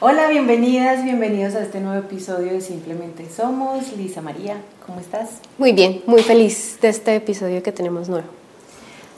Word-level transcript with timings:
Hola, 0.00 0.28
bienvenidas, 0.28 1.02
bienvenidos 1.02 1.56
a 1.56 1.62
este 1.62 1.80
nuevo 1.80 1.98
episodio 1.98 2.52
de 2.52 2.60
Simplemente 2.60 3.28
Somos. 3.28 3.96
Lisa 3.96 4.22
María, 4.22 4.58
¿cómo 4.86 5.00
estás? 5.00 5.40
Muy 5.58 5.72
bien, 5.72 6.02
muy 6.06 6.22
feliz 6.22 6.78
de 6.80 6.88
este 6.88 7.16
episodio 7.16 7.64
que 7.64 7.72
tenemos 7.72 8.08
nuevo. 8.08 8.28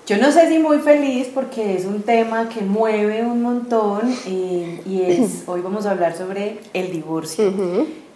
Yo 0.06 0.16
no 0.16 0.32
sé 0.32 0.48
si 0.48 0.58
muy 0.58 0.78
feliz 0.78 1.28
porque 1.34 1.76
es 1.76 1.84
un 1.84 2.00
tema 2.00 2.48
que 2.48 2.62
mueve 2.62 3.22
un 3.22 3.42
montón 3.42 4.10
eh, 4.26 4.80
y 4.86 5.02
es, 5.02 5.42
hoy 5.46 5.60
vamos 5.60 5.84
a 5.84 5.90
hablar 5.90 6.16
sobre 6.16 6.60
el 6.72 6.90
divorcio. 6.90 7.52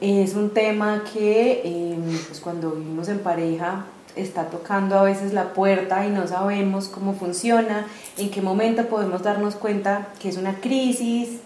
Es 0.01 0.35
un 0.35 0.49
tema 0.49 1.05
que 1.13 1.61
eh, 1.67 1.99
pues 2.29 2.41
cuando 2.41 2.71
vivimos 2.71 3.11
en 3.11 3.19
pareja 3.19 3.85
está 4.17 4.47
tocando 4.47 4.99
a 4.99 5.03
veces 5.03 5.35
la 5.35 5.53
puerta 5.53 6.07
y 6.07 6.11
no 6.11 6.27
sabemos 6.27 6.89
cómo 6.89 7.13
funciona, 7.13 7.87
en 8.17 8.31
qué 8.31 8.41
momento 8.41 8.87
podemos 8.87 9.23
darnos 9.23 9.55
cuenta 9.55 10.09
que 10.19 10.31
es 10.31 10.39
una 10.39 10.63
crisis 10.63 11.41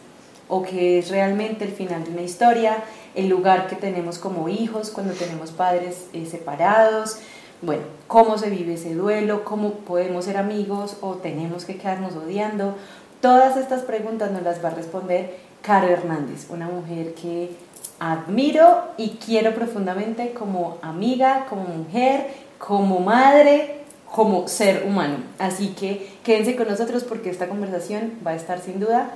o 0.48 0.62
que 0.62 0.98
es 0.98 1.10
realmente 1.10 1.64
el 1.64 1.72
final 1.72 2.04
de 2.04 2.10
una 2.10 2.22
historia, 2.22 2.84
el 3.14 3.28
lugar 3.28 3.66
que 3.66 3.77
tenemos 3.77 4.18
como 4.18 4.48
hijos 4.48 4.90
cuando 4.90 5.12
tenemos 5.12 5.50
padres 5.50 6.06
eh, 6.12 6.27
separados, 6.27 7.18
bueno, 7.60 7.82
cómo 8.06 8.38
se 8.38 8.50
vive 8.50 8.74
ese 8.74 8.95
duelo, 8.95 9.45
cómo 9.45 9.73
podemos 9.73 10.24
ser 10.24 10.37
amigos 10.37 10.96
o 11.00 11.14
tenemos 11.14 11.64
que 11.64 11.76
quedarnos 11.76 12.14
odiando. 12.14 12.76
Todas 13.20 13.56
estas 13.56 13.82
preguntas 13.82 14.30
nos 14.30 14.42
las 14.42 14.64
va 14.64 14.68
a 14.68 14.74
responder 14.74 15.37
Caro 15.60 15.88
Hernández, 15.88 16.46
una 16.51 16.68
mujer 16.68 17.15
que 17.15 17.51
admiro 17.98 18.84
y 18.96 19.18
quiero 19.24 19.54
profundamente 19.54 20.32
como 20.32 20.78
amiga, 20.82 21.46
como 21.48 21.65
mujer, 21.65 22.28
como 22.59 23.01
madre, 23.01 23.80
como 24.10 24.46
ser 24.46 24.84
humano. 24.87 25.16
Así 25.40 25.70
que 25.70 26.12
quédense 26.23 26.54
con 26.54 26.68
nosotros 26.68 27.02
porque 27.02 27.30
esta 27.30 27.48
conversación 27.48 28.12
va 28.24 28.32
a 28.32 28.37
estar 28.37 28.60
sin 28.60 28.78
duda 28.78 29.10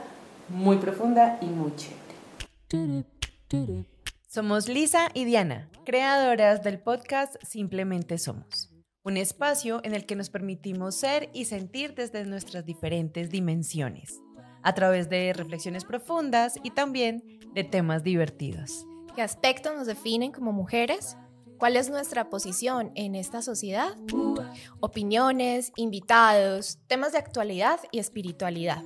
muy 0.53 0.77
profunda 0.77 1.39
y 1.41 1.47
muy 1.47 1.73
chévere. 1.77 3.05
Somos 4.29 4.69
Lisa 4.69 5.09
y 5.15 5.25
Diana, 5.25 5.69
creadoras 5.85 6.63
del 6.63 6.79
podcast 6.79 7.37
Simplemente 7.43 8.19
Somos, 8.19 8.71
un 9.03 9.17
espacio 9.17 9.81
en 9.83 9.95
el 9.95 10.07
que 10.07 10.15
nos 10.15 10.31
permitimos 10.31 10.95
ser 10.95 11.31
y 11.33 11.47
sentir 11.47 11.95
desde 11.95 12.25
nuestras 12.25 12.67
diferentes 12.67 13.31
dimensiones, 13.31 14.21
a 14.63 14.75
través 14.75 15.09
de 15.09 15.33
reflexiones 15.33 15.85
profundas 15.85 16.59
y 16.63 16.71
también 16.71 17.41
de 17.55 17.65
temas 17.65 18.03
divertidos. 18.03 18.87
¿Qué 19.15 19.23
aspectos 19.23 19.75
nos 19.75 19.87
definen 19.87 20.33
como 20.33 20.53
mujeres? 20.53 21.17
¿Cuál 21.59 21.77
es 21.77 21.91
nuestra 21.91 22.29
posición 22.29 22.91
en 22.95 23.15
esta 23.15 23.41
sociedad? 23.41 23.97
Opiniones, 24.81 25.73
invitados, 25.77 26.79
temas 26.89 27.13
de 27.13 27.19
actualidad 27.19 27.81
y 27.91 28.01
espiritualidad. 28.01 28.83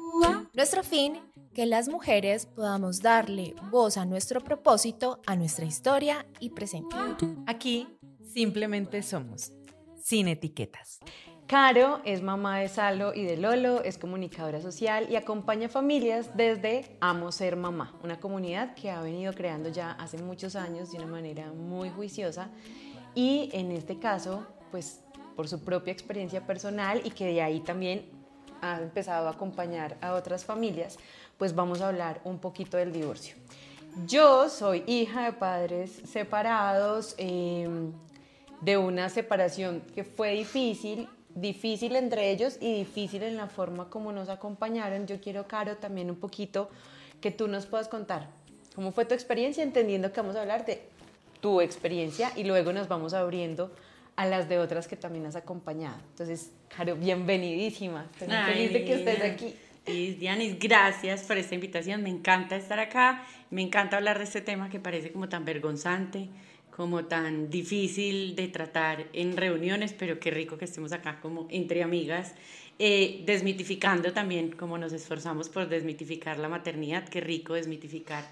Nuestro 0.53 0.83
fin 0.83 1.19
que 1.57 1.65
las 1.65 1.89
mujeres 1.89 2.45
podamos 2.45 3.01
darle 3.01 3.55
voz 3.71 3.97
a 3.97 4.05
nuestro 4.05 4.43
propósito, 4.43 5.23
a 5.25 5.37
nuestra 5.37 5.65
historia 5.65 6.27
y 6.39 6.51
presente. 6.51 6.95
Aquí 7.47 7.89
simplemente 8.31 9.03
somos, 9.03 9.53
sin 9.99 10.29
etiquetas. 10.29 11.01
Caro 11.47 12.03
es 12.05 12.21
mamá 12.21 12.59
de 12.59 12.69
Salo 12.69 13.15
y 13.15 13.25
de 13.25 13.39
Lolo, 13.39 13.83
es 13.83 13.97
comunicadora 13.97 14.61
social 14.61 15.07
y 15.09 15.17
acompaña 15.17 15.71
familias 15.71 16.37
desde 16.37 16.99
Amo 17.01 17.33
Ser 17.33 17.57
Mamá, 17.57 17.99
una 18.05 18.21
comunidad 18.21 18.75
que 18.75 18.91
ha 18.91 19.01
venido 19.01 19.33
creando 19.33 19.71
ya 19.71 19.93
hace 19.93 20.19
muchos 20.19 20.57
años 20.57 20.93
de 20.93 20.99
una 20.99 21.07
manera 21.07 21.55
muy 21.55 21.89
juiciosa 21.89 22.51
y 23.15 23.49
en 23.55 23.73
este 23.73 23.99
caso, 23.99 24.47
pues 24.71 25.01
por 25.35 25.49
su 25.49 25.65
propia 25.65 25.95
experiencia 25.95 26.47
personal 26.47 27.01
y 27.03 27.13
que 27.13 27.25
de 27.25 27.41
ahí 27.41 27.61
también 27.61 28.15
ha 28.61 28.81
empezado 28.81 29.29
a 29.29 29.33
acompañar 29.33 29.97
a 30.01 30.15
otras 30.15 30.45
familias, 30.45 30.99
pues 31.39 31.55
vamos 31.55 31.81
a 31.81 31.89
hablar 31.89 32.21
un 32.25 32.39
poquito 32.39 32.77
del 32.77 32.93
divorcio. 32.93 33.37
Yo 34.07 34.49
soy 34.51 34.85
hija 34.87 35.25
de 35.25 35.33
padres 35.33 36.03
separados, 36.05 37.15
em, 37.19 37.93
de 38.61 38.77
una 38.77 39.09
separación 39.09 39.83
que 39.95 40.05
fue 40.05 40.33
difícil, 40.33 41.09
difícil 41.35 41.97
entre 41.97 42.31
ellos 42.31 42.57
y 42.61 42.75
difícil 42.79 43.23
en 43.23 43.37
la 43.37 43.47
forma 43.47 43.89
como 43.89 44.13
nos 44.13 44.29
acompañaron. 44.29 45.07
Yo 45.07 45.21
quiero, 45.21 45.47
Caro, 45.47 45.77
también 45.77 46.11
un 46.11 46.17
poquito 46.17 46.71
que 47.21 47.31
tú 47.31 47.49
nos 47.49 47.67
puedas 47.67 47.89
contar 47.89 48.29
cómo 48.75 48.93
fue 48.93 49.05
tu 49.07 49.15
experiencia, 49.15 49.63
entendiendo 49.63 50.13
que 50.13 50.21
vamos 50.21 50.37
a 50.37 50.43
hablar 50.43 50.67
de 50.67 50.83
tu 51.41 51.61
experiencia 51.61 52.33
y 52.37 52.45
luego 52.45 52.73
nos 52.73 52.89
vamos 52.89 53.15
abriendo 53.15 53.71
a 54.17 54.27
las 54.27 54.49
de 54.49 54.59
otras 54.59 54.89
que 54.89 54.97
también 54.97 55.27
has 55.27 55.37
acompañado. 55.37 55.97
Entonces, 56.11 56.51
Caro, 56.75 56.97
bienvenidísima. 56.97 58.07
Estoy 58.13 58.29
feliz 58.29 58.73
de 58.73 58.85
que 58.85 58.95
estés 58.95 59.23
aquí. 59.23 59.57
Y 59.87 60.15
Dianis, 60.15 60.59
gracias 60.59 61.23
por 61.23 61.39
esta 61.39 61.55
invitación. 61.55 62.03
Me 62.03 62.11
encanta 62.11 62.57
estar 62.57 62.81
acá. 62.81 63.25
Me 63.51 63.63
encanta 63.63 63.97
hablar 63.97 64.19
de 64.19 64.25
este 64.25 64.41
tema 64.41 64.69
que 64.69 64.81
parece 64.81 65.13
como 65.13 65.29
tan 65.29 65.45
vergonzante, 65.45 66.29
como 66.75 67.05
tan 67.05 67.51
difícil 67.51 68.35
de 68.35 68.49
tratar 68.49 69.07
en 69.13 69.37
reuniones, 69.37 69.93
pero 69.93 70.19
qué 70.19 70.33
rico 70.33 70.59
que 70.59 70.65
estemos 70.65 70.91
acá 70.91 71.21
como 71.21 71.47
entre 71.51 71.85
amigas, 71.85 72.35
eh, 72.81 73.23
desmitificando 73.27 74.13
también, 74.13 74.51
como 74.51 74.77
nos 74.77 74.93
esforzamos 74.93 75.49
por 75.49 75.69
desmitificar 75.69 76.39
la 76.39 76.49
maternidad, 76.49 77.09
qué 77.09 77.21
rico 77.21 77.55
desmitificar 77.55 78.29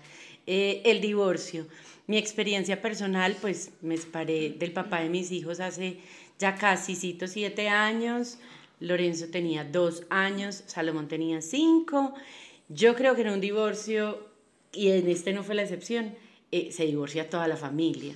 eh, 0.49 0.83
el 0.85 1.01
divorcio. 1.01 1.69
Mi 2.09 2.19
experiencia 2.19 2.83
personal, 2.83 3.37
pues 3.41 3.71
me 3.81 3.97
separé 3.97 4.51
del 4.51 4.73
papá 4.73 5.03
de 5.03 5.09
mis 5.09 5.31
hijos 5.31 5.61
hace 5.61 5.99
ya 6.41 6.57
casi 6.57 6.97
siete 6.97 7.69
años. 7.69 8.39
Lorenzo 8.81 9.27
tenía 9.31 9.65
dos 9.65 10.05
años, 10.11 10.65
Salomón 10.67 11.09
tenía 11.09 11.41
cinco. 11.41 12.15
Yo 12.69 12.95
creo 12.95 13.15
que 13.15 13.23
en 13.23 13.31
un 13.31 13.41
divorcio, 13.41 14.27
y 14.73 14.91
en 14.91 15.09
este 15.09 15.33
no 15.33 15.43
fue 15.43 15.55
la 15.55 15.63
excepción, 15.63 16.15
eh, 16.51 16.71
se 16.73 16.87
divorcia 16.87 17.31
toda 17.31 17.49
la 17.49 17.57
familia. 17.57 18.15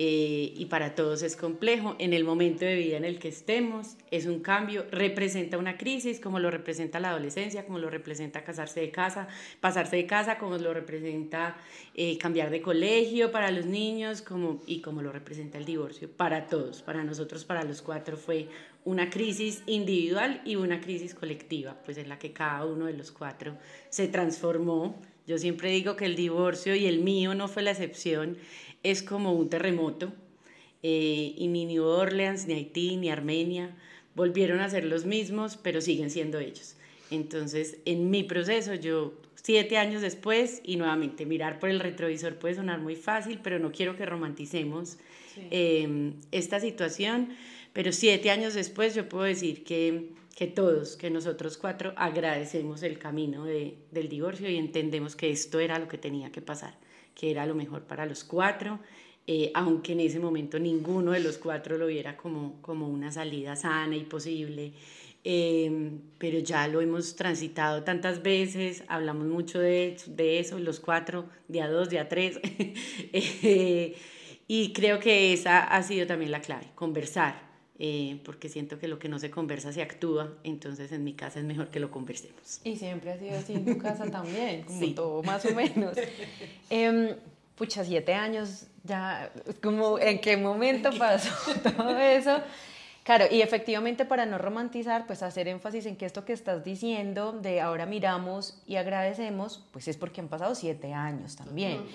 Eh, 0.00 0.54
y 0.56 0.66
para 0.66 0.94
todos 0.94 1.22
es 1.22 1.34
complejo. 1.34 1.96
En 1.98 2.12
el 2.12 2.22
momento 2.22 2.64
de 2.64 2.76
vida 2.76 2.96
en 2.96 3.04
el 3.04 3.18
que 3.18 3.26
estemos, 3.26 3.96
es 4.12 4.26
un 4.26 4.38
cambio, 4.38 4.86
representa 4.92 5.58
una 5.58 5.76
crisis, 5.76 6.20
como 6.20 6.38
lo 6.38 6.52
representa 6.52 7.00
la 7.00 7.10
adolescencia, 7.10 7.66
como 7.66 7.80
lo 7.80 7.90
representa 7.90 8.44
casarse 8.44 8.78
de 8.78 8.92
casa, 8.92 9.26
pasarse 9.60 9.96
de 9.96 10.06
casa, 10.06 10.38
como 10.38 10.56
lo 10.56 10.72
representa 10.72 11.56
eh, 11.96 12.16
cambiar 12.16 12.50
de 12.50 12.62
colegio 12.62 13.32
para 13.32 13.50
los 13.50 13.66
niños, 13.66 14.22
como, 14.22 14.62
y 14.66 14.82
como 14.82 15.02
lo 15.02 15.10
representa 15.10 15.58
el 15.58 15.64
divorcio 15.64 16.08
para 16.08 16.46
todos. 16.46 16.80
Para 16.82 17.02
nosotros, 17.02 17.44
para 17.44 17.64
los 17.64 17.82
cuatro, 17.82 18.16
fue 18.16 18.48
una 18.84 19.10
crisis 19.10 19.64
individual 19.66 20.40
y 20.44 20.54
una 20.54 20.80
crisis 20.80 21.12
colectiva, 21.12 21.76
pues 21.84 21.98
en 21.98 22.08
la 22.08 22.20
que 22.20 22.32
cada 22.32 22.64
uno 22.66 22.86
de 22.86 22.92
los 22.92 23.10
cuatro 23.10 23.58
se 23.90 24.06
transformó. 24.06 25.02
Yo 25.26 25.36
siempre 25.36 25.70
digo 25.70 25.94
que 25.94 26.06
el 26.06 26.16
divorcio 26.16 26.74
y 26.74 26.86
el 26.86 27.00
mío 27.00 27.34
no 27.34 27.48
fue 27.48 27.62
la 27.62 27.72
excepción 27.72 28.38
es 28.82 29.02
como 29.02 29.32
un 29.32 29.48
terremoto 29.48 30.12
eh, 30.82 31.34
y 31.36 31.48
ni 31.48 31.66
New 31.66 31.84
Orleans, 31.84 32.46
ni 32.46 32.54
Haití, 32.54 32.96
ni 32.96 33.10
Armenia 33.10 33.74
volvieron 34.14 34.60
a 34.60 34.68
ser 34.68 34.84
los 34.84 35.04
mismos, 35.04 35.56
pero 35.56 35.80
siguen 35.80 36.10
siendo 36.10 36.40
ellos. 36.40 36.74
Entonces, 37.10 37.78
en 37.84 38.10
mi 38.10 38.24
proceso, 38.24 38.74
yo 38.74 39.14
siete 39.34 39.78
años 39.78 40.02
después, 40.02 40.60
y 40.64 40.76
nuevamente 40.76 41.24
mirar 41.24 41.60
por 41.60 41.70
el 41.70 41.78
retrovisor 41.78 42.34
puede 42.34 42.56
sonar 42.56 42.80
muy 42.80 42.96
fácil, 42.96 43.38
pero 43.42 43.60
no 43.60 43.70
quiero 43.70 43.96
que 43.96 44.04
romanticemos 44.06 44.98
em, 45.50 46.14
esta 46.32 46.58
situación, 46.58 47.28
pero 47.72 47.92
siete 47.92 48.30
años 48.30 48.54
después 48.54 48.94
yo 48.94 49.08
puedo 49.08 49.24
decir 49.24 49.62
que, 49.62 50.10
que 50.36 50.48
todos, 50.48 50.96
que 50.96 51.10
nosotros 51.10 51.56
cuatro 51.56 51.94
agradecemos 51.96 52.82
el 52.82 52.98
camino 52.98 53.44
de, 53.44 53.76
del 53.92 54.08
divorcio 54.08 54.50
y 54.50 54.56
entendemos 54.56 55.14
que 55.14 55.30
esto 55.30 55.60
era 55.60 55.78
lo 55.78 55.86
que 55.86 55.98
tenía 55.98 56.32
que 56.32 56.42
pasar 56.42 56.74
que 57.18 57.32
era 57.32 57.44
lo 57.44 57.54
mejor 57.54 57.82
para 57.82 58.06
los 58.06 58.22
cuatro, 58.22 58.78
eh, 59.26 59.50
aunque 59.54 59.92
en 59.92 60.00
ese 60.00 60.20
momento 60.20 60.58
ninguno 60.58 61.10
de 61.10 61.20
los 61.20 61.36
cuatro 61.36 61.76
lo 61.76 61.88
viera 61.88 62.16
como, 62.16 62.62
como 62.62 62.88
una 62.88 63.10
salida 63.10 63.56
sana 63.56 63.96
y 63.96 64.04
posible. 64.04 64.72
Em, 65.24 66.00
pero 66.16 66.38
ya 66.38 66.68
lo 66.68 66.80
hemos 66.80 67.16
transitado 67.16 67.82
tantas 67.82 68.22
veces, 68.22 68.84
hablamos 68.86 69.26
mucho 69.26 69.58
de, 69.58 69.96
de 70.06 70.38
eso, 70.38 70.60
los 70.60 70.78
cuatro, 70.78 71.28
día 71.48 71.68
dos, 71.68 71.90
día 71.90 72.08
tres, 72.08 72.38
eh, 73.12 73.96
y 74.46 74.72
creo 74.72 75.00
que 75.00 75.32
esa 75.32 75.64
ha 75.64 75.82
sido 75.82 76.06
también 76.06 76.30
la 76.30 76.40
clave, 76.40 76.68
conversar, 76.76 77.47
eh, 77.80 78.20
porque 78.24 78.48
siento 78.48 78.78
que 78.80 78.88
lo 78.88 78.98
que 78.98 79.08
no 79.08 79.20
se 79.20 79.30
conversa 79.30 79.72
se 79.72 79.82
actúa, 79.82 80.32
entonces 80.42 80.90
en 80.90 81.04
mi 81.04 81.14
casa 81.14 81.38
es 81.38 81.44
mejor 81.44 81.68
que 81.68 81.78
lo 81.78 81.92
conversemos. 81.92 82.60
Y 82.64 82.76
siempre 82.76 83.12
ha 83.12 83.18
sido 83.18 83.38
así 83.38 83.52
en 83.52 83.64
tu 83.64 83.78
casa 83.78 84.04
también, 84.10 84.62
como 84.62 84.94
todo 84.94 85.22
más 85.22 85.44
o 85.44 85.54
menos. 85.54 85.96
Eh, 86.70 87.16
pucha, 87.56 87.82
siete 87.84 88.12
años, 88.12 88.66
ya, 88.84 89.32
como, 89.62 89.98
¿en 89.98 90.20
qué 90.20 90.36
momento 90.36 90.90
pasó 90.98 91.30
todo 91.76 91.98
eso? 91.98 92.40
Claro, 93.04 93.24
y 93.30 93.40
efectivamente 93.40 94.04
para 94.04 94.26
no 94.26 94.36
romantizar, 94.36 95.06
pues 95.06 95.22
hacer 95.22 95.48
énfasis 95.48 95.86
en 95.86 95.96
que 95.96 96.04
esto 96.04 96.26
que 96.26 96.34
estás 96.34 96.62
diciendo 96.62 97.32
de 97.32 97.62
ahora 97.62 97.86
miramos 97.86 98.60
y 98.66 98.76
agradecemos, 98.76 99.64
pues 99.72 99.88
es 99.88 99.96
porque 99.96 100.20
han 100.20 100.28
pasado 100.28 100.54
siete 100.54 100.92
años 100.92 101.36
también. 101.36 101.86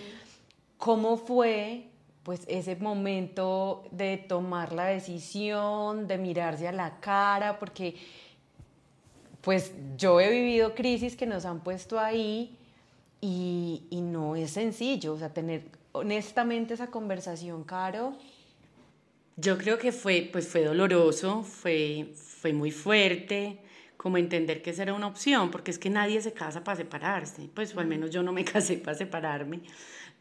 ¿Cómo 0.78 1.18
fue 1.18 1.88
pues 2.24 2.42
ese 2.48 2.75
momento 2.78 3.84
de 3.92 4.18
tomar 4.18 4.72
la 4.72 4.86
decisión, 4.86 6.08
de 6.08 6.18
mirarse 6.18 6.68
a 6.68 6.72
la 6.72 7.00
cara, 7.00 7.60
porque 7.60 7.96
pues 9.42 9.74
yo 9.98 10.22
he 10.22 10.30
vivido 10.30 10.74
crisis 10.74 11.18
que 11.18 11.25
nos 11.25 11.46
han 11.46 11.60
puesto 11.60 12.00
ahí 12.00 12.58
y, 13.20 13.84
y 13.90 14.02
no 14.02 14.36
es 14.38 14.52
sencillo, 14.52 15.14
o 15.14 15.18
sea, 15.18 15.34
tener 15.34 15.64
honestamente 15.92 16.74
esa 16.74 16.88
conversación, 16.88 17.64
Caro. 17.64 18.18
Yo 19.36 19.58
creo 19.58 19.78
que 19.78 19.92
fue, 19.92 20.30
pues 20.31 20.48
fue 20.48 20.64
doloroso, 20.64 21.44
fue, 21.44 22.14
fue 22.16 22.54
muy 22.54 22.72
fuerte, 22.72 23.60
como 23.98 24.18
entender 24.18 24.62
que 24.62 24.72
esa 24.72 24.84
era 24.84 24.94
una 24.94 25.08
opción, 25.08 25.50
porque 25.50 25.72
es 25.72 25.80
que 25.80 25.90
nadie 25.90 26.22
se 26.22 26.34
casa 26.34 26.64
para 26.64 26.75
separarse, 26.75 27.50
pues 27.54 27.75
o 27.75 27.80
al 27.80 27.88
menos 27.88 28.12
yo 28.12 28.22
no 28.22 28.34
me 28.34 28.44
casé 28.46 28.78
para 28.78 28.98
separarme, 28.98 29.62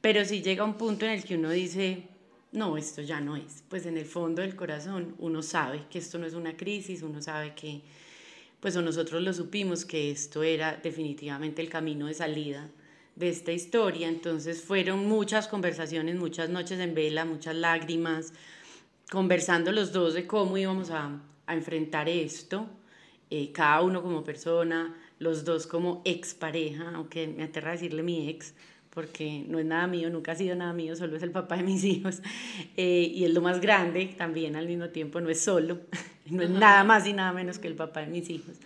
pero 0.03 0.25
sí 0.27 0.43
llega 0.43 0.65
un 0.65 0.75
punto 0.75 1.07
en 1.07 1.13
el 1.13 1.25
que 1.25 1.37
uno 1.37 1.49
dice, 1.49 2.03
no, 2.51 2.77
esto 2.77 3.01
ya 3.01 3.21
no 3.21 3.37
es, 3.37 3.65
pues 3.71 3.87
en 3.87 3.97
el 3.97 4.05
fondo 4.05 4.43
del 4.43 4.55
corazón 4.55 5.15
uno 5.19 5.43
sabe 5.43 5.85
que 5.89 5.99
esto 5.99 6.19
no 6.19 6.27
es 6.27 6.35
una 6.35 6.57
crisis, 6.57 7.03
uno 7.03 7.23
sabe 7.23 7.55
que, 7.55 7.81
pues 8.61 8.77
nosotros 8.77 9.23
lo 9.23 9.33
supimos, 9.33 9.85
que 9.85 10.11
esto 10.11 10.43
era 10.43 10.77
definitivamente 10.83 11.63
el 11.63 11.71
camino 11.71 12.07
de 12.09 12.15
salida 12.15 12.69
de 13.17 13.29
esta 13.29 13.53
historia, 13.53 14.09
entonces 14.09 14.63
fueron 14.63 15.09
muchas 15.09 15.49
conversaciones, 15.49 16.17
muchas 16.17 16.51
noches 16.51 16.81
en 16.81 16.95
vela, 16.95 17.25
muchas 17.25 17.55
lágrimas, 17.55 18.33
conversando 19.11 19.71
los 19.71 19.93
dos 19.93 20.15
de 20.15 20.27
cómo 20.27 20.59
íbamos 20.59 20.91
a, 20.91 21.21
a 21.47 21.55
enfrentar 21.55 22.09
esto, 22.09 22.67
eh, 23.31 23.53
cada 23.53 23.83
uno 23.83 24.03
como 24.03 24.25
persona, 24.25 24.95
los 25.19 25.45
dos 25.45 25.67
como 25.67 26.03
expareja, 26.05 26.93
aunque 26.95 27.29
me 27.29 27.45
aterra 27.45 27.73
decirle 27.73 28.03
mi 28.03 28.29
ex, 28.29 28.55
porque 28.95 29.45
no 29.49 29.59
es 29.59 29.65
nada 29.65 29.87
mío, 29.87 30.11
nunca 30.11 30.33
ha 30.33 30.35
sido 30.35 30.55
nada 30.55 30.73
mío, 30.73 30.95
solo 30.97 31.17
es 31.17 31.23
el 31.23 31.31
papá 31.31 31.57
de 31.57 31.63
mis 31.63 31.85
hijos, 31.85 32.23
eh, 32.77 33.11
y 33.15 33.25
es 33.25 33.33
lo 33.33 33.41
más 33.41 33.61
grande 33.61 34.07
también 34.17 34.57
al 34.57 34.67
mismo 34.67 34.89
tiempo, 34.91 35.21
no 35.21 35.31
es 35.31 35.41
solo, 35.41 35.81
no 36.31 36.43
es 36.43 36.51
nada 36.51 36.85
más 36.85 37.07
y 37.07 37.13
nada 37.13 37.33
menos 37.33 37.59
que 37.59 37.69
el 37.69 37.75
papá 37.75 38.01
de 38.01 38.07
mis 38.07 38.29
hijos. 38.31 38.57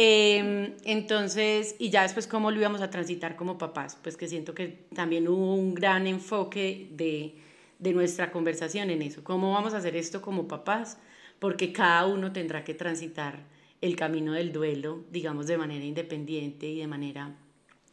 Eh, 0.00 0.74
entonces, 0.84 1.74
y 1.78 1.90
ya 1.90 2.02
después 2.02 2.28
cómo 2.28 2.52
lo 2.52 2.58
íbamos 2.58 2.82
a 2.82 2.90
transitar 2.90 3.34
como 3.34 3.58
papás, 3.58 3.98
pues 4.00 4.16
que 4.16 4.28
siento 4.28 4.54
que 4.54 4.86
también 4.94 5.26
hubo 5.26 5.54
un 5.54 5.74
gran 5.74 6.06
enfoque 6.06 6.88
de 6.92 7.34
de 7.78 7.92
nuestra 7.92 8.30
conversación 8.30 8.90
en 8.90 9.02
eso. 9.02 9.22
¿Cómo 9.24 9.52
vamos 9.52 9.74
a 9.74 9.78
hacer 9.78 9.96
esto 9.96 10.20
como 10.20 10.48
papás? 10.48 10.98
Porque 11.38 11.72
cada 11.72 12.06
uno 12.06 12.32
tendrá 12.32 12.64
que 12.64 12.74
transitar 12.74 13.44
el 13.80 13.94
camino 13.94 14.32
del 14.32 14.52
duelo, 14.52 15.04
digamos, 15.10 15.46
de 15.46 15.56
manera 15.56 15.84
independiente 15.84 16.66
y 16.66 16.80
de 16.80 16.86
manera 16.86 17.36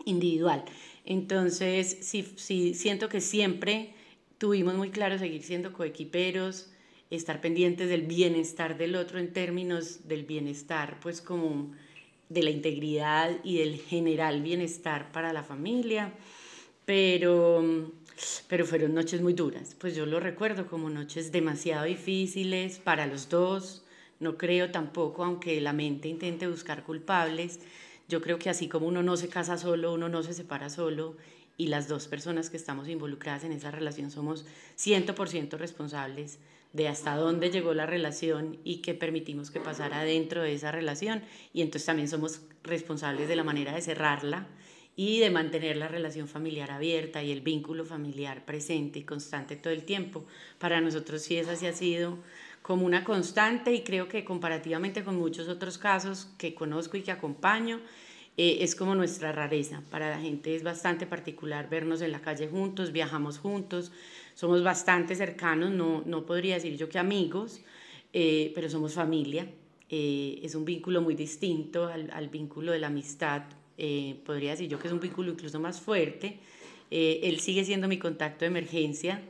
individual. 0.05 0.65
Entonces, 1.05 1.97
sí, 2.01 2.73
siento 2.73 3.09
que 3.09 3.21
siempre 3.21 3.93
tuvimos 4.37 4.75
muy 4.75 4.89
claro 4.89 5.17
seguir 5.17 5.43
siendo 5.43 5.71
coequiperos, 5.73 6.71
estar 7.09 7.41
pendientes 7.41 7.89
del 7.89 8.01
bienestar 8.01 8.77
del 8.77 8.95
otro 8.95 9.19
en 9.19 9.31
términos 9.31 10.07
del 10.07 10.23
bienestar, 10.23 10.99
pues 10.99 11.21
como 11.21 11.71
de 12.29 12.43
la 12.43 12.49
integridad 12.49 13.31
y 13.43 13.59
del 13.59 13.77
general 13.77 14.41
bienestar 14.41 15.11
para 15.11 15.31
la 15.31 15.43
familia, 15.43 16.13
pero 16.85 17.91
pero 18.47 18.65
fueron 18.65 18.93
noches 18.93 19.21
muy 19.21 19.33
duras. 19.33 19.75
Pues 19.79 19.95
yo 19.95 20.05
lo 20.05 20.19
recuerdo 20.19 20.67
como 20.67 20.89
noches 20.89 21.31
demasiado 21.31 21.85
difíciles 21.85 22.79
para 22.79 23.07
los 23.07 23.29
dos. 23.29 23.83
No 24.19 24.37
creo 24.37 24.71
tampoco, 24.71 25.23
aunque 25.23 25.59
la 25.59 25.73
mente 25.73 26.07
intente 26.07 26.47
buscar 26.47 26.83
culpables, 26.83 27.59
yo 28.07 28.21
creo 28.21 28.39
que 28.39 28.49
así 28.49 28.67
como 28.67 28.87
uno 28.87 29.03
no 29.03 29.17
se 29.17 29.29
casa 29.29 29.57
solo, 29.57 29.93
uno 29.93 30.09
no 30.09 30.23
se 30.23 30.33
separa 30.33 30.69
solo 30.69 31.15
y 31.57 31.67
las 31.67 31.87
dos 31.87 32.07
personas 32.07 32.49
que 32.49 32.57
estamos 32.57 32.87
involucradas 32.87 33.43
en 33.43 33.51
esa 33.51 33.71
relación 33.71 34.11
somos 34.11 34.45
100% 34.77 35.57
responsables 35.57 36.39
de 36.73 36.89
hasta 36.89 37.15
dónde 37.15 37.51
llegó 37.51 37.73
la 37.73 37.85
relación 37.85 38.57
y 38.65 38.77
qué 38.77 38.93
permitimos 38.93 39.49
que 39.49 39.61
pasara 39.61 40.03
dentro 40.03 40.43
de 40.43 40.53
esa 40.53 40.71
relación 40.71 41.23
y 41.53 41.61
entonces 41.61 41.85
también 41.85 42.09
somos 42.09 42.41
responsables 42.63 43.29
de 43.29 43.35
la 43.37 43.45
manera 43.45 43.73
de 43.73 43.81
cerrarla 43.81 44.47
y 44.97 45.19
de 45.19 45.29
mantener 45.29 45.77
la 45.77 45.87
relación 45.87 46.27
familiar 46.27 46.71
abierta 46.71 47.23
y 47.23 47.31
el 47.31 47.41
vínculo 47.41 47.85
familiar 47.85 48.45
presente 48.45 48.99
y 48.99 49.03
constante 49.03 49.55
todo 49.55 49.73
el 49.73 49.83
tiempo. 49.83 50.25
Para 50.57 50.81
nosotros 50.81 51.21
sí 51.21 51.37
esa 51.37 51.55
sí 51.55 51.67
ha 51.67 51.73
sido 51.73 52.17
como 52.65 52.87
una 52.87 53.03
constante 53.03 53.75
y 53.75 53.83
creo 53.83 54.07
que 54.07 54.25
comparativamente 54.25 55.03
con 55.03 55.17
muchos 55.17 55.49
otros 55.49 55.77
casos 55.77 56.29
que 56.39 56.55
conozco 56.55 56.97
y 56.97 57.03
que 57.03 57.11
acompaño, 57.11 57.79
eh, 58.37 58.57
es 58.61 58.73
como 58.73 58.95
nuestra 58.95 59.31
rareza. 59.31 59.83
Para 59.91 60.09
la 60.09 60.19
gente 60.19 60.55
es 60.55 60.63
bastante 60.63 61.05
particular 61.05 61.69
vernos 61.69 62.01
en 62.01 62.11
la 62.11 62.21
calle 62.21 62.47
juntos, 62.47 62.91
viajamos 62.91 63.37
juntos, 63.37 63.91
somos 64.33 64.63
bastante 64.63 65.13
cercanos, 65.13 65.69
no, 65.69 66.01
no 66.07 66.25
podría 66.25 66.55
decir 66.55 66.75
yo 66.75 66.89
que 66.89 66.97
amigos, 66.97 67.61
eh, 68.13 68.51
pero 68.55 68.67
somos 68.67 68.93
familia. 68.93 69.47
Eh, 69.91 70.39
es 70.41 70.55
un 70.55 70.65
vínculo 70.65 71.03
muy 71.03 71.13
distinto 71.13 71.85
al, 71.85 72.09
al 72.09 72.29
vínculo 72.29 72.71
de 72.71 72.79
la 72.79 72.87
amistad 72.87 73.43
podría 74.25 74.51
decir 74.51 74.69
yo 74.69 74.79
que 74.79 74.87
es 74.87 74.93
un 74.93 75.01
vínculo 75.01 75.31
incluso 75.31 75.59
más 75.59 75.79
fuerte. 75.81 76.39
Él 76.89 77.39
sigue 77.41 77.63
siendo 77.63 77.87
mi 77.89 77.99
contacto 77.99 78.39
de 78.39 78.47
emergencia, 78.47 79.21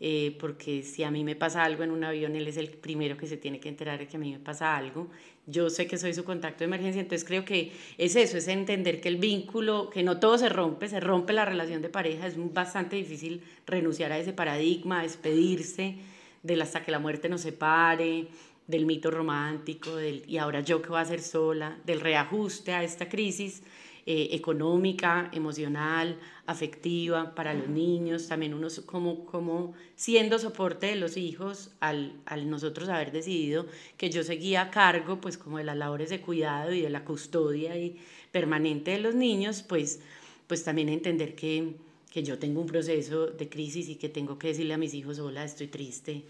eh, 0.00 0.36
porque 0.40 0.82
si 0.82 1.04
a 1.04 1.10
mí 1.10 1.24
me 1.24 1.36
pasa 1.36 1.62
algo 1.62 1.82
en 1.84 1.90
un 1.90 2.02
avión, 2.04 2.34
él 2.34 2.48
es 2.48 2.56
el 2.56 2.68
primero 2.68 3.16
que 3.16 3.26
se 3.26 3.36
tiene 3.36 3.60
que 3.60 3.68
enterar 3.68 3.98
de 3.98 4.06
que 4.06 4.16
a 4.16 4.20
mí 4.20 4.32
me 4.32 4.40
pasa 4.40 4.76
algo. 4.76 5.08
Yo 5.46 5.70
sé 5.70 5.86
que 5.86 5.98
soy 5.98 6.14
su 6.14 6.24
contacto 6.24 6.60
de 6.60 6.64
emergencia, 6.66 7.00
entonces 7.00 7.26
creo 7.26 7.44
que 7.44 7.72
es 7.96 8.16
eso, 8.16 8.36
es 8.36 8.48
entender 8.48 9.00
que 9.00 9.08
el 9.08 9.16
vínculo, 9.16 9.90
que 9.90 10.02
no 10.02 10.18
todo 10.18 10.38
se 10.38 10.48
rompe, 10.48 10.88
se 10.88 11.00
rompe 11.00 11.32
la 11.32 11.44
relación 11.44 11.82
de 11.82 11.88
pareja, 11.88 12.26
es 12.26 12.34
bastante 12.52 12.96
difícil 12.96 13.42
renunciar 13.66 14.10
a 14.10 14.18
ese 14.18 14.32
paradigma, 14.32 15.02
despedirse 15.02 15.96
del 16.42 16.62
hasta 16.62 16.82
que 16.82 16.90
la 16.90 16.98
muerte 16.98 17.28
nos 17.28 17.42
separe, 17.42 18.26
del 18.66 18.86
mito 18.86 19.10
romántico, 19.10 19.96
del 19.96 20.24
y 20.26 20.38
ahora 20.38 20.60
yo 20.60 20.80
qué 20.80 20.88
voy 20.88 20.98
a 20.98 21.02
hacer 21.02 21.20
sola, 21.20 21.78
del 21.84 22.00
reajuste 22.00 22.72
a 22.72 22.82
esta 22.82 23.08
crisis 23.08 23.62
eh, 24.06 24.28
económica, 24.32 25.30
emocional, 25.32 26.18
afectiva 26.44 27.34
para 27.34 27.54
los 27.54 27.68
niños, 27.68 28.28
también 28.28 28.52
uno 28.52 28.68
como, 28.84 29.24
como 29.24 29.72
siendo 29.96 30.38
soporte 30.38 30.88
de 30.88 30.96
los 30.96 31.16
hijos 31.16 31.70
al, 31.80 32.12
al, 32.26 32.50
nosotros 32.50 32.90
haber 32.90 33.12
decidido 33.12 33.66
que 33.96 34.10
yo 34.10 34.22
seguía 34.22 34.60
a 34.60 34.70
cargo 34.70 35.22
pues 35.22 35.38
como 35.38 35.56
de 35.56 35.64
las 35.64 35.78
labores 35.78 36.10
de 36.10 36.20
cuidado 36.20 36.74
y 36.74 36.82
de 36.82 36.90
la 36.90 37.04
custodia 37.04 37.78
y 37.78 37.96
permanente 38.30 38.90
de 38.90 38.98
los 38.98 39.14
niños, 39.14 39.64
pues, 39.66 40.00
pues 40.48 40.64
también 40.64 40.90
entender 40.90 41.34
que, 41.34 41.76
que 42.12 42.22
yo 42.22 42.38
tengo 42.38 42.60
un 42.60 42.66
proceso 42.66 43.28
de 43.28 43.48
crisis 43.48 43.88
y 43.88 43.94
que 43.94 44.10
tengo 44.10 44.38
que 44.38 44.48
decirle 44.48 44.74
a 44.74 44.78
mis 44.78 44.92
hijos, 44.92 45.18
hola, 45.18 45.44
estoy 45.44 45.68
triste, 45.68 46.24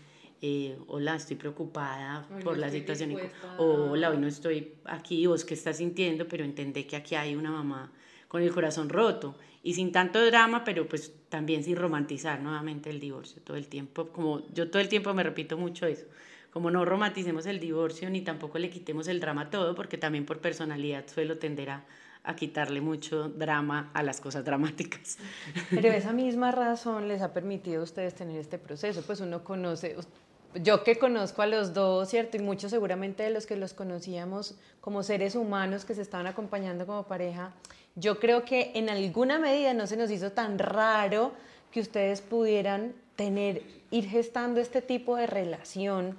eh, 0.47 0.77
hola, 0.89 1.15
estoy 1.17 1.37
preocupada 1.37 2.29
por 2.43 2.59
la 2.59 2.69
situación, 2.69 3.17
o 3.57 3.93
hola, 3.93 4.11
hoy 4.11 4.19
no 4.19 4.27
estoy 4.27 4.75
aquí, 4.85 5.27
vos 5.27 5.43
qué 5.43 5.55
estás 5.55 5.79
sintiendo, 5.79 6.29
pero 6.29 6.45
entendé 6.45 6.87
que 6.87 6.97
aquí 6.97 7.15
hay 7.15 7.35
una 7.35 7.51
mamá 7.51 7.91
con 8.29 8.43
el 8.43 8.53
corazón 8.53 8.91
roto 8.91 9.37
y 9.63 9.73
sin 9.73 9.91
tanto 9.91 10.23
drama, 10.23 10.63
pero 10.63 10.87
pues 10.87 11.15
también 11.31 11.65
sin 11.65 11.77
romantizar 11.77 12.43
nuevamente 12.43 12.91
el 12.91 13.01
divorcio 13.01 13.41
todo 13.41 13.57
el 13.57 13.69
tiempo, 13.69 14.09
como 14.09 14.47
yo 14.53 14.71
todo 14.71 14.83
el 14.83 14.89
tiempo 14.91 15.15
me 15.15 15.23
repito 15.23 15.57
mucho 15.57 15.87
eso, 15.87 16.05
como 16.51 16.71
no 16.71 16.85
romanticemos 16.85 17.47
el 17.47 17.59
divorcio 17.59 18.11
ni 18.11 18.21
tampoco 18.21 18.59
le 18.59 18.69
quitemos 18.69 19.09
el 19.09 19.21
drama 19.21 19.43
a 19.43 19.51
todo, 19.51 19.75
porque 19.75 19.97
también 19.97 20.27
por 20.27 20.41
personalidad 20.41 21.07
suelo 21.07 21.39
tender 21.39 21.71
a, 21.71 21.87
a 22.23 22.37
quitarle 22.37 22.83
mucho 22.83 23.31
drama 23.31 23.91
a 23.95 24.03
las 24.03 24.21
cosas 24.21 24.45
dramáticas. 24.45 25.17
Pero 25.71 25.89
esa 25.89 26.13
misma 26.25 26.51
razón 26.51 27.09
les 27.09 27.23
ha 27.23 27.33
permitido 27.33 27.81
a 27.81 27.85
ustedes 27.85 28.15
tener 28.15 28.39
este 28.39 28.59
proceso, 28.59 29.03
pues 29.07 29.21
uno 29.21 29.43
conoce, 29.43 29.97
yo 30.55 30.85
que 30.85 30.99
conozco 30.99 31.43
a 31.43 31.47
los 31.47 31.75
dos, 31.75 32.09
¿cierto? 32.09 32.37
Y 32.37 32.41
muchos 32.41 32.71
seguramente 32.71 33.23
de 33.23 33.31
los 33.31 33.47
que 33.47 33.57
los 33.57 33.75
conocíamos 33.75 34.55
como 34.81 35.03
seres 35.03 35.35
humanos 35.35 35.85
que 35.85 35.95
se 35.95 36.03
estaban 36.03 36.27
acompañando 36.27 36.87
como 36.87 37.05
pareja, 37.05 37.53
yo 37.97 38.19
creo 38.19 38.45
que 38.45 38.73
en 38.75 38.89
alguna 38.89 39.39
medida 39.39 39.75
no 39.75 39.87
se 39.87 39.97
nos 39.97 40.11
hizo 40.11 40.33
tan 40.33 40.59
raro 40.59 41.33
que 41.71 41.81
ustedes 41.81 42.21
pudieran 42.21 42.95
tener, 43.17 43.63
ir 43.91 44.09
gestando 44.09 44.61
este 44.61 44.83
tipo 44.83 45.17
de 45.17 45.27
relación 45.27 46.17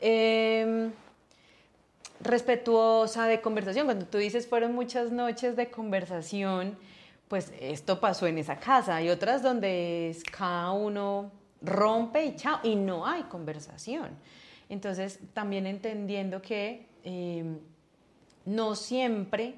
em, 0.00 0.92
respetuosa 2.20 3.26
de 3.26 3.40
conversación. 3.40 3.86
Cuando 3.86 4.06
tú 4.06 4.18
dices 4.18 4.46
fueron 4.46 4.74
muchas 4.74 5.10
noches 5.10 5.56
de 5.56 5.70
conversación, 5.70 6.76
pues 7.28 7.52
esto 7.60 7.98
pasó 8.00 8.26
en 8.26 8.38
esa 8.38 8.58
casa. 8.58 8.96
Hay 8.96 9.10
otras 9.10 9.42
donde 9.42 10.16
cada 10.30 10.72
uno 10.72 11.30
rompe 11.62 12.24
y 12.24 12.36
chao, 12.36 12.60
y 12.62 12.76
no 12.76 13.06
hay 13.06 13.22
conversación. 13.24 14.10
Entonces, 14.68 15.18
también 15.34 15.66
entendiendo 15.66 16.40
que 16.40 16.86
em, 17.04 17.58
no 18.44 18.74
siempre, 18.74 19.56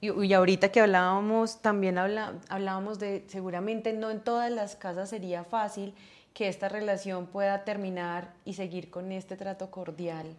y, 0.00 0.32
ahorita 0.32 0.72
que 0.72 0.80
hablábamos, 0.80 1.60
también 1.60 1.98
hablábamos 1.98 2.98
de, 2.98 3.24
seguramente 3.28 3.92
no 3.92 4.10
en 4.10 4.20
todas 4.20 4.50
las 4.50 4.76
casas 4.76 5.10
sería 5.10 5.44
fácil 5.44 5.92
que 6.32 6.48
esta 6.48 6.68
relación 6.68 7.26
pueda 7.26 7.64
terminar 7.64 8.32
y 8.44 8.54
seguir 8.54 8.88
con 8.88 9.12
este 9.12 9.36
trato 9.36 9.70
cordial 9.70 10.34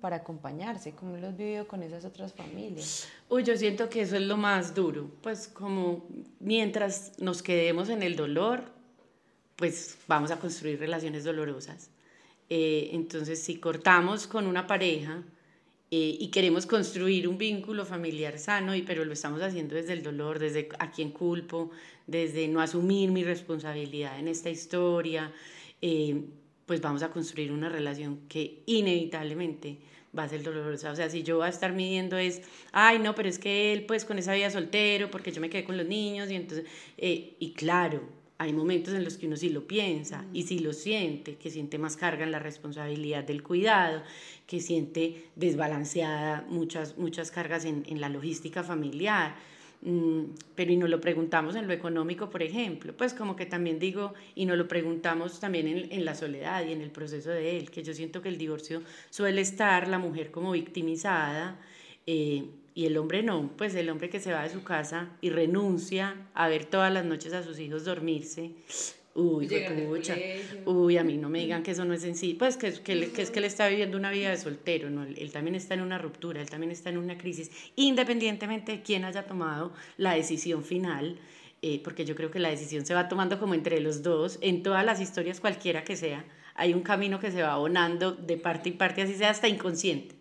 para 0.00 0.16
acompañarse, 0.16 0.92
como 0.92 1.16
lo 1.16 1.28
has 1.28 1.36
vivido 1.36 1.68
con 1.68 1.82
esas 1.82 2.04
otras 2.04 2.32
familias. 2.32 3.08
Uy, 3.28 3.44
yo 3.44 3.56
siento 3.56 3.88
que 3.88 4.02
eso 4.02 4.16
es 4.16 4.22
lo 4.22 4.36
más 4.36 4.74
duro, 4.74 5.10
pues 5.22 5.48
como 5.48 6.04
mientras 6.38 7.12
nos 7.20 7.42
quedemos 7.42 7.88
en 7.88 8.02
el 8.02 8.16
dolor, 8.16 8.64
pues 9.60 9.98
vamos 10.08 10.30
a 10.30 10.38
construir 10.38 10.80
relaciones 10.80 11.22
dolorosas. 11.22 11.90
Eh, 12.48 12.90
entonces, 12.94 13.40
si 13.40 13.56
cortamos 13.56 14.26
con 14.26 14.46
una 14.46 14.66
pareja 14.66 15.22
eh, 15.90 16.16
y 16.18 16.28
queremos 16.28 16.64
construir 16.64 17.28
un 17.28 17.36
vínculo 17.36 17.84
familiar 17.84 18.38
sano, 18.38 18.74
y, 18.74 18.80
pero 18.82 19.04
lo 19.04 19.12
estamos 19.12 19.42
haciendo 19.42 19.74
desde 19.74 19.92
el 19.92 20.02
dolor, 20.02 20.38
desde 20.38 20.70
a 20.78 20.90
quién 20.90 21.10
culpo, 21.10 21.70
desde 22.06 22.48
no 22.48 22.62
asumir 22.62 23.10
mi 23.10 23.22
responsabilidad 23.22 24.18
en 24.18 24.28
esta 24.28 24.48
historia, 24.48 25.30
eh, 25.82 26.24
pues 26.64 26.80
vamos 26.80 27.02
a 27.02 27.10
construir 27.10 27.52
una 27.52 27.68
relación 27.68 28.20
que 28.28 28.62
inevitablemente 28.64 29.76
va 30.16 30.22
a 30.22 30.28
ser 30.28 30.42
dolorosa. 30.42 30.90
O 30.90 30.96
sea, 30.96 31.10
si 31.10 31.22
yo 31.22 31.36
voy 31.36 31.46
a 31.46 31.50
estar 31.50 31.74
midiendo 31.74 32.16
es, 32.16 32.40
ay, 32.72 32.98
no, 32.98 33.14
pero 33.14 33.28
es 33.28 33.38
que 33.38 33.74
él 33.74 33.84
pues 33.84 34.06
con 34.06 34.18
esa 34.18 34.32
vida 34.32 34.48
soltero, 34.48 35.10
porque 35.10 35.32
yo 35.32 35.42
me 35.42 35.50
quedé 35.50 35.64
con 35.64 35.76
los 35.76 35.86
niños 35.86 36.30
y 36.30 36.36
entonces, 36.36 36.66
y 36.96 37.52
claro, 37.52 38.19
hay 38.40 38.54
momentos 38.54 38.94
en 38.94 39.04
los 39.04 39.18
que 39.18 39.26
uno 39.26 39.36
sí 39.36 39.50
lo 39.50 39.66
piensa 39.66 40.24
y 40.32 40.44
sí 40.44 40.60
lo 40.60 40.72
siente, 40.72 41.36
que 41.36 41.50
siente 41.50 41.76
más 41.76 41.98
carga 41.98 42.24
en 42.24 42.30
la 42.30 42.38
responsabilidad 42.38 43.22
del 43.22 43.42
cuidado, 43.42 44.02
que 44.46 44.60
siente 44.60 45.26
desbalanceada 45.36 46.46
muchas, 46.48 46.96
muchas 46.96 47.30
cargas 47.30 47.66
en, 47.66 47.84
en 47.86 48.00
la 48.00 48.08
logística 48.08 48.62
familiar. 48.62 49.34
Mm, 49.82 50.22
pero 50.54 50.72
y 50.72 50.78
nos 50.78 50.88
lo 50.88 51.02
preguntamos 51.02 51.54
en 51.54 51.66
lo 51.66 51.74
económico, 51.74 52.30
por 52.30 52.42
ejemplo, 52.42 52.94
pues 52.96 53.12
como 53.12 53.36
que 53.36 53.44
también 53.44 53.78
digo, 53.78 54.14
y 54.34 54.46
nos 54.46 54.56
lo 54.56 54.66
preguntamos 54.66 55.38
también 55.38 55.68
en, 55.68 55.92
en, 55.92 56.06
la 56.06 56.14
soledad 56.14 56.66
y 56.66 56.72
en 56.72 56.80
el 56.80 56.90
proceso 56.90 57.28
de 57.28 57.58
él, 57.58 57.70
que 57.70 57.82
yo 57.82 57.92
siento 57.92 58.22
que 58.22 58.30
el 58.30 58.38
divorcio 58.38 58.80
suele 59.10 59.42
estar 59.42 59.86
la 59.86 59.98
mujer 59.98 60.30
como 60.30 60.52
victimizada 60.52 61.60
eh, 62.06 62.46
y 62.74 62.86
el 62.86 62.96
hombre 62.96 63.22
no, 63.22 63.50
pues 63.56 63.74
el 63.74 63.88
hombre 63.90 64.10
que 64.10 64.20
se 64.20 64.32
va 64.32 64.42
de 64.42 64.50
su 64.50 64.62
casa 64.62 65.10
y 65.20 65.30
renuncia 65.30 66.28
a 66.34 66.48
ver 66.48 66.64
todas 66.64 66.92
las 66.92 67.04
noches 67.04 67.32
a 67.32 67.42
sus 67.42 67.58
hijos 67.58 67.84
dormirse, 67.84 68.52
Uy, 69.12 69.48
pucha. 69.88 70.16
Uy, 70.66 70.96
a 70.96 71.02
mí 71.02 71.16
no 71.16 71.28
me 71.28 71.40
digan 71.40 71.64
que 71.64 71.72
eso 71.72 71.84
no 71.84 71.94
es 71.94 72.02
sencillo. 72.02 72.38
Pues 72.38 72.56
que, 72.56 72.72
que, 72.72 73.10
que, 73.10 73.22
es 73.22 73.30
que 73.30 73.40
él 73.40 73.44
está 73.44 73.68
viviendo 73.68 73.96
una 73.96 74.10
vida 74.10 74.30
de 74.30 74.36
soltero, 74.36 74.88
¿no? 74.88 75.02
Él, 75.02 75.32
también 75.32 75.56
está 75.56 75.74
en 75.74 75.80
una 75.80 75.98
ruptura, 75.98 76.40
él 76.40 76.48
también 76.48 76.70
está 76.70 76.90
en 76.90 76.98
una 76.98 77.18
crisis, 77.18 77.50
independientemente 77.74 78.72
de 78.72 78.82
quién 78.82 79.04
haya 79.04 79.26
tomado 79.26 79.72
la 79.96 80.14
decisión 80.14 80.64
final, 80.64 81.18
eh, 81.60 81.80
porque 81.82 82.04
yo 82.04 82.14
creo 82.14 82.30
que 82.30 82.38
la 82.38 82.50
decisión 82.50 82.86
se 82.86 82.94
va 82.94 83.08
tomando 83.08 83.40
como 83.40 83.54
entre 83.54 83.80
los 83.80 84.02
dos, 84.02 84.38
en 84.42 84.62
todas 84.62 84.84
las 84.84 85.00
historias, 85.00 85.40
cualquiera 85.40 85.82
que 85.82 85.96
sea, 85.96 86.24
hay 86.54 86.72
un 86.72 86.82
camino 86.82 87.18
que 87.18 87.32
se 87.32 87.42
va 87.42 87.54
abonando 87.54 88.12
de 88.12 88.36
parte 88.36 88.68
y 88.68 88.72
parte, 88.72 89.02
así 89.02 89.14
sea 89.14 89.30
hasta 89.30 89.48
inconsciente. 89.48 90.14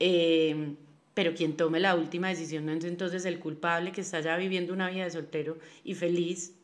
Eh, 0.00 0.74
pero 1.14 1.34
quien 1.34 1.56
tome 1.56 1.80
la 1.80 1.94
última 1.94 2.28
decisión 2.28 2.66
no 2.66 2.72
es 2.72 2.84
entonces 2.84 3.24
el 3.24 3.38
culpable 3.38 3.92
que 3.92 4.00
está 4.00 4.20
ya 4.20 4.36
viviendo 4.36 4.72
una 4.72 4.90
vida 4.90 5.04
de 5.04 5.10
soltero 5.10 5.58
y 5.84 5.94
feliz 5.94 6.54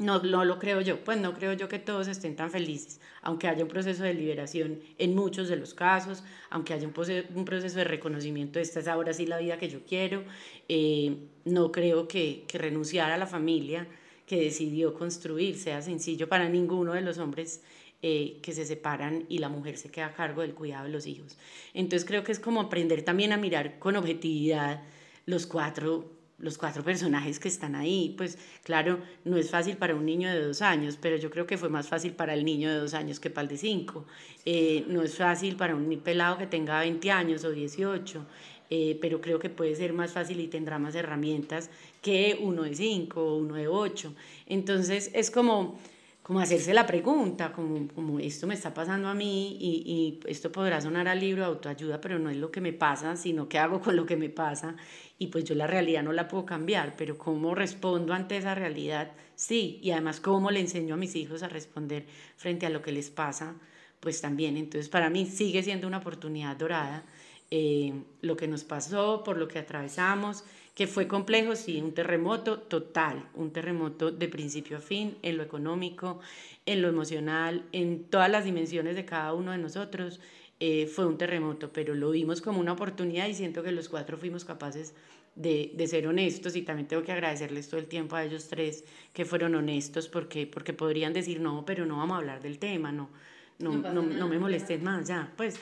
no, 0.00 0.22
no 0.22 0.44
lo 0.44 0.58
creo 0.58 0.80
yo, 0.80 1.04
pues 1.04 1.18
no 1.18 1.34
creo 1.34 1.52
yo 1.52 1.68
que 1.68 1.78
todos 1.78 2.08
estén 2.08 2.34
tan 2.34 2.50
felices, 2.50 3.00
aunque 3.22 3.48
haya 3.48 3.62
un 3.62 3.68
proceso 3.68 4.02
de 4.02 4.14
liberación 4.14 4.80
en 4.98 5.14
muchos 5.14 5.48
de 5.48 5.56
los 5.56 5.74
casos, 5.74 6.24
aunque 6.48 6.72
haya 6.72 6.88
un, 6.88 6.94
un 7.34 7.44
proceso 7.44 7.78
de 7.78 7.84
reconocimiento, 7.84 8.58
esta 8.58 8.80
es 8.80 8.88
ahora 8.88 9.12
sí 9.12 9.26
la 9.26 9.38
vida 9.38 9.58
que 9.58 9.68
yo 9.68 9.80
quiero, 9.86 10.24
eh, 10.68 11.16
no 11.44 11.70
creo 11.70 12.08
que, 12.08 12.44
que 12.48 12.58
renunciar 12.58 13.10
a 13.10 13.18
la 13.18 13.26
familia 13.26 13.86
que 14.26 14.40
decidió 14.40 14.94
construir 14.94 15.58
sea 15.58 15.82
sencillo 15.82 16.28
para 16.28 16.48
ninguno 16.48 16.92
de 16.94 17.02
los 17.02 17.18
hombres 17.18 17.62
eh, 18.02 18.38
que 18.42 18.52
se 18.52 18.64
separan 18.64 19.26
y 19.28 19.38
la 19.38 19.48
mujer 19.48 19.76
se 19.76 19.90
queda 19.90 20.06
a 20.06 20.14
cargo 20.14 20.42
del 20.42 20.54
cuidado 20.54 20.84
de 20.86 20.92
los 20.92 21.06
hijos. 21.06 21.36
Entonces 21.74 22.06
creo 22.06 22.24
que 22.24 22.32
es 22.32 22.40
como 22.40 22.60
aprender 22.60 23.02
también 23.02 23.32
a 23.32 23.36
mirar 23.36 23.78
con 23.78 23.96
objetividad 23.96 24.82
los 25.26 25.46
cuatro 25.46 26.20
los 26.40 26.56
cuatro 26.56 26.82
personajes 26.82 27.38
que 27.38 27.48
están 27.48 27.74
ahí. 27.74 28.14
Pues 28.16 28.38
claro, 28.64 29.00
no 29.24 29.36
es 29.36 29.50
fácil 29.50 29.76
para 29.76 29.94
un 29.94 30.06
niño 30.06 30.30
de 30.30 30.42
dos 30.42 30.62
años, 30.62 30.98
pero 31.00 31.16
yo 31.16 31.30
creo 31.30 31.46
que 31.46 31.58
fue 31.58 31.68
más 31.68 31.88
fácil 31.88 32.12
para 32.12 32.34
el 32.34 32.44
niño 32.44 32.70
de 32.70 32.76
dos 32.76 32.94
años 32.94 33.20
que 33.20 33.30
para 33.30 33.42
el 33.42 33.48
de 33.48 33.58
cinco. 33.58 34.06
Eh, 34.44 34.84
no 34.88 35.02
es 35.02 35.16
fácil 35.16 35.56
para 35.56 35.74
un 35.76 36.00
pelado 36.00 36.38
que 36.38 36.46
tenga 36.46 36.80
20 36.80 37.10
años 37.10 37.44
o 37.44 37.50
18. 37.50 38.26
Eh, 38.72 38.96
pero 39.00 39.20
creo 39.20 39.40
que 39.40 39.50
puede 39.50 39.74
ser 39.74 39.92
más 39.92 40.12
fácil 40.12 40.38
y 40.38 40.46
tendrá 40.46 40.78
más 40.78 40.94
herramientas 40.94 41.70
que 42.00 42.38
uno 42.40 42.62
de 42.62 42.76
cinco 42.76 43.20
o 43.20 43.36
uno 43.36 43.56
de 43.56 43.66
ocho. 43.66 44.14
Entonces 44.46 45.10
es 45.12 45.32
como 45.32 45.76
como 46.22 46.40
hacerse 46.40 46.74
la 46.74 46.86
pregunta, 46.86 47.52
como, 47.52 47.88
como 47.88 48.20
esto 48.20 48.46
me 48.46 48.54
está 48.54 48.72
pasando 48.74 49.08
a 49.08 49.14
mí 49.14 49.56
y, 49.58 50.20
y, 50.24 50.30
esto 50.30 50.52
podrá 50.52 50.80
sonar 50.80 51.08
al 51.08 51.18
libro 51.18 51.42
de 51.42 51.48
autoayuda, 51.48 52.00
pero 52.00 52.18
no 52.18 52.30
es 52.30 52.36
lo 52.36 52.50
que 52.50 52.60
me 52.60 52.72
pasa, 52.72 53.16
sino 53.16 53.48
qué 53.48 53.58
hago 53.58 53.80
con 53.80 53.96
lo 53.96 54.06
que 54.06 54.16
me 54.16 54.28
pasa 54.28 54.76
y 55.18 55.28
pues 55.28 55.44
yo 55.44 55.54
la 55.54 55.66
realidad 55.66 56.02
no 56.02 56.12
la 56.12 56.28
puedo 56.28 56.46
cambiar, 56.46 56.94
pero 56.96 57.18
cómo 57.18 57.54
respondo 57.54 58.12
ante 58.12 58.36
esa 58.36 58.54
realidad, 58.54 59.12
sí, 59.34 59.78
y 59.82 59.90
además 59.90 60.20
cómo 60.20 60.50
le 60.50 60.60
enseño 60.60 60.94
a 60.94 60.98
mis 60.98 61.16
hijos 61.16 61.42
a 61.42 61.48
responder 61.48 62.06
frente 62.36 62.66
a 62.66 62.70
lo 62.70 62.80
que 62.80 62.92
les 62.92 63.10
pasa, 63.10 63.56
pues 64.00 64.20
también. 64.20 64.56
Entonces 64.56 64.88
para 64.88 65.10
mí 65.10 65.26
sigue 65.26 65.62
siendo 65.62 65.86
una 65.86 65.98
oportunidad 65.98 66.56
dorada 66.56 67.04
eh, 67.50 67.92
lo 68.22 68.36
que 68.36 68.46
nos 68.46 68.64
pasó, 68.64 69.24
por 69.24 69.36
lo 69.36 69.48
que 69.48 69.58
atravesamos 69.58 70.44
que 70.80 70.86
fue 70.86 71.06
complejo, 71.06 71.56
sí, 71.56 71.78
un 71.82 71.92
terremoto 71.92 72.58
total, 72.58 73.28
un 73.34 73.50
terremoto 73.50 74.10
de 74.10 74.28
principio 74.28 74.78
a 74.78 74.80
fin, 74.80 75.14
en 75.20 75.36
lo 75.36 75.42
económico, 75.42 76.20
en 76.64 76.80
lo 76.80 76.88
emocional, 76.88 77.66
en 77.72 78.04
todas 78.04 78.30
las 78.30 78.46
dimensiones 78.46 78.96
de 78.96 79.04
cada 79.04 79.34
uno 79.34 79.52
de 79.52 79.58
nosotros. 79.58 80.20
Eh, 80.58 80.86
fue 80.86 81.04
un 81.04 81.18
terremoto, 81.18 81.70
pero 81.70 81.94
lo 81.94 82.12
vimos 82.12 82.40
como 82.40 82.60
una 82.60 82.72
oportunidad 82.72 83.28
y 83.28 83.34
siento 83.34 83.62
que 83.62 83.72
los 83.72 83.90
cuatro 83.90 84.16
fuimos 84.16 84.46
capaces 84.46 84.94
de, 85.34 85.70
de, 85.74 85.86
ser 85.86 86.06
honestos 86.06 86.56
y 86.56 86.62
también 86.62 86.88
tengo 86.88 87.02
que 87.02 87.12
agradecerles 87.12 87.68
todo 87.68 87.78
el 87.78 87.86
tiempo 87.86 88.16
a 88.16 88.24
ellos 88.24 88.48
tres 88.48 88.86
que 89.12 89.26
fueron 89.26 89.54
honestos 89.54 90.08
porque, 90.08 90.46
porque 90.46 90.72
podrían 90.72 91.12
decir 91.12 91.42
no, 91.42 91.66
pero 91.66 91.84
no 91.84 91.98
vamos 91.98 92.14
a 92.14 92.18
hablar 92.20 92.40
del 92.40 92.58
tema, 92.58 92.90
no, 92.90 93.10
no, 93.58 93.72
no, 93.76 94.00
no 94.00 94.28
me 94.28 94.38
molestes 94.38 94.80
más, 94.80 95.08
ya, 95.08 95.30
pues 95.36 95.56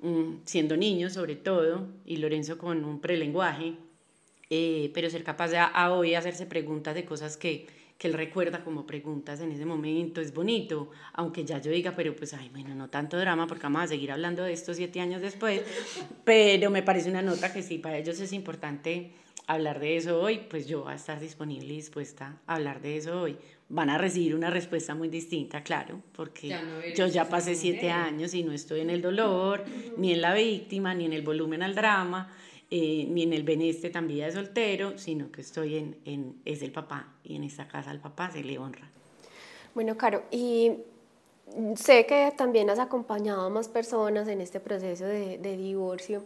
mm, 0.00 0.40
siendo 0.44 0.76
niños 0.76 1.14
sobre 1.14 1.36
todo 1.36 1.88
y 2.04 2.18
Lorenzo 2.18 2.58
con 2.58 2.84
un 2.84 3.00
prelenguaje, 3.00 3.76
eh, 4.50 4.90
pero 4.92 5.08
ser 5.08 5.22
capaz 5.22 5.48
de 5.48 5.58
a, 5.58 5.92
hoy 5.92 6.14
hacerse 6.14 6.44
preguntas 6.44 6.94
de 6.94 7.04
cosas 7.04 7.36
que, 7.36 7.66
que 7.96 8.08
él 8.08 8.14
recuerda 8.14 8.64
como 8.64 8.84
preguntas 8.84 9.40
en 9.40 9.52
ese 9.52 9.64
momento, 9.64 10.20
es 10.20 10.34
bonito, 10.34 10.90
aunque 11.12 11.44
ya 11.44 11.58
yo 11.58 11.70
diga, 11.70 11.94
pero 11.94 12.14
pues, 12.16 12.34
ay, 12.34 12.48
bueno, 12.50 12.74
no 12.74 12.90
tanto 12.90 13.16
drama 13.16 13.46
porque 13.46 13.62
vamos 13.62 13.82
a 13.82 13.86
seguir 13.86 14.10
hablando 14.10 14.42
de 14.42 14.52
esto 14.52 14.74
siete 14.74 15.00
años 15.00 15.22
después, 15.22 15.62
pero 16.24 16.70
me 16.70 16.82
parece 16.82 17.08
una 17.08 17.22
nota 17.22 17.52
que 17.52 17.62
sí, 17.62 17.78
para 17.78 17.98
ellos 17.98 18.18
es 18.20 18.32
importante 18.32 19.12
hablar 19.46 19.80
de 19.80 19.96
eso 19.96 20.20
hoy, 20.20 20.40
pues 20.48 20.66
yo 20.66 20.82
voy 20.82 20.92
a 20.92 20.96
estar 20.96 21.18
disponible 21.18 21.72
y 21.72 21.76
dispuesta 21.76 22.40
a 22.46 22.54
hablar 22.54 22.80
de 22.80 22.96
eso 22.96 23.20
hoy. 23.20 23.36
Van 23.68 23.90
a 23.90 23.98
recibir 23.98 24.34
una 24.34 24.50
respuesta 24.50 24.94
muy 24.94 25.08
distinta, 25.08 25.62
claro, 25.62 26.02
porque 26.12 26.56
yo 26.96 27.06
ya 27.06 27.28
pasé 27.28 27.54
siete 27.54 27.90
años 27.90 28.34
y 28.34 28.42
no 28.42 28.52
estoy 28.52 28.80
en 28.80 28.90
el 28.90 29.00
dolor, 29.00 29.64
ni 29.96 30.12
en 30.12 30.20
la 30.20 30.34
víctima, 30.34 30.94
ni 30.94 31.04
en 31.04 31.12
el 31.12 31.22
volumen 31.22 31.62
al 31.62 31.74
drama, 31.74 32.32
eh, 32.70 33.06
ni 33.08 33.22
en 33.24 33.32
el 33.32 33.42
beneste 33.42 33.90
también 33.90 34.26
de 34.26 34.32
soltero, 34.32 34.98
sino 34.98 35.30
que 35.30 35.40
estoy 35.40 35.76
en, 35.76 35.96
en, 36.04 36.40
es 36.44 36.62
el 36.62 36.72
papá 36.72 37.14
y 37.24 37.36
en 37.36 37.44
esta 37.44 37.66
casa 37.68 37.90
al 37.90 38.00
papá 38.00 38.30
se 38.30 38.42
le 38.44 38.58
honra. 38.58 38.88
Bueno, 39.74 39.96
Caro, 39.96 40.24
y 40.30 40.72
sé 41.76 42.06
que 42.06 42.32
también 42.36 42.70
has 42.70 42.78
acompañado 42.78 43.42
a 43.42 43.48
más 43.48 43.68
personas 43.68 44.28
en 44.28 44.40
este 44.40 44.60
proceso 44.60 45.04
de, 45.04 45.38
de 45.38 45.56
divorcio 45.56 46.24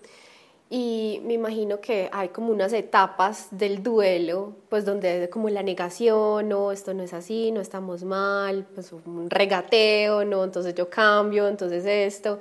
y 0.70 1.20
me 1.24 1.34
imagino 1.34 1.80
que 1.80 2.08
hay 2.10 2.28
como 2.30 2.50
unas 2.50 2.72
etapas 2.72 3.48
del 3.50 3.82
duelo, 3.82 4.54
pues 4.68 4.84
donde 4.84 5.28
como 5.30 5.48
la 5.50 5.62
negación, 5.62 6.48
no, 6.48 6.72
esto 6.72 6.94
no 6.94 7.02
es 7.02 7.12
así, 7.12 7.52
no 7.52 7.60
estamos 7.60 8.02
mal, 8.02 8.66
pues 8.74 8.90
un 8.92 9.28
regateo, 9.28 10.24
no, 10.24 10.42
entonces 10.42 10.74
yo 10.74 10.88
cambio, 10.88 11.48
entonces 11.48 11.84
esto. 11.84 12.38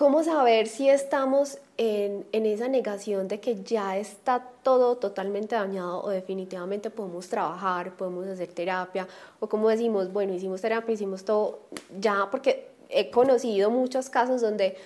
¿Cómo 0.00 0.24
saber 0.24 0.66
si 0.66 0.88
estamos 0.88 1.58
en, 1.76 2.24
esa 2.32 2.68
negación 2.68 3.28
de 3.28 3.38
que 3.38 3.62
ya 3.62 3.98
está 3.98 4.42
todo 4.62 4.96
totalmente 4.96 5.56
dañado 5.56 6.02
o 6.02 6.08
definitivamente 6.08 6.88
podemos 6.88 7.28
trabajar, 7.28 7.94
podemos 7.98 8.26
hacer 8.26 8.48
terapia? 8.48 9.06
O 9.40 9.46
como 9.50 9.68
decimos, 9.68 10.10
bueno, 10.10 10.32
hicimos 10.32 10.62
terapia, 10.62 10.94
hicimos 10.94 11.26
todo 11.26 11.58
ya, 11.98 12.28
porque 12.30 12.70
he 12.88 13.10
conocido 13.10 13.68
muchos 13.68 14.08
casos 14.08 14.40
donde 14.40 14.78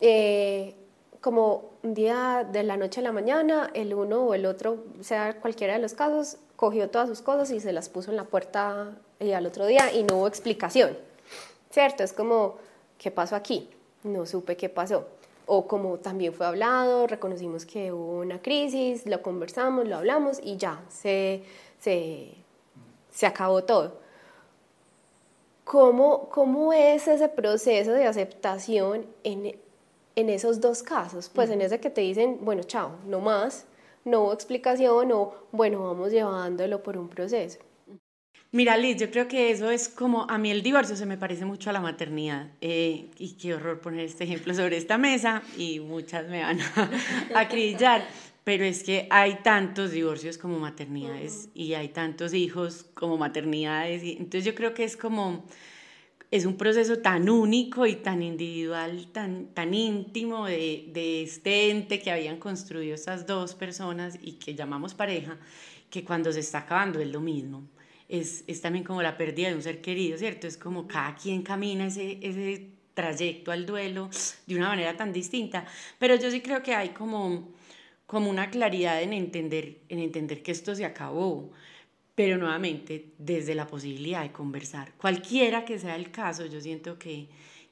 eh, 0.00 0.74
como 1.20 1.70
un 1.84 1.94
día 1.94 2.44
de 2.50 2.64
la 2.64 2.76
noche 2.76 2.98
a 2.98 3.04
la 3.04 3.12
mañana, 3.12 3.70
el 3.74 3.94
uno 3.94 4.24
o 4.24 4.34
el 4.34 4.44
otro, 4.44 4.86
sea 5.02 5.40
cualquiera 5.40 5.74
de 5.74 5.78
los 5.78 5.94
casos, 5.94 6.36
cogió 6.56 6.90
todas 6.90 7.08
sus 7.08 7.22
cosas 7.22 7.52
y 7.52 7.60
se 7.60 7.72
las 7.72 7.88
puso 7.88 8.10
en 8.10 8.16
la 8.16 8.24
puerta 8.24 8.90
y 9.20 9.30
al 9.30 9.46
otro 9.46 9.66
día 9.66 9.92
y 9.92 10.02
no 10.02 10.16
hubo 10.16 10.26
explicación, 10.26 10.98
¿cierto? 11.70 12.02
Es 12.02 12.12
como, 12.12 12.56
¿qué 12.98 13.12
pasó 13.12 13.36
aquí? 13.36 13.70
No 14.08 14.26
supe 14.26 14.56
qué 14.56 14.68
pasó. 14.68 15.06
O 15.46 15.66
como 15.66 15.98
también 15.98 16.32
fue 16.34 16.46
hablado, 16.46 17.06
reconocimos 17.06 17.64
que 17.64 17.92
hubo 17.92 18.18
una 18.20 18.42
crisis, 18.42 19.06
lo 19.06 19.22
conversamos, 19.22 19.88
lo 19.88 19.96
hablamos 19.96 20.40
y 20.42 20.56
ya, 20.56 20.84
se, 20.88 21.42
se, 21.78 22.34
se 23.10 23.26
acabó 23.26 23.64
todo. 23.64 23.98
¿Cómo, 25.64 26.28
¿Cómo 26.30 26.72
es 26.72 27.08
ese 27.08 27.28
proceso 27.28 27.92
de 27.92 28.06
aceptación 28.06 29.06
en, 29.24 29.58
en 30.16 30.30
esos 30.30 30.60
dos 30.60 30.82
casos? 30.82 31.28
Pues 31.28 31.50
en 31.50 31.60
ese 31.60 31.80
que 31.80 31.90
te 31.90 32.00
dicen, 32.00 32.38
bueno, 32.42 32.62
chao, 32.62 32.92
no 33.06 33.20
más, 33.20 33.66
no 34.04 34.22
hubo 34.22 34.32
explicación 34.32 35.12
o, 35.12 35.34
bueno, 35.52 35.84
vamos 35.84 36.10
llevándolo 36.10 36.82
por 36.82 36.96
un 36.96 37.08
proceso. 37.08 37.58
Mira, 38.50 38.78
Liz, 38.78 38.96
yo 38.96 39.10
creo 39.10 39.28
que 39.28 39.50
eso 39.50 39.70
es 39.70 39.90
como, 39.90 40.22
a 40.30 40.38
mí 40.38 40.50
el 40.50 40.62
divorcio 40.62 40.96
se 40.96 41.04
me 41.04 41.18
parece 41.18 41.44
mucho 41.44 41.68
a 41.68 41.74
la 41.74 41.82
maternidad. 41.82 42.50
Eh, 42.62 43.10
y 43.18 43.32
qué 43.34 43.52
horror 43.52 43.78
poner 43.80 44.06
este 44.06 44.24
ejemplo 44.24 44.54
sobre 44.54 44.78
esta 44.78 44.96
mesa 44.96 45.42
y 45.58 45.80
muchas 45.80 46.26
me 46.28 46.40
van 46.40 46.58
a 46.60 46.90
acribillar. 47.34 48.08
Pero 48.44 48.64
es 48.64 48.82
que 48.82 49.06
hay 49.10 49.40
tantos 49.42 49.90
divorcios 49.90 50.38
como 50.38 50.58
maternidades 50.58 51.50
y 51.52 51.74
hay 51.74 51.88
tantos 51.90 52.32
hijos 52.32 52.86
como 52.94 53.18
maternidades. 53.18 54.02
Y, 54.02 54.12
entonces 54.12 54.46
yo 54.46 54.54
creo 54.54 54.72
que 54.72 54.84
es 54.84 54.96
como, 54.96 55.44
es 56.30 56.46
un 56.46 56.56
proceso 56.56 57.00
tan 57.00 57.28
único 57.28 57.84
y 57.84 57.96
tan 57.96 58.22
individual, 58.22 59.08
tan, 59.12 59.48
tan 59.48 59.74
íntimo 59.74 60.46
de, 60.46 60.88
de 60.94 61.22
este 61.22 61.68
ente 61.70 62.00
que 62.00 62.10
habían 62.10 62.38
construido 62.38 62.94
estas 62.94 63.26
dos 63.26 63.54
personas 63.54 64.18
y 64.22 64.38
que 64.38 64.54
llamamos 64.54 64.94
pareja, 64.94 65.36
que 65.90 66.02
cuando 66.02 66.32
se 66.32 66.40
está 66.40 66.60
acabando 66.60 66.98
es 66.98 67.08
lo 67.08 67.20
mismo 67.20 67.68
es, 68.08 68.44
es 68.46 68.60
también 68.60 68.84
como 68.84 69.02
la 69.02 69.16
pérdida 69.16 69.48
de 69.48 69.54
un 69.54 69.62
ser 69.62 69.80
querido, 69.80 70.16
¿cierto? 70.18 70.46
Es 70.46 70.56
como 70.56 70.88
cada 70.88 71.14
quien 71.14 71.42
camina 71.42 71.86
ese, 71.86 72.18
ese 72.22 72.70
trayecto 72.94 73.52
al 73.52 73.66
duelo 73.66 74.10
de 74.46 74.56
una 74.56 74.68
manera 74.68 74.96
tan 74.96 75.12
distinta, 75.12 75.66
pero 75.98 76.16
yo 76.16 76.30
sí 76.30 76.40
creo 76.40 76.62
que 76.62 76.74
hay 76.74 76.88
como, 76.88 77.52
como 78.06 78.30
una 78.30 78.50
claridad 78.50 79.00
en 79.02 79.12
entender, 79.12 79.82
en 79.88 80.00
entender 80.00 80.42
que 80.42 80.52
esto 80.52 80.74
se 80.74 80.84
acabó, 80.84 81.52
pero 82.14 82.36
nuevamente 82.36 83.12
desde 83.18 83.54
la 83.54 83.68
posibilidad 83.68 84.22
de 84.22 84.32
conversar. 84.32 84.92
Cualquiera 84.94 85.64
que 85.64 85.78
sea 85.78 85.94
el 85.94 86.10
caso, 86.10 86.46
yo 86.46 86.60
siento 86.60 86.98
que, 86.98 87.28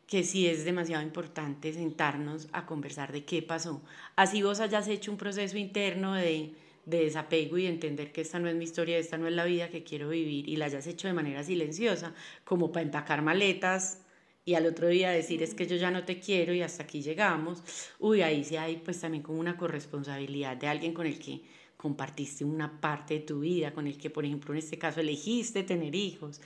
que 0.06 0.22
sí 0.22 0.46
es 0.46 0.64
demasiado 0.64 1.02
importante 1.02 1.72
sentarnos 1.72 2.46
a 2.52 2.64
conversar 2.64 3.10
de 3.10 3.24
qué 3.24 3.42
pasó. 3.42 3.82
Así 4.14 4.42
vos 4.42 4.60
hayas 4.60 4.86
hecho 4.86 5.10
un 5.10 5.16
proceso 5.16 5.58
interno 5.58 6.14
de 6.14 6.54
de 6.86 7.04
desapego 7.04 7.58
y 7.58 7.66
entender 7.66 8.12
que 8.12 8.22
esta 8.22 8.38
no 8.38 8.48
es 8.48 8.54
mi 8.54 8.64
historia, 8.64 8.96
esta 8.96 9.18
no 9.18 9.26
es 9.26 9.34
la 9.34 9.44
vida 9.44 9.68
que 9.68 9.82
quiero 9.82 10.08
vivir 10.08 10.48
y 10.48 10.56
la 10.56 10.66
hayas 10.66 10.86
hecho 10.86 11.08
de 11.08 11.14
manera 11.14 11.42
silenciosa, 11.42 12.14
como 12.44 12.72
para 12.72 12.84
empacar 12.84 13.22
maletas 13.22 14.06
y 14.44 14.54
al 14.54 14.64
otro 14.66 14.86
día 14.86 15.10
decir 15.10 15.42
es 15.42 15.54
que 15.54 15.66
yo 15.66 15.74
ya 15.76 15.90
no 15.90 16.04
te 16.04 16.20
quiero 16.20 16.54
y 16.54 16.62
hasta 16.62 16.84
aquí 16.84 17.02
llegamos, 17.02 17.62
uy, 17.98 18.22
ahí 18.22 18.44
sí 18.44 18.56
hay 18.56 18.76
pues 18.76 19.00
también 19.00 19.24
como 19.24 19.40
una 19.40 19.56
corresponsabilidad 19.56 20.56
de 20.56 20.68
alguien 20.68 20.94
con 20.94 21.06
el 21.06 21.18
que 21.18 21.42
compartiste 21.76 22.44
una 22.44 22.80
parte 22.80 23.14
de 23.14 23.20
tu 23.20 23.40
vida, 23.40 23.74
con 23.74 23.88
el 23.88 23.98
que 23.98 24.08
por 24.08 24.24
ejemplo 24.24 24.54
en 24.54 24.58
este 24.58 24.78
caso 24.78 25.00
elegiste 25.00 25.64
tener 25.64 25.94
hijos. 25.96 26.40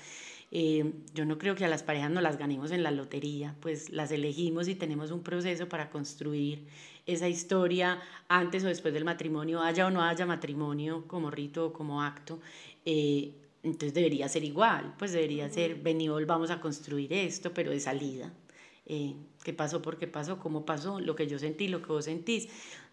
Eh, 0.53 0.93
yo 1.15 1.25
no 1.27 1.39
creo 1.39 1.55
que 1.55 1.65
a 1.65 1.69
las 1.69 1.83
parejas 1.85 2.11
no 2.11 2.21
las 2.21 2.39
ganemos 2.39 2.73
en 2.73 2.83
la 2.83 2.91
lotería, 2.91 3.55
pues 3.61 3.91
las 3.91 4.11
elegimos 4.11 4.67
y 4.67 4.75
tenemos 4.75 5.11
un 5.13 5.23
proceso 5.23 5.69
para 5.69 5.91
construir 5.91 6.67
esa 7.13 7.29
historia 7.29 8.01
antes 8.29 8.65
o 8.65 8.69
después 8.69 8.95
del 8.95 9.05
matrimonio, 9.05 9.61
haya 9.63 9.87
o 9.87 9.91
no 9.91 10.03
haya 10.03 10.27
matrimonio 10.27 11.05
como 11.07 11.31
rito 11.31 11.67
o 11.67 11.73
como 11.73 12.03
acto, 12.03 12.41
eh, 12.85 13.35
entonces 13.63 13.93
debería 13.93 14.29
ser 14.29 14.45
igual, 14.45 14.95
pues 14.99 15.13
debería 15.13 15.49
ser, 15.51 15.77
vení, 15.77 16.09
vamos 16.09 16.51
a 16.51 16.61
construir 16.61 17.13
esto, 17.13 17.53
pero 17.53 17.71
de 17.71 17.81
salida. 17.81 18.33
Eh, 18.87 19.15
¿Qué 19.45 19.53
pasó? 19.53 19.83
¿Por 19.83 19.99
qué 19.99 20.07
pasó? 20.07 20.39
¿Cómo 20.39 20.65
pasó? 20.65 20.99
Lo 21.01 21.15
que 21.15 21.27
yo 21.27 21.39
sentí, 21.39 21.69
lo 21.69 21.83
que 21.83 21.93
vos 21.93 22.07
sentís. 22.07 22.49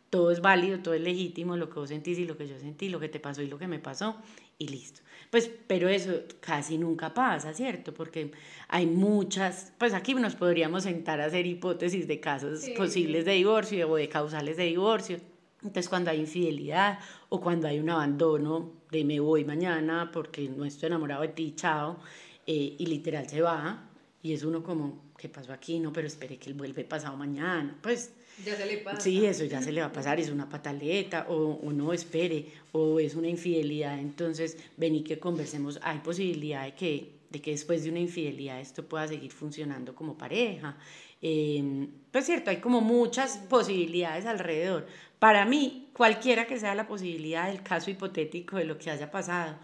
Todo 0.10 0.32
es 0.32 0.42
válido, 0.42 0.80
todo 0.80 0.94
es 0.94 1.02
legítimo, 1.02 1.58
lo 1.58 1.70
que 1.70 1.80
vos 1.80 1.90
sentís 1.90 2.18
y 2.20 2.26
lo 2.26 2.38
que 2.38 2.48
yo 2.48 2.60
sentí, 2.60 2.90
lo 2.90 3.00
que 3.00 3.10
te 3.10 3.20
pasó 3.20 3.42
y 3.42 3.48
lo 3.48 3.58
que 3.58 3.68
me 3.68 3.80
pasó, 3.80 4.16
y 4.58 4.68
listo. 4.68 5.02
Pues, 5.30 5.52
pero 5.68 5.90
eso 5.90 6.22
casi 6.40 6.78
nunca 6.78 7.14
pasa, 7.14 7.54
¿cierto? 7.54 7.94
Porque 7.94 8.32
hay 8.70 8.86
muchas, 8.86 9.74
pues 9.78 9.94
aquí 9.94 10.14
nos 10.14 10.36
podríamos 10.36 10.84
sentar 10.84 11.20
a 11.20 11.26
hacer 11.26 11.46
hipótesis 11.46 12.08
de 12.08 12.20
casos 12.20 12.66
posibles 12.78 13.26
de 13.26 13.34
divorcio 13.34 13.90
o 13.90 13.96
de 13.98 14.08
causales 14.08 14.58
de 14.58 14.64
divorcio. 14.64 15.20
Entonces, 15.62 15.90
cuando 15.90 16.12
hay 16.12 16.20
infidelidad 16.22 17.00
o 17.30 17.42
cuando 17.42 17.68
hay 17.68 17.80
un 17.80 17.90
abandono 17.90 18.72
de 18.92 19.04
me 19.04 19.20
voy 19.20 19.44
mañana 19.44 20.12
porque 20.14 20.48
no 20.48 20.64
estoy 20.64 20.88
enamorado 20.88 21.24
de 21.24 21.30
ti, 21.30 21.54
chao, 21.56 21.98
eh, 22.46 22.76
y 22.78 22.86
literal 22.86 23.28
se 23.28 23.42
va, 23.42 23.90
y 24.22 24.34
es 24.34 24.44
uno 24.44 24.64
como, 24.64 25.12
¿qué 25.18 25.28
pasó 25.28 25.52
aquí? 25.52 25.80
No, 25.80 25.92
pero 25.92 26.08
espere 26.08 26.38
que 26.38 26.50
él 26.50 26.56
vuelve 26.56 26.86
pasado 26.86 27.18
mañana. 27.18 27.78
Pues 27.82 28.14
ya 28.46 28.56
se 28.56 28.66
le 28.66 28.78
pasa. 28.78 29.02
Sí, 29.02 29.26
eso 29.26 29.46
ya 29.46 29.62
se 29.62 29.72
le 29.72 29.82
va 29.82 29.88
a 29.88 29.92
pasar, 29.92 30.20
es 30.20 30.30
una 30.30 30.48
pataleta, 30.48 31.28
o, 31.30 31.60
o 31.64 31.72
no, 31.72 31.94
espere, 31.94 32.46
o 32.72 33.00
es 33.00 33.16
una 33.16 33.28
infidelidad, 33.28 34.00
entonces 34.00 34.58
vení 34.78 35.04
que 35.04 35.20
conversemos, 35.20 35.80
hay 35.82 36.00
posibilidad 36.00 36.66
de 36.66 36.74
que, 36.74 37.12
de 37.30 37.42
que 37.42 37.52
después 37.52 37.84
de 37.84 37.90
una 37.90 38.00
infidelidad 38.00 38.60
esto 38.60 38.84
pueda 38.84 39.08
seguir 39.08 39.32
funcionando 39.32 39.96
como 39.96 40.18
pareja. 40.18 40.78
Eh, 41.22 41.88
pues 42.12 42.26
cierto, 42.26 42.52
hay 42.52 42.58
como 42.58 42.82
muchas 42.82 43.38
posibilidades 43.50 44.26
alrededor. 44.26 44.88
Para 45.20 45.46
mí, 45.46 45.90
cualquiera 45.94 46.46
que 46.46 46.60
sea 46.60 46.76
la 46.76 46.88
posibilidad 46.88 47.48
del 47.48 47.64
caso 47.64 47.90
hipotético 47.90 48.58
de 48.58 48.66
lo 48.66 48.78
que 48.78 48.92
haya 48.92 49.10
pasado, 49.10 49.58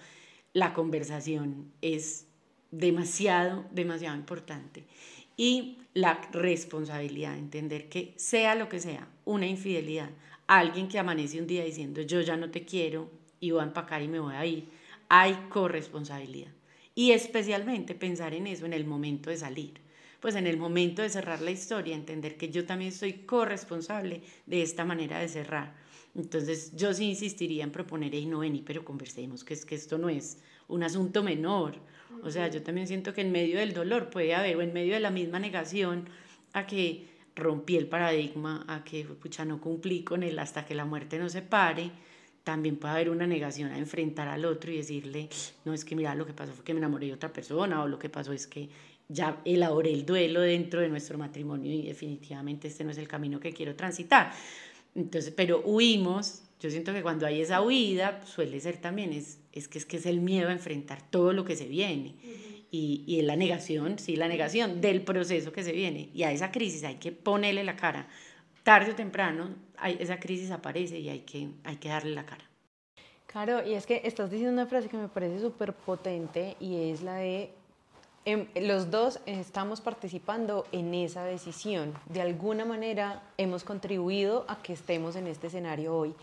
la 0.54 0.74
conversación 0.74 1.72
es 1.82 2.26
demasiado, 2.72 3.66
demasiado 3.72 4.18
importante 4.18 4.84
y 5.38 5.78
la 5.94 6.20
responsabilidad, 6.32 7.38
entender 7.38 7.90
que 7.90 8.14
sea 8.18 8.56
lo 8.56 8.70
que 8.70 8.80
sea, 8.80 9.08
una 9.26 9.48
infidelidad, 9.48 10.10
alguien 10.48 10.88
que 10.88 11.00
amanece 11.00 11.40
un 11.40 11.48
día 11.48 11.64
diciendo 11.64 12.02
yo 12.02 12.22
ya 12.22 12.36
no 12.36 12.50
te 12.50 12.66
quiero 12.66 13.10
y 13.40 13.52
voy 13.52 13.62
a 13.62 13.66
empacar 13.66 14.02
y 14.02 14.08
me 14.08 14.20
voy 14.20 14.36
a 14.36 14.46
ir, 14.46 14.70
hay 15.10 15.34
corresponsabilidad. 15.50 16.52
Y 16.96 17.12
especialmente 17.12 17.96
pensar 17.96 18.34
en 18.34 18.48
eso 18.48 18.66
en 18.66 18.74
el 18.74 18.86
momento 18.86 19.30
de 19.30 19.38
salir, 19.38 19.74
pues 20.20 20.36
en 20.36 20.48
el 20.48 20.58
momento 20.58 21.02
de 21.02 21.10
cerrar 21.10 21.42
la 21.42 21.52
historia, 21.52 21.96
entender 21.96 22.38
que 22.38 22.50
yo 22.50 22.66
también 22.66 22.92
soy 22.92 23.14
corresponsable 23.14 24.22
de 24.46 24.62
esta 24.62 24.86
manera 24.86 25.20
de 25.20 25.28
cerrar. 25.28 25.76
Entonces 26.16 26.76
yo 26.76 26.94
sí 26.94 27.06
insistiría 27.10 27.64
en 27.64 27.72
proponer, 27.72 28.14
y 28.14 28.26
no 28.26 28.40
vení, 28.40 28.62
pero 28.62 28.86
conversemos, 28.86 29.44
que 29.44 29.54
es 29.54 29.66
que 29.66 29.76
esto 29.76 29.98
no 29.98 30.10
es 30.10 30.38
un 30.68 30.84
asunto 30.84 31.24
menor, 31.24 31.76
o 32.24 32.32
sea, 32.32 32.48
yo 32.48 32.62
también 32.64 32.88
siento 32.88 33.14
que 33.14 33.22
en 33.22 33.32
medio 33.32 33.60
del 33.60 33.74
dolor 33.74 34.10
puede 34.10 34.34
haber, 34.36 34.58
o 34.58 34.62
en 34.62 34.74
medio 34.74 34.94
de 34.94 35.00
la 35.00 35.12
misma 35.12 35.40
negación 35.40 36.08
a 36.54 36.66
que 36.66 37.08
rompí 37.36 37.78
el 37.78 37.88
paradigma, 37.88 38.64
a 38.68 38.84
que 38.84 39.06
pucha, 39.06 39.46
no 39.46 39.60
cumplí 39.60 40.04
con 40.04 40.24
él 40.24 40.38
hasta 40.40 40.66
que 40.66 40.76
la 40.76 40.86
muerte 40.86 41.18
nos 41.20 41.34
separe, 41.34 41.92
también 42.44 42.76
puede 42.78 42.94
haber 42.94 43.10
una 43.10 43.26
negación 43.26 43.72
a 43.72 43.78
enfrentar 43.78 44.28
al 44.28 44.46
otro 44.46 44.72
y 44.72 44.78
decirle, 44.78 45.30
no 45.66 45.74
es 45.74 45.86
que 45.86 45.96
mira, 45.96 46.14
lo 46.16 46.26
que 46.26 46.34
pasó 46.34 46.54
fue 46.54 46.64
que 46.64 46.74
me 46.74 46.80
enamoré 46.80 47.08
de 47.08 47.14
otra 47.14 47.32
persona, 47.32 47.82
o 47.82 47.88
lo 47.88 47.98
que 47.98 48.10
pasó 48.10 48.34
es 48.34 48.48
que 48.48 48.70
ya 49.08 49.42
elaboré 49.46 49.94
el 49.94 50.06
duelo 50.06 50.42
dentro 50.42 50.82
de 50.82 50.90
nuestro 50.90 51.18
matrimonio 51.18 51.72
y 51.72 51.84
definitivamente 51.84 52.68
este 52.68 52.84
no 52.84 52.92
es 52.92 52.98
el 52.98 53.08
camino 53.08 53.40
que 53.40 53.54
quiero 53.54 53.76
transitar. 53.76 54.32
Entonces, 54.96 55.34
pero 55.36 55.62
huimos 55.66 56.44
yo 56.64 56.70
siento 56.70 56.94
que 56.94 57.02
cuando 57.02 57.26
hay 57.26 57.42
esa 57.42 57.62
huida, 57.62 58.26
suele 58.26 58.58
ser 58.62 58.78
también, 58.78 59.12
es, 59.12 59.38
es 59.54 59.68
que 59.68 59.78
es 59.78 59.86
que 59.86 59.98
es 59.98 60.06
el 60.06 60.20
miedo 60.20 60.50
a 60.50 60.52
enfrentar 60.52 61.02
todo 61.10 61.32
lo 61.32 61.46
que 61.46 61.56
se 61.56 61.66
viene. 61.66 62.16
Y, 62.72 63.04
y 63.06 63.22
la 63.22 63.36
negación, 63.36 64.00
sí, 64.00 64.16
la 64.16 64.28
negación 64.28 64.82
del 64.82 65.04
proceso 65.04 65.54
que 65.54 65.64
se 65.64 65.72
viene. 65.72 66.10
Y 66.14 66.24
a 66.24 66.32
esa 66.32 66.52
crisis 66.52 66.84
hay 66.84 66.96
que 66.96 67.12
ponerle 67.12 67.64
la 67.64 67.76
cara. 67.76 68.08
Tarde 68.64 68.92
o 68.92 68.96
temprano, 68.96 69.56
hay, 69.78 69.98
esa 70.00 70.20
crisis 70.20 70.50
aparece 70.50 70.98
y 70.98 71.10
hay 71.10 71.20
que, 71.20 71.50
hay 71.64 71.76
que 71.76 71.90
darle 71.90 72.16
la 72.16 72.26
cara. 72.26 72.44
Claro, 73.28 73.68
y 73.68 73.74
es 73.74 73.86
que 73.86 74.02
estás 74.06 74.30
diciendo 74.30 74.54
una 74.54 74.68
frase 74.68 74.90
que 74.90 74.98
me 74.98 75.08
parece 75.08 75.40
súper 75.40 75.74
potente 75.74 76.56
y 76.60 76.92
es 76.92 77.02
la 77.02 77.16
de 77.16 77.52
em, 78.26 78.48
los 78.56 78.92
dos 78.92 79.20
estamos 79.26 79.82
participando 79.82 80.66
en 80.72 80.94
esa 80.94 81.24
decisión. 81.24 81.94
De 82.10 82.22
alguna 82.22 82.64
manera 82.64 83.24
hemos 83.38 83.64
contribuido 83.64 84.46
a 84.48 84.62
que 84.62 84.74
estemos 84.74 85.16
en 85.16 85.28
este 85.28 85.48
escenario 85.48 85.96
hoy. 85.96 86.16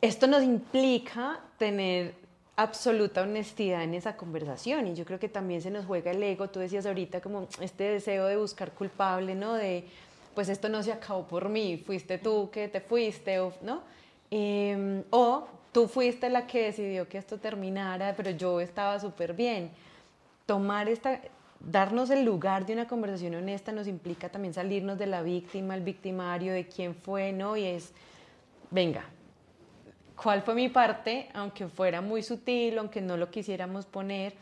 Esto 0.00 0.26
nos 0.26 0.42
implica 0.42 1.40
tener 1.58 2.14
absoluta 2.56 3.22
honestidad 3.22 3.82
en 3.82 3.94
esa 3.94 4.16
conversación 4.16 4.86
y 4.86 4.94
yo 4.94 5.04
creo 5.04 5.18
que 5.18 5.28
también 5.28 5.60
se 5.60 5.70
nos 5.70 5.86
juega 5.86 6.12
el 6.12 6.22
ego, 6.22 6.48
tú 6.48 6.60
decías 6.60 6.86
ahorita 6.86 7.20
como 7.20 7.48
este 7.60 7.84
deseo 7.84 8.26
de 8.26 8.36
buscar 8.36 8.72
culpable, 8.72 9.34
¿no? 9.34 9.54
De, 9.54 9.84
pues 10.34 10.48
esto 10.48 10.68
no 10.68 10.82
se 10.82 10.92
acabó 10.92 11.26
por 11.26 11.48
mí, 11.48 11.82
fuiste 11.84 12.18
tú 12.18 12.50
que 12.52 12.68
te 12.68 12.80
fuiste, 12.80 13.38
¿no? 13.62 13.82
Em, 14.30 15.02
o 15.10 15.46
tú 15.72 15.88
fuiste 15.88 16.30
la 16.30 16.46
que 16.46 16.64
decidió 16.66 17.08
que 17.08 17.18
esto 17.18 17.38
terminara, 17.38 18.14
pero 18.16 18.30
yo 18.30 18.60
estaba 18.60 19.00
súper 19.00 19.34
bien. 19.34 19.70
Tomar 20.46 20.88
esta, 20.88 21.20
darnos 21.60 22.10
el 22.10 22.24
lugar 22.24 22.66
de 22.66 22.74
una 22.74 22.86
conversación 22.86 23.34
honesta 23.34 23.72
nos 23.72 23.88
implica 23.88 24.28
también 24.28 24.54
salirnos 24.54 24.98
de 24.98 25.06
la 25.06 25.22
víctima, 25.22 25.74
el 25.74 25.82
victimario, 25.82 26.52
de 26.52 26.66
quién 26.66 26.94
fue, 26.94 27.32
¿no? 27.32 27.56
Y 27.56 27.64
es, 27.64 27.92
venga, 28.70 29.04
cuál 30.24 30.40
fue 30.40 30.54
mi 30.54 30.70
parte, 30.70 31.28
aunque 31.34 31.68
fuera 31.68 32.00
muy 32.00 32.22
sutil, 32.22 32.78
aunque 32.78 33.02
no 33.02 33.18
lo 33.18 33.30
quisiéramos 33.30 33.84
poner, 33.84 34.32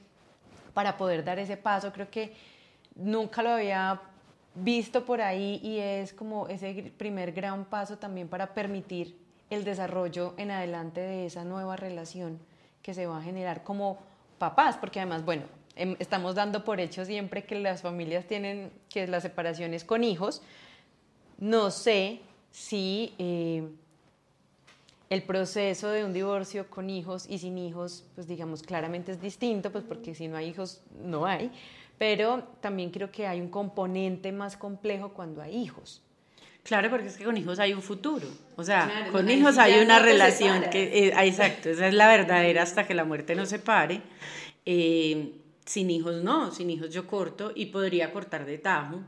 para 0.75 0.97
poder 0.97 1.25
dar 1.25 1.41
ese 1.41 1.57
paso. 1.57 1.93
Creo 1.93 2.09
que 2.09 2.33
nunca 2.95 3.43
lo 3.43 3.51
había 3.51 4.01
visto 4.55 5.05
por 5.05 5.21
ahí 5.21 5.59
y 5.61 5.79
es 5.79 6.13
como 6.13 6.47
ese 6.47 6.93
primer 6.97 7.33
gran 7.33 7.65
paso 7.65 7.99
también 7.99 8.29
para 8.29 8.55
permitir 8.55 9.19
el 9.51 9.65
desarrollo 9.65 10.35
en 10.37 10.53
adelante 10.53 11.01
de 11.01 11.27
esa 11.27 11.43
nueva 11.43 11.75
relación 11.75 12.39
que 12.81 12.95
se 12.95 13.07
va 13.07 13.19
a 13.19 13.23
generar 13.23 13.65
como 13.65 13.99
papás, 14.39 14.77
porque 14.77 15.01
además, 15.01 15.25
bueno, 15.25 15.43
em, 15.75 15.97
estamos 15.99 16.37
dando 16.37 16.65
por 16.65 16.79
hecho 16.79 17.05
siempre 17.05 17.43
que 17.43 17.57
las 17.57 17.83
familias 17.83 18.25
tienen, 18.29 18.71
que 18.89 19.09
las 19.09 19.25
separaciones 19.25 19.83
con 19.83 20.05
hijos. 20.05 20.43
No 21.39 21.73
sé 21.73 22.21
si... 22.53 23.15
Eh, 23.19 23.69
el 25.13 25.23
proceso 25.25 25.91
de 25.91 26.07
un 26.07 26.15
divorcio 26.15 26.71
con 26.71 26.89
hijos 26.89 27.27
y 27.29 27.37
sin 27.37 27.59
hijos, 27.59 28.07
pues 28.15 28.27
digamos, 28.27 28.63
claramente 28.63 29.13
es 29.13 29.21
distinto, 29.21 29.71
pues 29.71 29.85
porque 29.85 30.15
si 30.15 30.27
no 30.27 30.39
hay 30.39 30.49
hijos, 30.49 30.81
no 31.05 31.27
hay, 31.27 31.51
pero 31.99 32.45
también 32.63 32.91
creo 32.91 33.11
que 33.13 33.27
hay 33.27 33.39
un 33.39 33.49
componente 33.49 34.33
más 34.33 34.57
complejo 34.57 35.11
cuando 35.11 35.43
hay 35.43 35.55
hijos. 35.55 36.01
Claro, 36.63 36.89
porque 36.89 37.09
es 37.09 37.19
que 37.19 37.25
con 37.25 37.37
hijos 37.37 37.59
hay 37.59 37.75
un 37.75 37.83
futuro. 37.83 38.27
O 38.57 38.65
sea, 38.65 39.09
con 39.13 39.29
hijos 39.29 39.59
hay 39.59 39.81
una 39.81 39.99
relación 39.99 40.71
que, 40.71 41.09
eh, 41.09 41.15
exacto, 41.27 41.69
esa 41.69 41.89
es 41.89 41.95
la 41.95 42.09
verdadera 42.09 42.63
hasta 42.63 42.87
que 42.87 42.95
la 42.95 43.05
muerte 43.05 43.35
nos 43.35 43.51
separe. 43.51 44.01
Eh, 44.65 45.33
sin 45.67 45.91
hijos 45.91 46.23
no, 46.23 46.53
sin 46.53 46.71
hijos 46.71 46.89
yo 46.89 47.07
corto 47.07 47.53
y 47.55 47.67
podría 47.67 48.15
cortar 48.15 48.47
de 48.47 48.57
tajo 48.57 49.01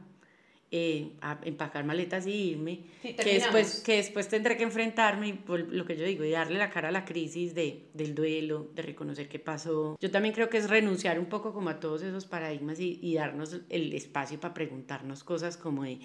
eh, 0.76 1.12
a 1.20 1.38
empacar 1.44 1.84
maletas 1.84 2.26
y 2.26 2.32
irme, 2.32 2.80
que, 3.00 3.34
después, 3.34 3.80
que 3.80 3.94
después 3.94 4.26
tendré 4.26 4.56
que 4.56 4.64
enfrentarme, 4.64 5.28
y 5.28 5.38
lo 5.70 5.84
que 5.84 5.96
yo 5.96 6.04
digo, 6.04 6.24
y 6.24 6.30
darle 6.30 6.58
la 6.58 6.68
cara 6.68 6.88
a 6.88 6.90
la 6.90 7.04
crisis 7.04 7.54
de, 7.54 7.86
del 7.94 8.16
duelo, 8.16 8.70
de 8.74 8.82
reconocer 8.82 9.28
qué 9.28 9.38
pasó. 9.38 9.96
Yo 10.00 10.10
también 10.10 10.34
creo 10.34 10.48
que 10.48 10.56
es 10.56 10.68
renunciar 10.68 11.20
un 11.20 11.26
poco 11.26 11.54
como 11.54 11.68
a 11.70 11.78
todos 11.78 12.02
esos 12.02 12.26
paradigmas 12.26 12.80
y, 12.80 12.98
y 13.00 13.14
darnos 13.14 13.60
el 13.68 13.92
espacio 13.92 14.40
para 14.40 14.52
preguntarnos 14.52 15.22
cosas 15.22 15.56
como 15.56 15.84
de, 15.84 16.00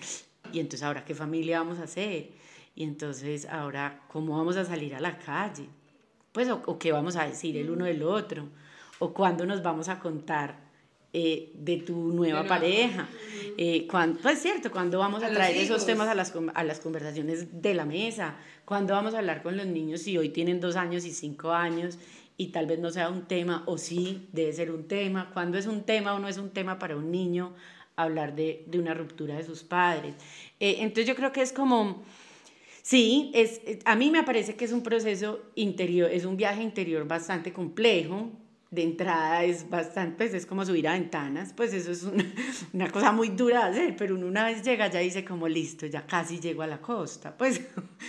y 0.53 0.59
entonces 0.59 0.83
ahora 0.83 1.03
qué 1.03 1.15
familia 1.15 1.61
vamos 1.61 1.79
a 1.79 1.85
hacer, 1.85 2.29
y 2.75 2.83
entonces 2.83 3.47
ahora 3.47 4.03
cómo 4.07 4.37
vamos 4.37 4.55
a 4.55 4.65
salir 4.65 4.93
a 4.93 4.99
la 4.99 5.17
calle, 5.17 5.65
pues 6.31 6.47
o, 6.47 6.61
o 6.67 6.77
qué 6.77 6.91
vamos 6.91 7.15
a 7.15 7.27
decir 7.27 7.57
el 7.57 7.71
uno 7.71 7.85
del 7.85 8.03
otro, 8.03 8.49
o 8.99 9.15
cuándo 9.15 9.47
nos 9.47 9.63
vamos 9.63 9.89
a 9.89 9.99
contar 9.99 10.68
eh, 11.11 11.51
de 11.55 11.77
tu 11.77 11.95
nueva 12.13 12.43
pareja. 12.43 13.07
Eh, 13.57 13.87
cuando, 13.89 14.19
pues 14.21 14.39
cierto, 14.39 14.71
cuando 14.71 14.99
vamos 14.99 15.23
a, 15.23 15.29
traer 15.29 15.57
esos 15.57 15.85
temas 15.85 16.07
a 16.07 16.15
las, 16.15 16.33
a 16.53 16.63
las 16.63 16.79
conversaciones 16.79 17.61
de 17.61 17.73
la 17.73 17.83
mesa, 17.85 18.35
cuando 18.63 18.93
vamos 18.93 19.15
a 19.15 19.17
hablar 19.17 19.41
con 19.41 19.57
los 19.57 19.65
niños 19.65 20.03
si 20.03 20.17
hoy 20.17 20.29
tienen 20.29 20.59
dos 20.59 20.75
años 20.75 21.05
y 21.05 21.11
cinco 21.11 21.51
años 21.51 21.97
y 22.37 22.47
tal 22.47 22.67
vez 22.67 22.79
no 22.79 22.91
sea 22.91 23.09
un 23.09 23.25
tema 23.25 23.63
o 23.65 23.77
sí 23.77 24.29
debe 24.31 24.53
ser 24.53 24.71
un 24.71 24.87
tema, 24.87 25.31
cuando 25.33 25.57
es 25.57 25.65
un 25.65 25.81
tema 25.81 26.13
o 26.13 26.19
no 26.19 26.27
es 26.27 26.37
un 26.37 26.51
tema 26.51 26.79
para 26.79 26.95
un 26.95 27.11
niño 27.11 27.53
hablar 27.95 28.35
de, 28.35 28.63
de 28.67 28.79
una 28.79 28.93
ruptura 28.93 29.35
de 29.35 29.43
sus 29.43 29.63
padres. 29.63 30.15
Eh, 30.59 30.77
entonces 30.79 31.07
yo 31.07 31.15
creo 31.15 31.31
que 31.31 31.41
es 31.41 31.51
como... 31.51 32.03
Sí, 32.81 33.29
es, 33.33 33.61
a 33.83 33.95
mí 33.95 34.09
me 34.09 34.23
parece 34.23 34.55
que 34.55 34.65
es 34.65 34.71
un 34.71 34.83
proceso 34.83 35.41
interior, 35.55 36.09
es 36.11 36.23
un 36.25 36.37
viaje 36.37 36.63
interior 36.63 37.07
bastante 37.07 37.51
complejo, 37.51 38.31
de 38.71 38.83
entrada 38.83 39.43
es 39.43 39.67
bastante, 39.67 40.15
pues 40.15 40.33
es 40.33 40.45
como 40.45 40.63
subir 40.63 40.87
a 40.87 40.93
ventanas, 40.93 41.53
pues 41.53 41.73
eso 41.73 41.91
es 41.91 42.03
una, 42.03 42.23
una, 42.73 42.91
cosa 42.91 43.11
muy 43.11 43.29
dura 43.29 43.65
de 43.65 43.71
hacer, 43.71 43.95
pero 43.95 44.15
uno 44.15 44.27
una 44.27 44.45
vez 44.45 44.61
llega 44.61 44.87
ya 44.87 44.99
dice 44.99 45.25
como 45.25 45.47
listo, 45.47 45.87
ya 45.87 46.05
casi 46.05 46.39
llego 46.39 46.61
a 46.61 46.67
la 46.67 46.79
costa, 46.79 47.35
pues 47.37 47.61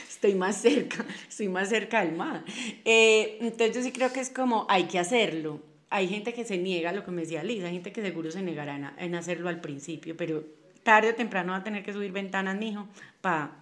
estoy 0.08 0.34
más 0.34 0.60
cerca, 0.60 1.04
estoy 1.28 1.48
más 1.48 1.70
cerca 1.70 2.04
del 2.04 2.14
mar. 2.14 2.44
Eh, 2.84 3.38
entonces 3.40 3.74
yo 3.74 3.82
sí 3.82 3.90
creo 3.90 4.12
que 4.12 4.20
es 4.20 4.30
como 4.30 4.66
hay 4.68 4.84
que 4.84 4.98
hacerlo. 4.98 5.62
Hay 5.92 6.06
gente 6.06 6.32
que 6.32 6.44
se 6.44 6.56
niega, 6.56 6.92
lo 6.92 7.04
que 7.04 7.10
me 7.10 7.22
decía 7.22 7.42
Lisa, 7.42 7.66
hay 7.66 7.72
gente 7.72 7.90
que 7.90 8.00
seguro 8.00 8.30
se 8.30 8.42
negará 8.42 8.94
en, 8.98 9.14
hacerlo 9.16 9.48
al 9.48 9.60
principio, 9.60 10.16
pero 10.16 10.44
tarde 10.84 11.10
o 11.10 11.14
temprano 11.14 11.52
va 11.52 11.58
a 11.58 11.64
tener 11.64 11.82
que 11.82 11.92
subir 11.92 12.12
ventanas, 12.12 12.56
mijo, 12.56 12.86
para 13.20 13.60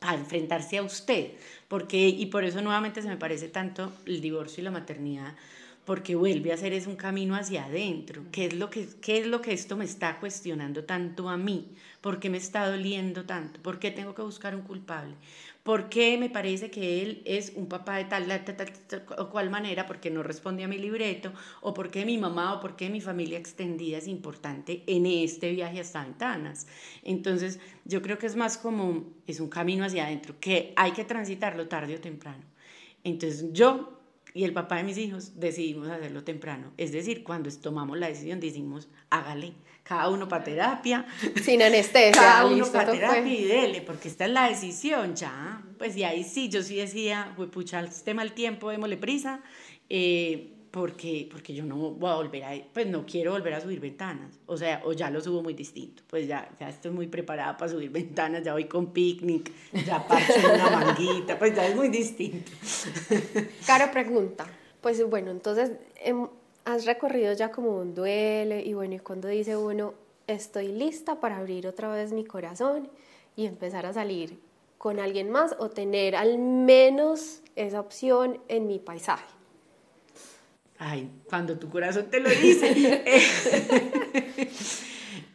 para 0.00 0.16
enfrentarse 0.16 0.78
a 0.78 0.82
usted, 0.82 1.32
porque, 1.68 2.08
y 2.08 2.26
por 2.26 2.42
eso 2.42 2.62
nuevamente 2.62 3.02
se 3.02 3.08
me 3.08 3.18
parece 3.18 3.48
tanto 3.48 3.92
el 4.06 4.22
divorcio 4.22 4.62
y 4.62 4.64
la 4.64 4.70
maternidad, 4.70 5.34
porque 5.90 6.14
vuelve 6.14 6.52
a 6.52 6.56
ser 6.56 6.72
es 6.72 6.86
un 6.86 6.94
camino 6.94 7.34
hacia 7.34 7.64
adentro. 7.64 8.22
¿Qué 8.30 8.44
es, 8.44 8.54
lo 8.54 8.70
que, 8.70 8.86
¿Qué 9.02 9.18
es 9.18 9.26
lo 9.26 9.42
que 9.42 9.52
esto 9.52 9.76
me 9.76 9.84
está 9.84 10.20
cuestionando 10.20 10.84
tanto 10.84 11.28
a 11.28 11.36
mí? 11.36 11.74
¿Por 12.00 12.20
qué 12.20 12.30
me 12.30 12.38
está 12.38 12.70
doliendo 12.70 13.24
tanto? 13.24 13.60
¿Por 13.60 13.80
qué 13.80 13.90
tengo 13.90 14.14
que 14.14 14.22
buscar 14.22 14.54
un 14.54 14.62
culpable? 14.62 15.16
¿Por 15.64 15.88
qué 15.88 16.16
me 16.16 16.30
parece 16.30 16.70
que 16.70 17.02
él 17.02 17.22
es 17.24 17.54
un 17.56 17.66
papá 17.66 17.96
de 17.96 18.04
tal, 18.04 18.28
tal, 18.28 18.54
tal, 18.54 19.04
o 19.18 19.30
cual 19.30 19.50
manera? 19.50 19.88
Porque 19.88 20.12
no 20.12 20.22
responde 20.22 20.62
a 20.62 20.68
mi 20.68 20.78
libreto, 20.78 21.32
o 21.60 21.74
porque 21.74 22.06
mi 22.06 22.18
mamá 22.18 22.54
o 22.54 22.60
porque 22.60 22.88
mi 22.88 23.00
familia 23.00 23.40
extendida 23.40 23.98
es 23.98 24.06
importante 24.06 24.84
en 24.86 25.06
este 25.06 25.50
viaje 25.50 25.80
hasta 25.80 26.04
ventanas. 26.04 26.68
Entonces, 27.02 27.58
yo 27.84 28.00
creo 28.00 28.16
que 28.16 28.26
es 28.26 28.36
más 28.36 28.58
como, 28.58 29.12
es 29.26 29.40
un 29.40 29.48
camino 29.48 29.84
hacia 29.84 30.06
adentro, 30.06 30.36
que 30.38 30.72
hay 30.76 30.92
que 30.92 31.02
transitarlo 31.02 31.66
tarde 31.66 31.96
o 31.96 32.00
temprano. 32.00 32.44
Entonces, 33.02 33.52
yo 33.52 33.99
y 34.34 34.44
el 34.44 34.52
papá 34.52 34.76
de 34.76 34.84
mis 34.84 34.98
hijos 34.98 35.38
decidimos 35.38 35.88
hacerlo 35.88 36.24
temprano. 36.24 36.72
Es 36.76 36.92
decir, 36.92 37.24
cuando 37.24 37.50
tomamos 37.50 37.98
la 37.98 38.08
decisión, 38.08 38.40
decimos, 38.40 38.88
hágale, 39.10 39.54
cada 39.82 40.08
uno 40.08 40.28
para 40.28 40.44
terapia. 40.44 41.06
Sin 41.42 41.62
anestesia. 41.62 42.12
Cada 42.12 42.46
uno 42.46 42.64
para 42.70 42.92
terapia 42.92 43.34
y 43.34 43.44
dele, 43.44 43.82
porque 43.82 44.08
esta 44.08 44.26
es 44.26 44.30
la 44.30 44.48
decisión 44.48 45.16
ya. 45.16 45.62
Pues 45.78 45.96
y 45.96 46.04
ahí 46.04 46.22
sí, 46.22 46.48
yo 46.48 46.62
sí 46.62 46.76
decía, 46.76 47.34
pucha, 47.52 47.80
esté 47.80 48.14
mal 48.14 48.32
tiempo, 48.32 48.70
démosle 48.70 48.96
prisa. 48.96 49.40
Eh, 49.88 50.52
porque, 50.70 51.28
porque 51.30 51.52
yo 51.52 51.64
no 51.64 51.76
voy 51.76 52.10
a 52.10 52.14
volver 52.14 52.44
a, 52.44 52.52
pues 52.72 52.86
no 52.86 53.04
quiero 53.04 53.32
volver 53.32 53.54
a 53.54 53.60
subir 53.60 53.80
ventanas, 53.80 54.38
o 54.46 54.56
sea, 54.56 54.80
o 54.84 54.92
ya 54.92 55.10
lo 55.10 55.20
subo 55.20 55.42
muy 55.42 55.54
distinto, 55.54 56.02
pues 56.06 56.28
ya, 56.28 56.48
ya 56.60 56.68
estoy 56.68 56.92
muy 56.92 57.08
preparada 57.08 57.56
para 57.56 57.70
subir 57.70 57.90
ventanas, 57.92 58.44
ya 58.44 58.52
voy 58.52 58.64
con 58.64 58.92
picnic, 58.92 59.52
ya 59.84 60.06
parcho 60.06 60.34
una 60.52 60.70
manguita, 60.70 61.38
pues 61.38 61.54
ya 61.54 61.66
es 61.66 61.74
muy 61.74 61.88
distinto. 61.88 62.52
Caro 63.66 63.90
pregunta, 63.90 64.46
pues 64.80 65.04
bueno, 65.08 65.30
entonces 65.30 65.72
em, 65.96 66.28
has 66.64 66.86
recorrido 66.86 67.32
ya 67.32 67.50
como 67.50 67.76
un 67.76 67.94
duelo 67.94 68.58
y 68.58 68.72
bueno, 68.74 68.94
y 68.94 68.98
cuando 69.00 69.26
dice 69.28 69.56
uno, 69.56 69.94
estoy 70.28 70.68
lista 70.68 71.18
para 71.18 71.38
abrir 71.38 71.66
otra 71.66 71.88
vez 71.92 72.12
mi 72.12 72.24
corazón 72.24 72.88
y 73.34 73.46
empezar 73.46 73.86
a 73.86 73.92
salir 73.92 74.38
con 74.78 75.00
alguien 75.00 75.30
más 75.30 75.56
o 75.58 75.68
tener 75.68 76.14
al 76.14 76.38
menos 76.38 77.42
esa 77.56 77.80
opción 77.80 78.40
en 78.48 78.66
mi 78.66 78.78
paisaje. 78.78 79.39
Ay, 80.82 81.10
cuando 81.28 81.58
tu 81.58 81.68
corazón 81.68 82.06
te 82.10 82.20
lo 82.20 82.30
dice. 82.30 83.04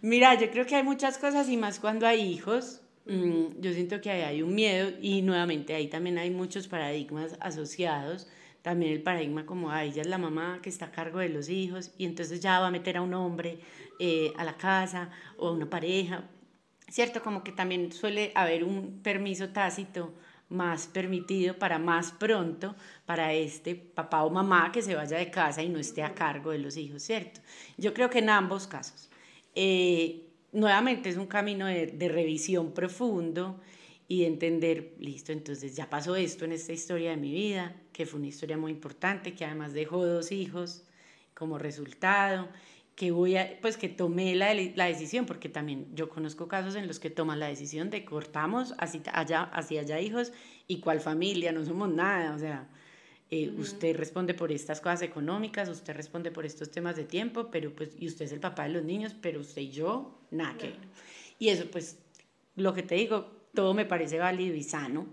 Mira, 0.02 0.34
yo 0.40 0.50
creo 0.50 0.66
que 0.66 0.76
hay 0.76 0.82
muchas 0.82 1.20
cosas 1.20 1.48
y 1.50 1.56
más 1.56 1.80
cuando 1.80 2.08
hay 2.08 2.20
hijos. 2.22 2.82
Mm, 3.06 3.62
yo 3.62 3.72
siento 3.72 4.02
que 4.02 4.10
hay 4.10 4.42
un 4.42 4.56
miedo 4.56 4.90
y 5.00 5.22
nuevamente 5.22 5.76
ahí 5.76 5.88
también 5.88 6.18
hay 6.18 6.32
muchos 6.32 6.68
paradigmas 6.68 7.38
asociados. 7.40 8.28
También 8.64 8.92
el 8.92 9.04
paradigma 9.04 9.46
como, 9.46 9.70
ay, 9.70 9.90
ella 9.90 10.02
es 10.02 10.08
la 10.08 10.18
mamá 10.18 10.62
que 10.64 10.70
está 10.70 10.86
a 10.86 10.92
cargo 10.92 11.20
de 11.20 11.30
los 11.30 11.48
hijos 11.48 11.92
y 12.00 12.06
entonces 12.06 12.40
ya 12.40 12.60
va 12.60 12.68
a 12.68 12.72
meter 12.72 12.98
a 12.98 13.04
un 13.04 13.14
hombre 13.14 13.60
eh, 14.00 14.34
a 14.38 14.44
la 14.46 14.58
casa 14.58 15.12
o 15.38 15.50
a 15.50 15.52
una 15.52 15.70
pareja. 15.70 16.24
¿Cierto? 16.90 17.22
Como 17.22 17.44
que 17.44 17.52
también 17.52 17.92
suele 17.92 18.32
haber 18.34 18.64
un 18.64 19.00
permiso 19.04 19.50
tácito 19.50 20.12
más 20.50 20.88
permitido 20.88 21.58
para 21.58 21.80
más 21.80 22.12
pronto 22.12 22.76
para 23.06 23.34
este 23.34 23.76
papá 23.76 24.24
o 24.24 24.30
mamá 24.30 24.72
que 24.72 24.82
se 24.82 24.96
vaya 24.96 25.18
de 25.18 25.32
casa 25.32 25.64
y 25.64 25.70
no 25.70 25.80
esté 25.80 26.04
a 26.04 26.14
cargo 26.14 26.52
de 26.52 26.60
los 26.60 26.78
hijos, 26.78 27.02
¿cierto? 27.02 27.42
Yo 27.78 27.94
creo 27.94 28.10
que 28.10 28.20
en 28.20 28.30
ambos 28.30 28.68
casos. 28.68 29.10
Eh, 29.56 30.28
nuevamente 30.52 31.10
es 31.10 31.18
un 31.18 31.28
camino 31.28 31.66
de, 31.66 31.88
de 31.88 32.10
revisión 32.10 32.74
profundo 32.74 33.60
y 34.08 34.22
de 34.22 34.28
entender, 34.28 34.94
listo, 35.00 35.32
entonces 35.32 35.76
ya 35.76 35.90
pasó 35.90 36.16
esto 36.16 36.46
en 36.46 36.52
esta 36.52 36.74
historia 36.74 37.12
de 37.12 37.18
mi 37.18 37.32
vida, 37.32 37.76
que 37.92 38.06
fue 38.06 38.20
una 38.20 38.28
historia 38.28 38.58
muy 38.58 38.72
importante, 38.72 39.34
que 39.34 39.46
además 39.46 39.74
dejó 39.74 40.06
dos 40.06 40.32
hijos 40.32 40.84
como 41.34 41.58
resultado 41.58 42.50
que 42.96 43.12
voy 43.12 43.36
a, 43.36 43.58
pues 43.62 43.78
que 43.78 43.90
tomé 43.90 44.36
la, 44.36 44.54
la, 44.54 44.86
decisión, 44.86 45.26
porque 45.26 45.50
también 45.50 45.88
yo 45.94 46.10
conozco 46.10 46.48
casos 46.48 46.76
en 46.76 46.88
los 46.88 47.00
que 47.00 47.10
toman 47.10 47.40
la 47.40 47.48
decisión 47.48 47.90
de 47.90 48.06
cortamos 48.06 48.74
así 48.78 49.02
allá, 49.12 49.44
hacia 49.44 49.82
allá 49.82 50.00
hijos 50.00 50.32
y 50.68 50.80
cuál 50.80 51.02
familia, 51.02 51.52
no 51.52 51.66
somos 51.66 51.90
nada, 51.90 52.34
o 52.34 52.40
sea, 52.40 52.70
eh, 53.32 53.52
usted 53.58 53.98
responde 53.98 54.34
por 54.34 54.52
estas 54.52 54.80
cosas 54.80 55.02
económicas, 55.02 55.68
usted 55.68 55.96
responde 55.96 56.32
por 56.32 56.46
estos 56.46 56.72
temas 56.72 56.96
de 56.96 57.04
tiempo, 57.04 57.50
pero 57.52 57.74
pues, 57.76 57.90
y 58.00 58.08
usted 58.08 58.26
es 58.26 58.32
el 58.32 58.40
papá 58.40 58.64
de 58.64 58.70
los 58.70 58.84
niños, 58.84 59.16
pero 59.20 59.42
usted 59.42 59.64
y 59.64 59.72
yo, 59.72 60.20
nada 60.32 60.56
que 60.58 60.68
ver. 60.68 60.80
Y 61.40 61.50
eso, 61.50 61.66
pues, 61.72 61.98
lo 62.56 62.74
que 62.74 62.84
te 62.84 62.96
digo, 62.96 63.32
todo 63.54 63.74
me 63.74 63.86
parece 63.86 64.20
válido 64.20 64.56
y 64.56 64.64
sano 64.64 65.08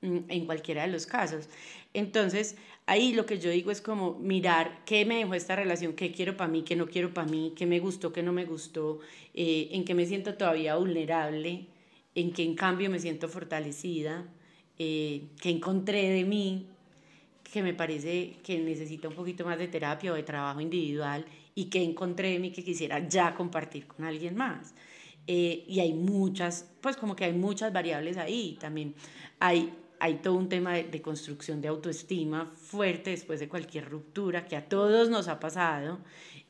mm, 0.00 0.18
en 0.28 0.46
cualquiera 0.46 0.82
de 0.82 0.88
los 0.88 1.06
casos. 1.06 1.48
Entonces, 1.94 2.56
ahí 2.86 3.12
lo 3.12 3.26
que 3.26 3.38
yo 3.38 3.50
digo 3.50 3.70
es 3.70 3.80
como 3.80 4.18
mirar 4.18 4.82
qué 4.84 5.04
me 5.04 5.16
dejó 5.16 5.34
esta 5.34 5.56
relación, 5.56 5.94
qué 5.94 6.12
quiero 6.12 6.36
para 6.36 6.50
mí, 6.50 6.62
qué 6.62 6.76
no 6.76 6.86
quiero 6.86 7.14
para 7.14 7.28
mí, 7.28 7.52
qué 7.56 7.66
me 7.66 7.80
gustó, 7.80 8.12
qué 8.12 8.22
no 8.22 8.32
me 8.32 8.44
gustó, 8.44 9.00
eh, 9.34 9.68
en 9.72 9.84
qué 9.84 9.94
me 9.94 10.06
siento 10.06 10.34
todavía 10.34 10.76
vulnerable, 10.76 11.66
en 12.14 12.32
qué 12.32 12.42
en 12.42 12.54
cambio 12.54 12.90
me 12.90 12.98
siento 12.98 13.28
fortalecida, 13.28 14.26
eh, 14.78 15.24
qué 15.40 15.50
encontré 15.50 16.10
de 16.10 16.24
mí, 16.24 16.66
que 17.52 17.62
me 17.62 17.74
parece 17.74 18.36
que 18.42 18.58
necesita 18.58 19.08
un 19.08 19.14
poquito 19.14 19.44
más 19.44 19.58
de 19.58 19.68
terapia 19.68 20.12
o 20.12 20.14
de 20.14 20.22
trabajo 20.22 20.60
individual 20.60 21.26
y 21.54 21.66
qué 21.66 21.82
encontré 21.82 22.30
de 22.30 22.38
mí 22.38 22.50
que 22.50 22.64
quisiera 22.64 23.06
ya 23.06 23.34
compartir 23.34 23.86
con 23.86 24.06
alguien 24.06 24.36
más. 24.36 24.74
Eh, 25.26 25.64
y 25.68 25.80
hay 25.80 25.92
muchas, 25.92 26.70
pues 26.80 26.96
como 26.96 27.14
que 27.14 27.24
hay 27.24 27.32
muchas 27.32 27.72
variables 27.72 28.16
ahí 28.16 28.56
también. 28.58 28.94
Hay 29.38 29.70
hay 30.02 30.14
todo 30.16 30.34
un 30.34 30.48
tema 30.48 30.72
de, 30.72 31.00
construcción 31.00 31.60
de 31.60 31.68
autoestima 31.68 32.50
fuerte 32.56 33.10
después 33.10 33.38
de 33.38 33.48
cualquier 33.48 33.88
ruptura 33.88 34.46
que 34.46 34.56
a 34.56 34.68
todos 34.68 35.08
nos 35.08 35.28
ha 35.28 35.38
pasado, 35.38 36.00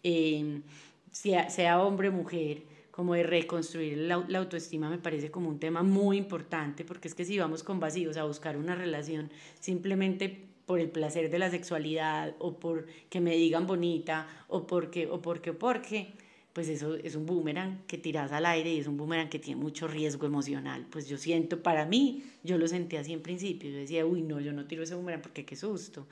em, 0.03 0.63
sea, 1.11 1.83
hombre 1.83 2.09
o 2.09 2.13
mujer, 2.13 2.63
como 2.91 3.13
de 3.13 3.25
reconstruir 3.25 3.99
la, 3.99 4.25
la, 4.27 4.39
autoestima 4.39 4.89
me 4.89 4.97
parece 4.97 5.31
como 5.31 5.51
un 5.51 5.59
tema 5.59 5.83
muy 5.83 6.17
importante, 6.17 6.83
porque 6.83 7.09
es 7.09 7.15
que 7.15 7.27
si 7.27 7.39
vamos 7.39 7.63
con 7.63 7.79
vacíos 7.79 8.17
a 8.17 8.25
buscar 8.25 8.57
una 8.57 8.75
relación 8.75 9.31
simplemente 9.61 10.49
por 10.65 10.81
el 10.81 10.89
placer 10.89 11.29
de 11.29 11.39
la 11.39 11.51
sexualidad 11.51 12.35
o 12.39 12.59
por 12.59 12.87
que 13.11 13.21
me 13.21 13.37
digan 13.37 13.67
bonita 13.67 14.29
o 14.49 14.67
porque 14.67 15.09
o 15.09 15.21
porque 15.21 15.51
o 15.51 15.59
porque 15.59 16.15
pues 16.53 16.69
eso 16.69 16.97
es 16.97 17.15
un 17.15 17.25
boomerang 17.25 17.87
que 17.87 17.97
tiras 17.97 18.31
al 18.31 18.45
aire 18.45 18.71
y 18.75 18.79
es 18.79 18.87
un 18.87 18.99
boomerang 18.99 19.31
que 19.31 19.39
tiene 19.39 19.59
mucho 19.61 19.89
riesgo 19.89 20.27
emocional. 20.27 20.87
Pues 20.91 21.09
yo 21.09 21.17
siento, 21.17 21.63
para 21.63 21.87
mí, 21.87 22.25
yo 22.43 22.59
lo 22.59 22.69
sentí 22.69 22.97
así 22.97 23.15
en 23.15 23.23
principio. 23.23 23.71
Yo 23.71 23.79
decía, 23.79 24.05
uy, 24.05 24.21
no, 24.21 24.39
yo 24.39 24.53
no 24.53 24.67
tiro 24.67 24.83
ese 24.83 24.95
boomerang 24.95 25.23
porque 25.23 25.47
qué 25.47 25.57
susto. 25.57 26.07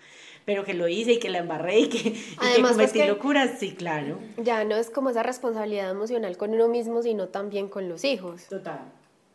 Pero 0.46 0.64
que 0.64 0.72
lo 0.72 0.88
hice 0.88 1.12
y 1.12 1.18
que 1.18 1.28
la 1.28 1.38
embarré 1.38 1.80
y 1.80 1.88
que, 1.90 1.98
y 1.98 2.12
que 2.12 2.60
pues 2.60 2.72
cometí 2.72 3.02
locuras, 3.06 3.58
sí, 3.58 3.74
claro. 3.74 4.18
Ya 4.38 4.64
no 4.64 4.76
es 4.76 4.88
como 4.88 5.10
esa 5.10 5.22
responsabilidad 5.22 5.90
emocional 5.90 6.38
con 6.38 6.54
uno 6.54 6.68
mismo, 6.68 7.02
sino 7.02 7.28
también 7.28 7.68
con 7.68 7.90
los 7.90 8.04
hijos. 8.04 8.46
Total. 8.46 8.80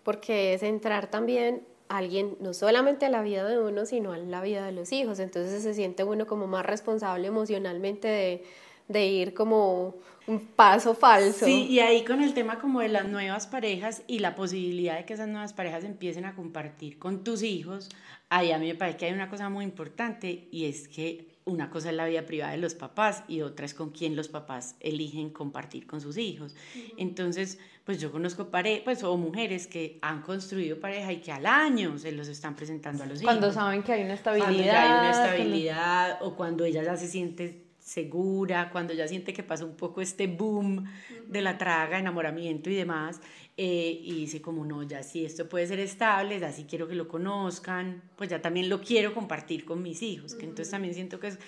Porque 0.04 0.56
es 0.56 0.64
entrar 0.64 1.12
también 1.12 1.62
alguien, 1.88 2.36
no 2.40 2.56
solamente 2.56 3.06
a 3.06 3.10
la 3.10 3.22
vida 3.22 3.48
de 3.48 3.60
uno, 3.60 3.86
sino 3.86 4.12
a 4.12 4.18
la 4.18 4.42
vida 4.42 4.66
de 4.66 4.72
los 4.72 4.92
hijos. 4.92 5.20
Entonces 5.20 5.62
se 5.62 5.76
siente 5.76 6.04
uno 6.04 6.26
como 6.26 6.48
más 6.48 6.66
responsable 6.66 7.28
emocionalmente 7.28 8.08
de, 8.08 8.44
de 8.88 9.06
ir 9.06 9.34
como 9.34 9.96
un 10.28 10.40
paso 10.40 10.96
falso. 10.96 11.46
Sí, 11.46 11.68
y 11.70 11.80
ahí 11.80 12.04
con 12.04 12.22
el 12.22 12.34
tema 12.34 12.60
como 12.60 12.82
de 12.82 12.90
las 12.90 13.08
nuevas 13.08 13.48
parejas 13.48 14.04
y 14.08 14.20
la 14.20 14.36
posibilidad 14.36 14.98
de 14.98 15.06
que 15.06 15.14
esas 15.14 15.28
nuevas 15.28 15.54
parejas 15.54 15.84
empiecen 15.84 16.26
a 16.26 16.36
compartir 16.36 16.98
con 16.98 17.24
tus 17.24 17.44
hijos, 17.44 17.90
ahí 18.30 18.52
a 18.52 18.58
mí 18.58 18.68
me 18.68 18.76
parece 18.76 18.98
que 18.98 19.06
hay 19.06 19.14
una 19.14 19.30
cosa 19.30 19.50
muy 19.50 19.66
importante 19.66 20.48
y 20.52 20.66
es 20.66 20.88
que 20.88 21.36
una 21.46 21.70
cosa 21.70 21.92
es 21.92 21.96
la 21.96 22.08
vida 22.08 22.26
privada 22.26 22.54
de 22.54 22.58
los 22.58 22.74
papás 22.74 23.24
y 23.28 23.42
otra 23.42 23.68
es 23.68 23.76
con 23.76 23.92
quién 23.92 24.16
los 24.16 24.30
papás 24.30 24.76
eligen 24.80 25.30
compartir 25.30 25.86
con 25.86 26.02
sus 26.02 26.18
hijos. 26.18 26.56
Entonces, 26.98 27.60
pues 27.84 28.02
yo 28.02 28.12
conozco 28.12 28.50
parejas, 28.50 28.82
pues 28.84 29.04
o 29.04 29.16
mujeres 29.16 29.68
que 29.68 30.00
han 30.02 30.24
construido 30.24 30.80
pareja 30.80 31.14
y 31.14 31.18
que 31.18 31.32
al 31.32 31.46
año 31.46 32.00
se 32.00 32.12
los 32.14 32.28
están 32.30 32.56
presentando 32.56 33.04
a 33.04 33.06
los 33.06 33.22
hijos. 33.22 33.32
Cuando 33.32 33.52
saben 33.52 33.84
que 33.84 33.94
hay 33.94 34.04
una 34.04 34.16
estabilidad. 34.16 34.48
Cuando 34.48 34.64
ya 34.64 34.82
hay 34.84 35.00
una 35.00 35.12
estabilidad 35.12 36.18
o 36.24 36.36
cuando 36.36 36.66
ella 36.66 36.84
ya 36.84 36.98
se 36.98 37.08
siente 37.08 37.65
segura, 37.86 38.72
cuando 38.72 38.96
ya 38.96 39.08
siente 39.08 39.32
que 39.32 39.44
pasa 39.44 39.64
un 39.64 39.76
poco 39.76 40.02
este 40.02 40.26
boom 40.26 40.86
de 41.28 41.42
la 41.44 41.60
traga, 41.60 42.00
enamoramiento 42.00 42.72
y 42.72 42.76
demás, 42.76 43.22
eh, 43.58 44.00
y 44.02 44.12
dice 44.16 44.42
como 44.42 44.66
no, 44.66 44.82
ya 44.82 45.04
sí, 45.04 45.24
esto 45.24 45.48
puede 45.48 45.68
ser 45.68 45.80
estable, 45.80 46.40
ya 46.40 46.52
sí 46.52 46.66
quiero 46.68 46.88
que 46.88 46.96
lo 46.96 47.08
conozcan, 47.08 48.02
pues 48.16 48.32
ya 48.32 48.42
también 48.42 48.70
lo 48.70 48.82
quiero 48.82 49.14
compartir 49.14 49.66
con 49.66 49.84
mis 49.84 50.02
hijos, 50.02 50.34
que 50.34 50.46
entonces 50.46 50.72
también 50.72 50.96
siento 50.96 51.20
que 51.20 51.28
es 51.28 51.40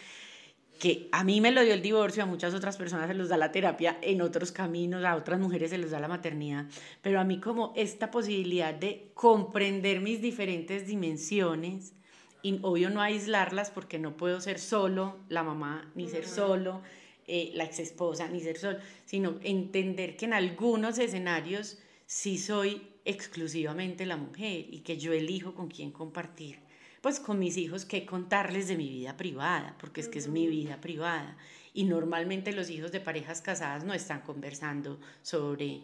que 0.77 1.09
a 1.11 1.23
mí 1.23 1.41
me 1.41 1.49
lo 1.49 1.63
dio 1.63 1.73
el 1.73 1.81
divorcio, 1.81 2.21
a 2.21 2.27
muchas 2.27 2.53
otras 2.53 2.77
personas 2.77 3.07
se 3.07 3.15
los 3.15 3.29
da 3.29 3.37
la 3.37 3.51
terapia 3.51 3.97
en 4.03 4.21
otros 4.21 4.51
caminos, 4.51 5.03
a 5.05 5.15
otras 5.15 5.39
mujeres 5.39 5.71
se 5.71 5.79
les 5.79 5.89
da 5.89 5.99
la 5.99 6.07
maternidad, 6.07 6.67
pero 7.01 7.19
a 7.19 7.23
mí 7.23 7.39
como 7.39 7.73
esta 7.75 8.11
posibilidad 8.11 8.75
de 8.75 9.09
comprender 9.15 10.01
mis 10.01 10.21
diferentes 10.21 10.85
dimensiones, 10.85 11.93
y 12.41 12.59
obvio 12.61 12.89
no 12.89 13.01
aislarlas 13.01 13.69
porque 13.71 13.99
no 13.99 14.17
puedo 14.17 14.41
ser 14.41 14.59
solo 14.59 15.17
la 15.29 15.43
mamá, 15.43 15.91
ni 15.95 16.07
ser 16.07 16.27
solo 16.27 16.81
eh, 17.25 17.51
la 17.55 17.65
ex 17.65 17.79
esposa, 17.79 18.27
ni 18.27 18.39
ser 18.41 18.57
solo, 18.57 18.79
sino 19.05 19.35
entender 19.43 20.15
que 20.15 20.25
en 20.25 20.33
algunos 20.33 20.97
escenarios 20.97 21.77
sí 22.05 22.37
soy 22.37 22.81
exclusivamente 23.05 24.05
la 24.05 24.17
mujer 24.17 24.65
y 24.69 24.79
que 24.79 24.97
yo 24.97 25.13
elijo 25.13 25.53
con 25.53 25.67
quién 25.67 25.91
compartir. 25.91 26.59
Pues 27.01 27.19
con 27.19 27.39
mis 27.39 27.57
hijos 27.57 27.85
que 27.85 28.05
contarles 28.05 28.67
de 28.67 28.75
mi 28.75 28.89
vida 28.89 29.17
privada, 29.17 29.75
porque 29.79 30.01
es 30.01 30.09
que 30.09 30.19
es 30.19 30.27
mi 30.27 30.47
vida 30.47 30.81
privada. 30.81 31.37
Y 31.73 31.83
normalmente 31.83 32.53
los 32.53 32.69
hijos 32.69 32.91
de 32.91 32.99
parejas 32.99 33.41
casadas 33.41 33.83
no 33.83 33.93
están 33.93 34.21
conversando 34.21 34.99
sobre 35.21 35.81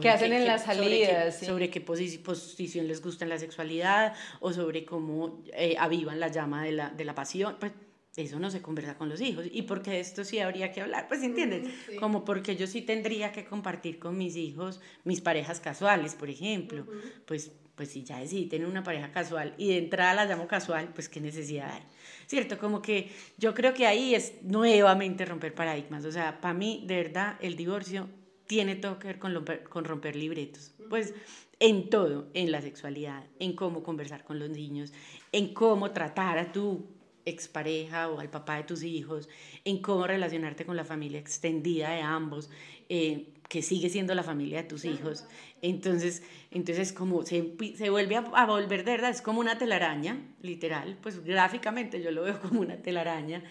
¿Qué 0.00 0.08
hacen 0.08 0.32
en 0.32 0.46
las 0.46 0.64
salidas? 0.64 1.38
Sobre 1.38 1.70
qué, 1.70 1.80
posición 1.80 2.88
les 2.88 3.02
gusta 3.02 3.24
en 3.24 3.30
la 3.30 3.38
sexualidad 3.38 4.14
o 4.40 4.52
sobre 4.52 4.84
cómo 4.84 5.42
eh, 5.52 5.76
avivan 5.78 6.20
la 6.20 6.28
llama 6.28 6.64
de 6.64 6.72
la, 6.72 6.90
de 6.90 7.04
la 7.04 7.14
pasión. 7.14 7.56
Pues 7.58 7.72
eso 8.16 8.38
no 8.38 8.50
se 8.50 8.60
conversa 8.60 8.96
con 8.96 9.08
los 9.08 9.20
hijos. 9.20 9.46
¿Y 9.50 9.62
porque 9.62 10.00
esto 10.00 10.24
sí 10.24 10.40
habría 10.40 10.72
que 10.72 10.80
hablar? 10.80 11.06
Pues 11.08 11.22
entiendes, 11.22 11.68
como 12.00 12.24
porque 12.24 12.56
yo 12.56 12.66
sí 12.66 12.82
tendría 12.82 13.32
que 13.32 13.44
compartir 13.44 13.98
con 13.98 14.18
mis 14.18 14.36
hijos 14.36 14.80
mis 15.04 15.20
parejas 15.20 15.60
casuales, 15.60 16.14
por 16.14 16.28
ejemplo. 16.28 16.86
Pues 17.26 17.52
pues 17.78 17.92
si 17.92 18.02
ya 18.02 18.18
decidí 18.18 18.46
tener 18.46 18.66
una 18.66 18.82
pareja 18.82 19.12
casual 19.12 19.54
y 19.56 19.68
de 19.68 19.78
entrada 19.78 20.12
la 20.12 20.24
llamo 20.24 20.48
casual, 20.48 20.88
pues 20.92 21.08
qué 21.08 21.20
necesidad 21.20 21.70
hay. 21.70 21.82
¿Cierto? 22.26 22.58
Como 22.58 22.82
que 22.82 23.08
yo 23.36 23.54
creo 23.54 23.72
que 23.72 23.86
ahí 23.86 24.16
es 24.16 24.32
nuevamente 24.42 25.24
romper 25.24 25.54
paradigmas. 25.54 26.04
O 26.04 26.10
sea, 26.10 26.40
para 26.40 26.54
mí, 26.54 26.82
de 26.88 26.96
verdad, 26.96 27.36
el 27.40 27.54
divorcio 27.54 28.08
tiene 28.48 28.74
todo 28.74 28.98
que 28.98 29.06
ver 29.06 29.18
con 29.20 29.32
romper, 29.34 29.62
con 29.62 29.84
romper 29.84 30.16
libretos. 30.16 30.72
Pues 30.88 31.14
en 31.60 31.90
todo, 31.90 32.28
en 32.34 32.50
la 32.50 32.60
sexualidad, 32.60 33.24
en 33.38 33.52
cómo 33.54 33.84
conversar 33.84 34.24
con 34.24 34.40
los 34.40 34.50
niños, 34.50 34.92
en 35.30 35.54
cómo 35.54 35.92
tratar 35.92 36.38
a 36.38 36.50
tu 36.50 36.86
expareja 37.24 38.08
o 38.08 38.20
al 38.20 38.30
papá 38.30 38.56
de 38.56 38.64
tus 38.64 38.82
hijos, 38.82 39.28
en 39.64 39.82
cómo 39.82 40.06
relacionarte 40.06 40.64
con 40.64 40.76
la 40.76 40.84
familia 40.84 41.20
extendida 41.20 41.90
de 41.90 42.00
ambos, 42.00 42.48
eh, 42.88 43.34
que 43.48 43.62
sigue 43.62 43.88
siendo 43.88 44.14
la 44.14 44.22
familia 44.22 44.62
de 44.62 44.68
tus 44.68 44.84
hijos. 44.84 45.24
Entonces, 45.62 46.22
entonces 46.50 46.92
como 46.92 47.24
se, 47.24 47.54
se 47.76 47.90
vuelve 47.90 48.16
a, 48.16 48.46
volver 48.46 48.84
de 48.84 48.92
verdad, 48.92 49.10
es 49.10 49.22
como 49.22 49.40
una 49.40 49.56
telaraña, 49.56 50.20
literal, 50.42 50.98
pues 51.02 51.24
gráficamente 51.24 52.02
yo 52.02 52.10
lo 52.10 52.22
veo 52.22 52.40
como 52.42 52.60
una 52.60 52.76
telaraña, 52.76 53.42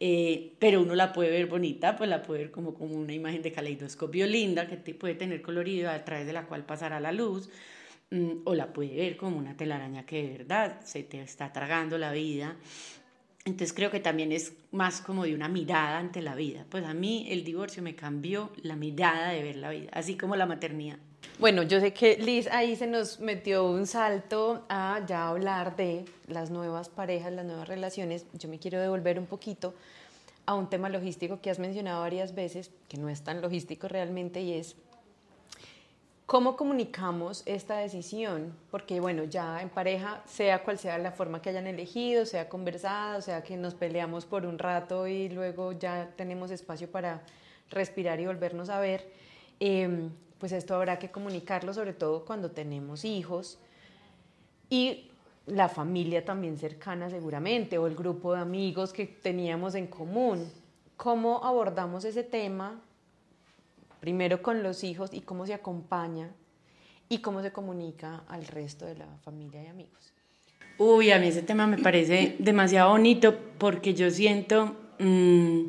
eh, 0.00 0.54
pero 0.58 0.82
uno 0.82 0.94
la 0.96 1.12
puede 1.12 1.30
ver 1.30 1.46
bonita, 1.46 1.96
pues 1.96 2.10
la 2.10 2.22
puede 2.22 2.42
ver 2.42 2.50
como, 2.50 2.74
como 2.74 2.96
una 2.96 3.12
imagen 3.12 3.42
de 3.42 3.52
caleidoscopio 3.52 4.26
linda 4.26 4.66
que 4.66 4.76
te 4.76 4.92
puede 4.92 5.14
tener 5.14 5.40
colorido 5.40 5.88
a 5.90 6.04
través 6.04 6.26
de 6.26 6.32
la 6.32 6.46
cual 6.46 6.66
pasará 6.66 6.98
la 6.98 7.12
luz, 7.12 7.48
mm, 8.10 8.42
o 8.44 8.54
la 8.54 8.72
puede 8.72 8.96
ver 8.96 9.16
como 9.16 9.38
una 9.38 9.56
telaraña 9.56 10.04
que 10.04 10.22
de 10.22 10.38
verdad 10.38 10.80
se 10.84 11.04
te 11.04 11.22
está 11.22 11.52
tragando 11.52 11.96
la 11.96 12.12
vida 12.12 12.56
entonces 13.44 13.74
creo 13.74 13.90
que 13.90 14.00
también 14.00 14.32
es 14.32 14.54
más 14.70 15.00
como 15.00 15.24
de 15.24 15.34
una 15.34 15.48
mirada 15.48 15.98
ante 15.98 16.22
la 16.22 16.34
vida. 16.34 16.64
Pues 16.70 16.84
a 16.84 16.94
mí 16.94 17.26
el 17.30 17.44
divorcio 17.44 17.82
me 17.82 17.94
cambió 17.94 18.50
la 18.62 18.74
mirada 18.74 19.30
de 19.30 19.42
ver 19.42 19.56
la 19.56 19.70
vida, 19.70 19.90
así 19.92 20.16
como 20.16 20.34
la 20.36 20.46
maternidad. 20.46 20.98
Bueno, 21.38 21.62
yo 21.62 21.80
sé 21.80 21.92
que 21.92 22.16
Liz 22.16 22.46
ahí 22.52 22.76
se 22.76 22.86
nos 22.86 23.20
metió 23.20 23.68
un 23.68 23.86
salto 23.86 24.64
a 24.68 25.00
ya 25.06 25.28
hablar 25.28 25.76
de 25.76 26.04
las 26.26 26.50
nuevas 26.50 26.88
parejas, 26.88 27.32
las 27.32 27.44
nuevas 27.44 27.68
relaciones. 27.68 28.24
Yo 28.34 28.48
me 28.48 28.58
quiero 28.58 28.80
devolver 28.80 29.18
un 29.18 29.26
poquito 29.26 29.74
a 30.46 30.54
un 30.54 30.70
tema 30.70 30.88
logístico 30.88 31.40
que 31.40 31.50
has 31.50 31.58
mencionado 31.58 32.00
varias 32.00 32.34
veces, 32.34 32.70
que 32.88 32.98
no 32.98 33.08
es 33.08 33.22
tan 33.22 33.40
logístico 33.40 33.88
realmente, 33.88 34.42
y 34.42 34.52
es 34.52 34.76
¿Cómo 36.34 36.56
comunicamos 36.56 37.44
esta 37.46 37.76
decisión? 37.76 38.56
Porque 38.72 38.98
bueno, 38.98 39.22
ya 39.22 39.62
en 39.62 39.68
pareja, 39.68 40.20
sea 40.26 40.64
cual 40.64 40.80
sea 40.80 40.98
la 40.98 41.12
forma 41.12 41.40
que 41.40 41.50
hayan 41.50 41.68
elegido, 41.68 42.26
sea 42.26 42.48
conversado, 42.48 43.22
sea 43.22 43.44
que 43.44 43.56
nos 43.56 43.74
peleamos 43.76 44.26
por 44.26 44.44
un 44.44 44.58
rato 44.58 45.06
y 45.06 45.28
luego 45.28 45.70
ya 45.70 46.10
tenemos 46.16 46.50
espacio 46.50 46.90
para 46.90 47.22
respirar 47.70 48.18
y 48.18 48.26
volvernos 48.26 48.68
a 48.68 48.80
ver, 48.80 49.08
em, 49.60 50.10
pues 50.40 50.50
esto 50.50 50.74
habrá 50.74 50.98
que 50.98 51.12
comunicarlo 51.12 51.72
sobre 51.72 51.92
todo 51.92 52.24
cuando 52.24 52.50
tenemos 52.50 53.04
hijos 53.04 53.60
y 54.68 55.12
la 55.46 55.68
familia 55.68 56.24
también 56.24 56.58
cercana 56.58 57.10
seguramente 57.10 57.78
o 57.78 57.86
el 57.86 57.94
grupo 57.94 58.34
de 58.34 58.40
amigos 58.40 58.92
que 58.92 59.06
teníamos 59.06 59.76
en 59.76 59.86
común. 59.86 60.50
¿Cómo 60.96 61.44
abordamos 61.44 62.04
ese 62.04 62.24
tema 62.24 62.80
primero 64.04 64.42
con 64.42 64.62
los 64.62 64.84
hijos 64.84 65.14
y 65.14 65.22
cómo 65.22 65.46
se 65.46 65.54
acompaña 65.54 66.30
y 67.08 67.20
cómo 67.20 67.40
se 67.40 67.52
comunica 67.52 68.22
al 68.28 68.46
resto 68.46 68.84
de 68.84 68.96
la 68.96 69.06
familia 69.24 69.64
y 69.64 69.66
amigos. 69.68 70.12
Uy, 70.76 71.10
a 71.10 71.18
mí 71.18 71.28
ese 71.28 71.40
tema 71.40 71.66
me 71.66 71.78
parece 71.78 72.36
demasiado 72.38 72.90
bonito 72.90 73.34
porque 73.56 73.94
yo 73.94 74.10
siento 74.10 74.76
mm, 74.98 75.60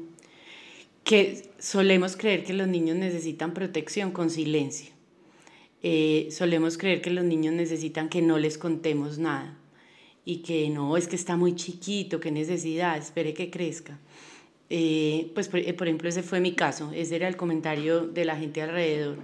que 1.05 1.49
solemos 1.59 2.17
creer 2.17 2.43
que 2.43 2.51
los 2.51 2.67
niños 2.67 2.97
necesitan 2.97 3.53
protección 3.53 4.11
con 4.11 4.29
silencio. 4.29 4.91
Eh, 5.81 6.27
solemos 6.29 6.77
creer 6.77 7.01
que 7.01 7.11
los 7.11 7.23
niños 7.23 7.53
necesitan 7.53 8.09
que 8.09 8.21
no 8.21 8.37
les 8.37 8.57
contemos 8.57 9.17
nada 9.17 9.57
y 10.25 10.39
que 10.39 10.69
no, 10.69 10.97
es 10.97 11.07
que 11.07 11.15
está 11.15 11.37
muy 11.37 11.55
chiquito, 11.55 12.19
qué 12.19 12.31
necesidad, 12.31 12.97
espere 12.97 13.33
que 13.33 13.49
crezca. 13.49 13.97
Eh, 14.69 15.31
pues 15.35 15.47
por, 15.47 15.59
ejemplo 15.59 16.09
ese 16.09 16.23
fue 16.23 16.39
mi 16.39 16.53
caso, 16.53 16.91
ese 16.93 17.15
era 17.15 17.27
el 17.27 17.37
comentario 17.37 18.01
de 18.01 18.25
la 18.25 18.35
gente 18.35 18.61
alrededor. 18.61 19.17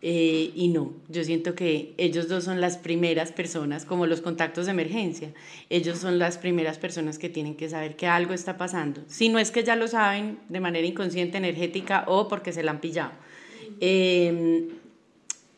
Eh, 0.00 0.52
y 0.54 0.68
no, 0.68 0.92
yo 1.08 1.24
siento 1.24 1.56
que 1.56 1.92
ellos 1.98 2.28
dos 2.28 2.44
son 2.44 2.60
las 2.60 2.78
primeras 2.78 3.32
personas, 3.32 3.84
como 3.84 4.06
los 4.06 4.20
contactos 4.20 4.66
de 4.66 4.70
emergencia, 4.72 5.32
ellos 5.70 5.98
son 5.98 6.20
las 6.20 6.38
primeras 6.38 6.78
personas 6.78 7.18
que 7.18 7.28
tienen 7.28 7.56
que 7.56 7.68
saber 7.68 7.96
que 7.96 8.06
algo 8.06 8.32
está 8.32 8.56
pasando. 8.56 9.02
Si 9.08 9.28
no 9.28 9.40
es 9.40 9.50
que 9.50 9.64
ya 9.64 9.74
lo 9.74 9.88
saben 9.88 10.38
de 10.48 10.60
manera 10.60 10.86
inconsciente, 10.86 11.36
energética 11.36 12.04
o 12.06 12.28
porque 12.28 12.52
se 12.52 12.62
la 12.62 12.70
han 12.70 12.80
pillado. 12.80 13.12
Em, 13.80 14.68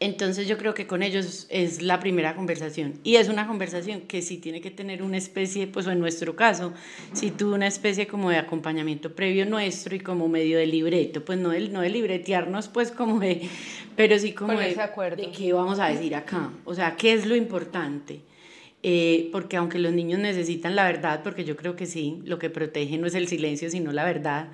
Entonces 0.02 0.48
yo 0.48 0.56
creo 0.56 0.72
que 0.72 0.86
con 0.86 1.02
ellos 1.02 1.46
es 1.50 1.82
la 1.82 2.00
primera 2.00 2.34
conversación. 2.34 2.94
Y 3.04 3.16
es 3.16 3.28
una 3.28 3.46
conversación 3.46 4.00
que 4.00 4.22
sí 4.22 4.38
tiene 4.38 4.62
que 4.62 4.70
tener 4.70 5.02
una 5.02 5.18
especie, 5.18 5.66
pues 5.66 5.86
en 5.86 5.98
nuestro 5.98 6.34
caso, 6.34 6.72
si 7.12 7.30
tuvo 7.30 7.54
una 7.54 7.66
especie 7.66 8.06
como 8.06 8.30
de 8.30 8.38
acompañamiento 8.38 9.14
previo 9.14 9.44
nuestro 9.44 9.94
y 9.94 10.00
como 10.00 10.26
medio 10.26 10.56
de 10.56 10.66
libreto, 10.66 11.22
pues 11.22 11.38
no 11.38 11.50
de, 11.50 11.68
no 11.68 11.82
de 11.82 11.90
libretearnos 11.90 12.68
pues 12.68 12.90
como 12.90 13.20
de, 13.20 13.42
pero 13.94 14.18
sí 14.18 14.32
como 14.32 14.58
de, 14.58 14.74
de, 15.16 15.30
qué 15.36 15.52
vamos 15.52 15.78
a 15.78 15.88
decir 15.88 16.14
acá, 16.14 16.50
o 16.64 16.74
sea, 16.74 16.96
qué 16.96 17.12
es 17.12 17.26
lo 17.26 17.36
importante. 17.36 18.22
Eh, 18.82 19.28
porque 19.32 19.58
aunque 19.58 19.78
los 19.78 19.92
niños 19.92 20.18
necesitan 20.18 20.74
la 20.74 20.84
verdad, 20.84 21.22
porque 21.22 21.44
yo 21.44 21.54
creo 21.54 21.76
que 21.76 21.84
sí, 21.84 22.22
lo 22.24 22.38
que 22.38 22.48
protege 22.48 22.96
no 22.96 23.06
es 23.06 23.14
el 23.14 23.28
silencio, 23.28 23.68
sino 23.68 23.92
la 23.92 24.04
verdad, 24.04 24.48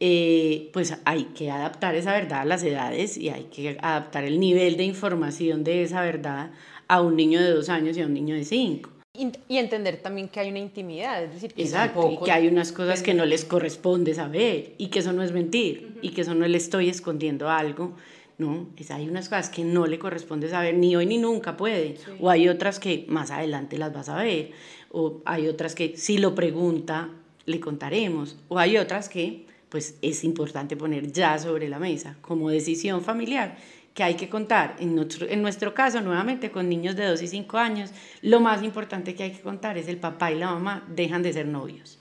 eh, 0.00 0.70
pues 0.72 0.96
hay 1.04 1.24
que 1.26 1.50
adaptar 1.50 1.94
esa 1.94 2.12
verdad 2.12 2.40
a 2.40 2.44
las 2.44 2.62
edades 2.62 3.16
y 3.16 3.28
hay 3.28 3.44
que 3.44 3.78
adaptar 3.80 4.24
el 4.24 4.40
nivel 4.40 4.76
de 4.76 4.84
información 4.84 5.64
de 5.64 5.82
esa 5.82 6.02
verdad 6.02 6.50
a 6.88 7.00
un 7.00 7.16
niño 7.16 7.40
de 7.40 7.50
dos 7.50 7.68
años 7.68 7.96
y 7.96 8.02
a 8.02 8.06
un 8.06 8.14
niño 8.14 8.34
de 8.34 8.44
cinco. 8.44 8.90
Y 9.16 9.58
entender 9.58 9.98
también 9.98 10.28
que 10.28 10.40
hay 10.40 10.50
una 10.50 10.58
intimidad, 10.58 11.22
es 11.22 11.34
decir, 11.34 11.54
que 11.54 11.62
Exacto, 11.62 12.10
y 12.10 12.24
que 12.24 12.32
hay 12.32 12.48
unas 12.48 12.72
cosas 12.72 13.00
que 13.00 13.14
no 13.14 13.24
les 13.24 13.44
corresponde 13.44 14.12
saber 14.12 14.74
y 14.76 14.88
que 14.88 14.98
eso 14.98 15.12
no 15.12 15.22
es 15.22 15.30
mentir 15.30 15.98
y 16.02 16.10
que 16.10 16.22
eso 16.22 16.34
no 16.34 16.48
le 16.48 16.56
estoy 16.58 16.88
escondiendo 16.88 17.48
algo, 17.48 17.94
no, 18.38 18.66
es, 18.76 18.90
hay 18.90 19.08
unas 19.08 19.28
cosas 19.28 19.50
que 19.50 19.62
no 19.62 19.86
le 19.86 20.00
corresponde 20.00 20.48
saber 20.48 20.74
ni 20.74 20.96
hoy 20.96 21.06
ni 21.06 21.18
nunca 21.18 21.56
puede, 21.56 21.96
o 22.18 22.28
hay 22.28 22.48
otras 22.48 22.80
que 22.80 23.04
más 23.08 23.30
adelante 23.30 23.78
las 23.78 23.92
vas 23.92 24.08
a 24.08 24.16
ver, 24.16 24.50
o 24.90 25.20
hay 25.24 25.46
otras 25.46 25.76
que 25.76 25.96
si 25.96 26.18
lo 26.18 26.34
pregunta 26.34 27.10
le 27.46 27.60
contaremos, 27.60 28.36
o 28.48 28.58
hay 28.58 28.78
otras 28.78 29.08
que 29.08 29.46
pues 29.74 29.96
es 30.02 30.22
importante 30.22 30.76
poner 30.76 31.10
ya 31.10 31.36
sobre 31.36 31.68
la 31.68 31.80
mesa 31.80 32.14
como 32.20 32.48
decisión 32.48 33.02
familiar 33.02 33.56
que 33.92 34.04
hay 34.04 34.14
que 34.14 34.28
contar. 34.28 34.76
En 34.78 34.94
nuestro, 34.94 35.28
en 35.28 35.42
nuestro 35.42 35.74
caso, 35.74 36.00
nuevamente, 36.00 36.52
con 36.52 36.68
niños 36.68 36.94
de 36.94 37.04
2 37.04 37.20
y 37.22 37.26
5 37.26 37.58
años, 37.58 37.90
lo 38.22 38.38
más 38.38 38.62
importante 38.62 39.16
que 39.16 39.24
hay 39.24 39.32
que 39.32 39.40
contar 39.40 39.76
es 39.76 39.88
el 39.88 39.96
papá 39.96 40.30
y 40.30 40.36
la 40.36 40.52
mamá 40.52 40.86
dejan 40.86 41.24
de 41.24 41.32
ser 41.32 41.46
novios. 41.46 41.98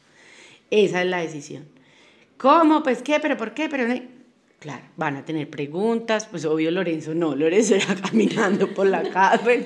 Esa 0.69 1.01
es 1.01 1.09
la 1.09 1.17
decisión. 1.17 1.65
¿Cómo? 2.37 2.83
Pues 2.83 3.01
qué, 3.01 3.19
pero 3.19 3.37
¿por 3.37 3.55
qué? 3.55 3.67
Pero 3.69 3.91
claro, 4.59 4.83
van 4.95 5.15
a 5.15 5.25
tener 5.25 5.49
preguntas, 5.49 6.27
pues 6.27 6.45
obvio 6.45 6.69
Lorenzo 6.69 7.15
no, 7.15 7.35
Lorenzo 7.35 7.73
era 7.73 7.95
caminando 8.07 8.71
por 8.71 8.85
la 8.85 9.01
calle. 9.01 9.65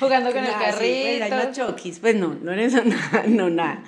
Jugando 0.00 0.32
con 0.32 0.42
el 0.42 0.50
pues, 0.50 0.64
carrito. 0.64 1.76
pues, 1.76 1.98
pues 1.98 2.16
no, 2.16 2.34
no 2.42 2.52
eres 2.52 2.72
nada, 2.84 3.24
no 3.28 3.50
nada. 3.50 3.84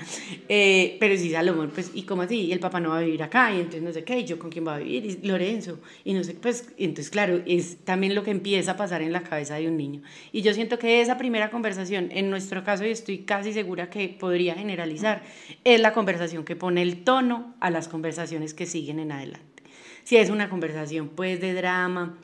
Eh, 0.46 0.98
pero 1.00 1.16
sí, 1.16 1.30
Salomón, 1.30 1.70
pues, 1.72 1.90
¿y 1.94 2.02
cómo 2.02 2.22
así? 2.22 2.42
Y 2.42 2.52
el 2.52 2.60
papá 2.60 2.80
no 2.80 2.90
va 2.90 2.98
a 2.98 3.00
vivir 3.00 3.22
acá, 3.22 3.50
y 3.50 3.56
entonces 3.56 3.82
no 3.82 3.92
sé 3.92 4.04
qué, 4.04 4.18
y 4.18 4.24
yo 4.24 4.38
con 4.38 4.50
quién 4.50 4.66
va 4.66 4.74
a 4.74 4.78
vivir, 4.78 5.06
y 5.06 5.26
Lorenzo, 5.26 5.80
y 6.04 6.12
no 6.12 6.22
sé, 6.22 6.34
pues, 6.34 6.68
entonces 6.76 7.10
claro, 7.10 7.40
es 7.46 7.78
también 7.84 8.14
lo 8.14 8.22
que 8.22 8.30
empieza 8.30 8.72
a 8.72 8.76
pasar 8.76 9.00
en 9.00 9.12
la 9.12 9.22
cabeza 9.22 9.54
de 9.56 9.68
un 9.68 9.78
niño. 9.78 10.02
Y 10.32 10.42
yo 10.42 10.52
siento 10.52 10.78
que 10.78 11.00
esa 11.00 11.16
primera 11.16 11.50
conversación, 11.50 12.10
en 12.12 12.28
nuestro 12.28 12.62
caso, 12.62 12.84
y 12.84 12.90
estoy 12.90 13.18
casi 13.18 13.54
segura 13.54 13.88
que 13.88 14.08
podría 14.08 14.54
generalizar, 14.54 15.22
es 15.64 15.80
la 15.80 15.94
conversación 15.94 16.44
que 16.44 16.56
pone 16.56 16.82
el 16.82 17.04
tono 17.04 17.54
a 17.60 17.70
las 17.70 17.88
conversaciones 17.88 18.52
que 18.52 18.66
siguen 18.66 18.98
en 18.98 19.12
adelante. 19.12 19.62
Si 20.04 20.16
es 20.16 20.28
una 20.28 20.50
conversación, 20.50 21.08
pues, 21.08 21.40
de 21.40 21.54
drama, 21.54 22.18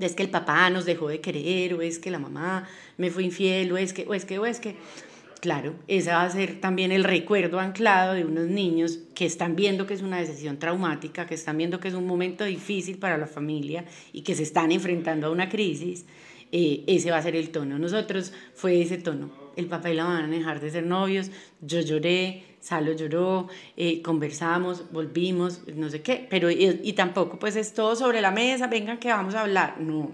es 0.00 0.14
que 0.14 0.22
el 0.22 0.30
papá 0.30 0.70
nos 0.70 0.84
dejó 0.84 1.08
de 1.08 1.20
querer, 1.20 1.74
o 1.74 1.82
es 1.82 1.98
que 1.98 2.10
la 2.10 2.18
mamá 2.18 2.68
me 2.96 3.10
fue 3.10 3.24
infiel, 3.24 3.72
o 3.72 3.76
es 3.76 3.92
que, 3.92 4.06
o 4.06 4.14
es 4.14 4.24
que, 4.24 4.38
o 4.38 4.46
es 4.46 4.60
que. 4.60 4.76
Claro, 5.40 5.76
ese 5.86 6.10
va 6.10 6.24
a 6.24 6.30
ser 6.30 6.60
también 6.60 6.90
el 6.90 7.04
recuerdo 7.04 7.60
anclado 7.60 8.14
de 8.14 8.24
unos 8.24 8.48
niños 8.48 8.98
que 9.14 9.24
están 9.24 9.54
viendo 9.54 9.86
que 9.86 9.94
es 9.94 10.02
una 10.02 10.18
decisión 10.18 10.58
traumática, 10.58 11.26
que 11.26 11.34
están 11.34 11.56
viendo 11.56 11.78
que 11.78 11.86
es 11.86 11.94
un 11.94 12.08
momento 12.08 12.44
difícil 12.44 12.98
para 12.98 13.18
la 13.18 13.28
familia 13.28 13.84
y 14.12 14.22
que 14.22 14.34
se 14.34 14.42
están 14.42 14.72
enfrentando 14.72 15.28
a 15.28 15.30
una 15.30 15.48
crisis. 15.48 16.06
Eh, 16.50 16.82
ese 16.88 17.12
va 17.12 17.18
a 17.18 17.22
ser 17.22 17.36
el 17.36 17.50
tono. 17.50 17.78
Nosotros 17.78 18.32
fue 18.54 18.82
ese 18.82 18.98
tono. 18.98 19.30
El 19.54 19.66
papá 19.66 19.90
y 19.90 19.94
la 19.94 20.04
mamá 20.04 20.22
van 20.22 20.32
a 20.32 20.36
dejar 20.36 20.60
de 20.60 20.70
ser 20.70 20.84
novios, 20.84 21.30
yo 21.60 21.80
lloré, 21.82 22.42
Salo 22.60 22.92
lloró, 22.92 23.48
eh, 23.76 24.02
conversamos, 24.02 24.90
volvimos, 24.92 25.62
no 25.74 25.88
sé 25.88 26.02
qué, 26.02 26.26
pero 26.28 26.50
y, 26.50 26.92
tampoco 26.92 27.38
pues 27.38 27.56
es 27.56 27.72
todo 27.72 27.94
sobre 27.94 28.20
la 28.20 28.30
mesa, 28.30 28.66
vengan 28.66 28.98
que 28.98 29.08
vamos 29.08 29.34
a 29.34 29.42
hablar, 29.42 29.80
no, 29.80 30.10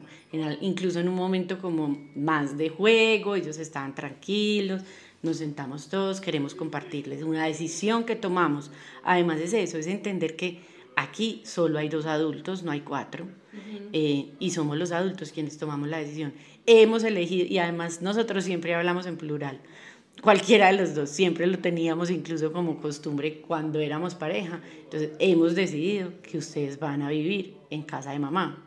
incluso 0.60 1.00
en 1.00 1.08
un 1.08 1.14
momento 1.14 1.58
como 1.58 1.96
más 2.14 2.58
de 2.58 2.68
juego, 2.68 3.34
ellos 3.34 3.58
estaban 3.58 3.94
tranquilos, 3.94 4.82
nos 5.22 5.38
sentamos 5.38 5.88
todos, 5.88 6.20
queremos 6.20 6.54
compartirles 6.54 7.22
una 7.22 7.46
decisión 7.46 8.04
que 8.04 8.14
tomamos, 8.14 8.70
además 9.02 9.40
es 9.40 9.54
eso, 9.54 9.78
es 9.78 9.86
entender 9.86 10.36
que 10.36 10.60
aquí 10.96 11.40
solo 11.44 11.78
hay 11.78 11.88
dos 11.88 12.06
adultos, 12.06 12.62
no 12.62 12.70
hay 12.70 12.80
cuatro, 12.80 13.26
eh, 13.92 14.32
y 14.38 14.50
somos 14.50 14.76
los 14.76 14.92
adultos 14.92 15.32
quienes 15.32 15.58
tomamos 15.58 15.88
la 15.88 15.98
decisión. 15.98 16.34
Hemos 16.66 17.04
elegido, 17.04 17.46
y 17.46 17.58
además 17.58 18.02
nosotros 18.02 18.44
siempre 18.44 18.74
hablamos 18.74 19.06
en 19.06 19.16
plural, 19.16 19.60
cualquiera 20.22 20.68
de 20.72 20.78
los 20.78 20.94
dos, 20.94 21.10
siempre 21.10 21.46
lo 21.46 21.58
teníamos 21.58 22.10
incluso 22.10 22.52
como 22.52 22.80
costumbre 22.80 23.40
cuando 23.40 23.80
éramos 23.80 24.14
pareja. 24.14 24.60
Entonces 24.84 25.10
hemos 25.18 25.54
decidido 25.54 26.12
que 26.22 26.38
ustedes 26.38 26.78
van 26.78 27.02
a 27.02 27.10
vivir 27.10 27.56
en 27.70 27.82
casa 27.82 28.12
de 28.12 28.18
mamá. 28.18 28.64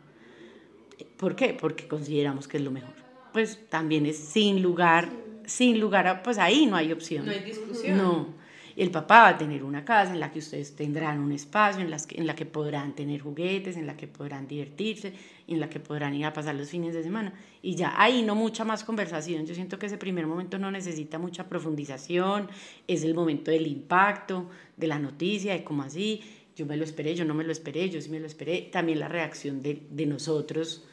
¿Por 1.16 1.34
qué? 1.34 1.56
Porque 1.58 1.88
consideramos 1.88 2.46
que 2.48 2.58
es 2.58 2.62
lo 2.62 2.70
mejor. 2.70 2.94
Pues 3.32 3.68
también 3.68 4.06
es 4.06 4.16
sin 4.16 4.62
lugar, 4.62 5.10
sin 5.46 5.80
lugar, 5.80 6.22
pues 6.22 6.38
ahí 6.38 6.66
no 6.66 6.76
hay 6.76 6.92
opción. 6.92 7.26
No 7.26 7.32
hay 7.32 7.40
discusión. 7.40 7.98
No. 7.98 8.37
El 8.78 8.92
papá 8.92 9.22
va 9.22 9.28
a 9.30 9.36
tener 9.36 9.64
una 9.64 9.84
casa 9.84 10.12
en 10.12 10.20
la 10.20 10.30
que 10.30 10.38
ustedes 10.38 10.76
tendrán 10.76 11.18
un 11.18 11.32
espacio, 11.32 11.82
en, 11.82 11.90
las 11.90 12.06
que, 12.06 12.16
en 12.16 12.28
la 12.28 12.36
que 12.36 12.46
podrán 12.46 12.94
tener 12.94 13.20
juguetes, 13.20 13.76
en 13.76 13.88
la 13.88 13.96
que 13.96 14.06
podrán 14.06 14.46
divertirse, 14.46 15.12
en 15.48 15.58
la 15.58 15.68
que 15.68 15.80
podrán 15.80 16.14
ir 16.14 16.24
a 16.24 16.32
pasar 16.32 16.54
los 16.54 16.70
fines 16.70 16.94
de 16.94 17.02
semana. 17.02 17.32
Y 17.60 17.74
ya 17.74 18.00
ahí 18.00 18.22
no 18.22 18.36
mucha 18.36 18.64
más 18.64 18.84
conversación. 18.84 19.46
Yo 19.46 19.54
siento 19.56 19.80
que 19.80 19.86
ese 19.86 19.98
primer 19.98 20.28
momento 20.28 20.58
no 20.58 20.70
necesita 20.70 21.18
mucha 21.18 21.48
profundización, 21.48 22.48
es 22.86 23.02
el 23.02 23.14
momento 23.14 23.50
del 23.50 23.66
impacto, 23.66 24.48
de 24.76 24.86
la 24.86 25.00
noticia, 25.00 25.54
de 25.54 25.64
cómo 25.64 25.82
así, 25.82 26.22
yo 26.54 26.64
me 26.64 26.76
lo 26.76 26.84
esperé, 26.84 27.16
yo 27.16 27.24
no 27.24 27.34
me 27.34 27.42
lo 27.42 27.50
esperé, 27.50 27.90
yo 27.90 28.00
sí 28.00 28.10
me 28.10 28.20
lo 28.20 28.28
esperé. 28.28 28.68
También 28.70 29.00
la 29.00 29.08
reacción 29.08 29.60
de, 29.60 29.88
de 29.90 30.06
nosotros 30.06 30.86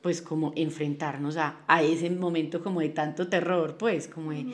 pues 0.00 0.22
como 0.22 0.52
enfrentarnos 0.56 1.36
a, 1.36 1.64
a, 1.66 1.82
ese 1.82 2.08
momento 2.10 2.62
como 2.62 2.80
de 2.80 2.90
tanto 2.90 3.28
terror, 3.28 3.76
pues 3.76 4.06
como 4.06 4.30
de, 4.30 4.46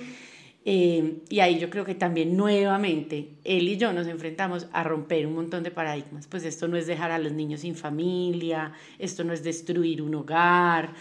eh, 0.64 1.22
y 1.28 1.40
ahí 1.40 1.58
yo 1.58 1.70
creo 1.70 1.84
que 1.84 1.94
también 1.94 2.36
nuevamente 2.36 3.30
él 3.42 3.68
y 3.68 3.76
yo 3.76 3.92
nos 3.92 4.06
enfrentamos 4.06 4.68
a 4.72 4.84
romper 4.84 5.26
un 5.26 5.34
montón 5.34 5.64
de 5.64 5.72
paradigmas. 5.72 6.28
Pues 6.28 6.44
esto 6.44 6.68
no 6.68 6.76
es 6.76 6.86
dejar 6.86 7.10
a 7.10 7.18
los 7.18 7.32
niños 7.32 7.60
sin 7.60 7.74
familia, 7.74 8.72
esto 8.98 9.24
no 9.24 9.32
es 9.32 9.42
destruir 9.42 10.02
un 10.02 10.14
hogar, 10.14 10.94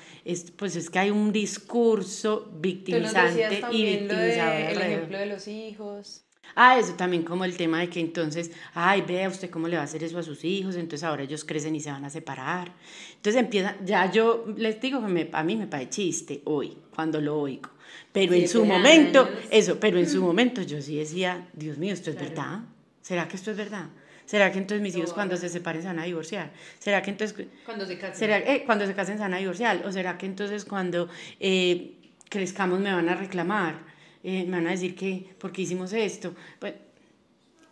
pues 0.55 0.75
es 0.75 0.89
que 0.89 0.99
hay 0.99 1.11
un 1.11 1.31
discurso 1.31 2.51
victimizante 2.59 3.61
y 3.71 3.83
victimizador. 3.83 4.71
el 4.71 4.81
ejemplo 4.81 5.17
de 5.19 5.25
los 5.27 5.47
hijos. 5.47 6.23
Ah, 6.55 6.77
eso 6.77 6.95
también 6.95 7.23
como 7.23 7.45
el 7.45 7.55
tema 7.55 7.79
de 7.79 7.89
que 7.89 8.01
entonces, 8.01 8.51
ay, 8.73 9.03
vea 9.03 9.29
usted 9.29 9.49
cómo 9.49 9.67
le 9.67 9.77
va 9.77 9.83
a 9.83 9.85
hacer 9.85 10.03
eso 10.03 10.17
a 10.17 10.23
sus 10.23 10.43
hijos, 10.43 10.75
entonces 10.75 11.03
ahora 11.03 11.23
ellos 11.23 11.45
crecen 11.45 11.75
y 11.75 11.79
se 11.79 11.91
van 11.91 12.03
a 12.03 12.09
separar. 12.09 12.73
Entonces 13.15 13.41
empieza, 13.41 13.77
ya 13.85 14.11
yo 14.11 14.45
les 14.57 14.81
digo 14.81 14.99
que 14.99 15.29
a 15.31 15.43
mí 15.43 15.55
me 15.55 15.67
parece 15.67 15.89
chiste 15.91 16.41
hoy, 16.45 16.77
cuando 16.93 17.21
lo 17.21 17.39
oigo 17.39 17.69
pero 18.11 18.33
en 18.33 18.47
su 18.47 18.65
momento, 18.65 19.29
eso, 19.49 19.79
pero 19.79 19.97
en 19.97 20.09
su 20.09 20.21
momento 20.21 20.61
yo 20.61 20.81
sí 20.81 20.97
decía, 20.97 21.47
Dios 21.53 21.77
mío, 21.77 21.93
¿esto 21.93 22.09
es 22.09 22.17
verdad? 22.17 22.61
¿Será 23.01 23.27
que 23.27 23.37
esto 23.37 23.51
es 23.51 23.57
verdad? 23.57 23.89
¿Será 24.25 24.51
que 24.51 24.59
entonces 24.59 24.81
mis 24.81 24.95
hijos 24.95 25.13
cuando 25.13 25.35
se 25.35 25.49
separen 25.49 25.81
se 25.81 25.87
van 25.87 25.99
a 25.99 26.03
divorciar? 26.03 26.51
¿Será 26.79 27.01
que 27.01 27.11
entonces... 27.11 27.47
Cuando 27.65 27.85
se 27.85 27.97
casen. 27.97 28.15
¿será, 28.15 28.37
eh, 28.37 28.63
cuando 28.65 28.85
se 28.85 28.93
casen 28.93 29.17
se 29.17 29.23
van 29.23 29.33
a 29.33 29.37
divorciar? 29.37 29.83
¿O 29.85 29.91
será 29.91 30.17
que 30.17 30.25
entonces 30.25 30.63
cuando 30.63 31.09
eh, 31.39 31.95
crezcamos 32.29 32.79
me 32.79 32.93
van 32.93 33.09
a 33.09 33.15
reclamar? 33.15 33.79
Eh, 34.23 34.45
me 34.45 34.51
van 34.51 34.67
a 34.67 34.71
decir 34.71 34.95
que, 34.95 35.33
¿por 35.37 35.51
qué 35.51 35.63
hicimos 35.63 35.91
esto? 35.93 36.33
Pues, 36.59 36.73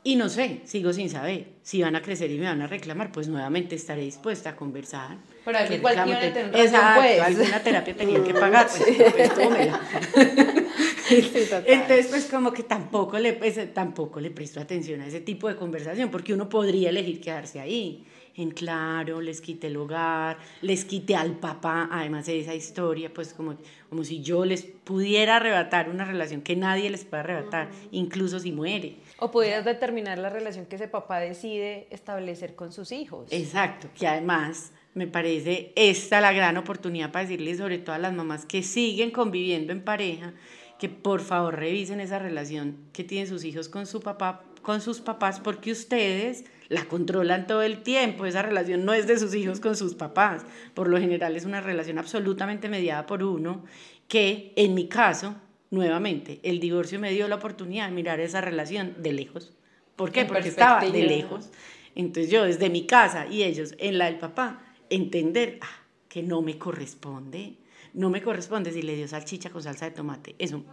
y 0.10 0.16
no 0.16 0.28
sé, 0.28 0.62
sigo 0.66 0.92
sin 0.92 1.08
saber. 1.08 1.46
Si 1.62 1.84
van 1.84 1.96
a 1.96 2.02
crecer 2.02 2.32
y 2.32 2.40
me 2.40 2.46
van 2.46 2.64
a 2.64 2.66
reclamar, 2.66 3.12
pues 3.12 3.28
nuevamente 3.28 3.76
estaré 3.76 4.02
dispuesta 4.02 4.50
a 4.50 4.56
conversar. 4.56 5.18
Pero 5.46 5.60
igual 5.72 6.04
tener 6.04 6.52
Exacto, 6.56 7.02
pues. 7.02 7.22
alguna 7.22 7.60
terapia 7.62 7.96
tenían 7.96 8.24
que 8.24 8.34
pagar, 8.34 8.68
pues, 8.76 8.84
pues 11.12 11.52
Entonces, 11.68 12.08
pues 12.08 12.26
como 12.26 12.52
que 12.52 12.64
tampoco 12.64 13.20
le, 13.20 13.34
pues, 13.34 13.72
tampoco 13.72 14.20
le 14.20 14.32
presto 14.32 14.60
atención 14.60 15.00
a 15.02 15.06
ese 15.06 15.22
tipo 15.22 15.48
de 15.48 15.56
conversación, 15.56 16.10
porque 16.10 16.34
uno 16.34 16.50
podría 16.50 16.90
elegir 16.90 17.22
quedarse 17.22 17.60
ahí. 17.60 18.04
En 18.36 18.50
claro, 18.50 19.22
les 19.22 19.42
quite 19.42 19.68
el 19.68 19.78
hogar, 19.78 20.40
les 20.62 20.86
quite 20.86 21.16
al 21.16 21.38
papá, 21.38 21.88
además 21.92 22.26
de 22.26 22.40
esa 22.40 22.56
historia, 22.56 23.14
pues 23.14 23.34
como, 23.34 23.58
como 23.90 24.04
si 24.04 24.22
yo 24.22 24.44
les 24.44 24.64
pudiera 24.64 25.36
arrebatar 25.36 25.88
una 25.88 26.06
relación 26.06 26.42
que 26.42 26.56
nadie 26.56 26.90
les 26.90 27.06
puede 27.06 27.22
arrebatar, 27.22 27.70
incluso 27.92 28.40
si 28.40 28.52
muere. 28.52 28.96
O 29.20 29.32
pudieras 29.32 29.66
determinar 29.66 30.18
la 30.18 30.30
relación 30.30 30.66
que 30.66 30.78
ese 30.78 30.88
papá 30.88 31.20
decide 31.20 31.88
establecer 31.92 32.56
con 32.56 32.72
sus 32.72 32.92
hijos. 32.92 33.28
Exacto, 33.32 33.90
que 33.94 34.08
además 34.08 34.72
me 34.94 35.08
parece 35.08 35.72
esta 35.76 36.22
la 36.22 36.32
gran 36.32 36.58
oportunidad 36.58 37.12
para 37.12 37.26
decirles 37.26 37.58
sobre 37.58 37.78
todo 37.78 37.96
a 37.96 38.00
las 38.00 38.14
mamás 38.14 38.46
que 38.46 38.64
siguen 38.64 39.12
conviviendo 39.12 39.72
en 39.72 39.84
pareja, 39.84 40.34
que 40.80 40.90
por 40.90 41.22
favor 41.22 41.58
revisen 41.58 42.00
esa 42.00 42.20
relación 42.20 42.78
que 42.94 43.04
tienen 43.04 43.28
sus 43.28 43.44
hijos 43.44 43.70
con 43.70 43.86
su 43.86 44.00
papá, 44.00 44.44
con 44.62 44.82
sus 44.82 45.02
papás 45.02 45.40
porque 45.40 45.72
ustedes 45.72 46.46
la 46.70 46.86
controlan 46.86 47.48
todo 47.48 47.62
el 47.62 47.82
tiempo. 47.84 48.26
Esa 48.26 48.42
relación 48.42 48.86
no 48.86 48.94
es 48.94 49.08
de 49.08 49.20
sus 49.20 49.34
hijos 49.36 49.60
con 49.60 49.76
sus 49.76 49.96
papás. 49.96 50.46
Por 50.74 50.88
lo 50.88 50.98
general 51.00 51.36
es 51.36 51.46
una 51.46 51.62
relación 51.62 51.98
absolutamente 51.98 52.70
mediada 52.70 53.06
por 53.06 53.24
uno 53.24 53.64
que, 54.08 54.54
en 54.56 54.74
mi 54.74 54.88
caso, 54.88 55.36
nuevamente, 55.72 56.40
el 56.44 56.60
divorcio 56.60 57.00
me 57.00 57.12
dio 57.12 57.28
la 57.28 57.36
oportunidad 57.36 57.88
de 57.88 57.96
mirar 57.96 58.20
esa 58.20 58.42
relación 58.42 58.96
de 59.00 59.14
lejos. 59.14 59.54
¿Por 59.96 60.12
qué? 60.12 60.26
Porque 60.26 60.50
estaba 60.50 60.80
de 60.80 61.04
lejos. 61.04 61.50
Entonces 61.96 62.32
yo 62.32 62.46
desde 62.46 62.70
mi 62.70 62.86
casa 62.86 63.28
y 63.28 63.44
ellos 63.44 63.76
en 63.78 63.98
la 63.98 64.06
del 64.06 64.18
papá, 64.18 64.64
entender 64.90 65.60
ah, 65.62 65.84
que 66.08 66.24
no 66.24 66.42
me 66.42 66.58
corresponde, 66.58 67.58
no 67.94 68.10
me 68.10 68.22
corresponde 68.22 68.72
si 68.72 68.82
le 68.82 68.96
dio 68.96 69.08
salchicha 69.08 69.50
con 69.50 69.62
salsa 69.62 69.86
de 69.86 69.92
tomate, 69.92 70.36
eso, 70.40 70.64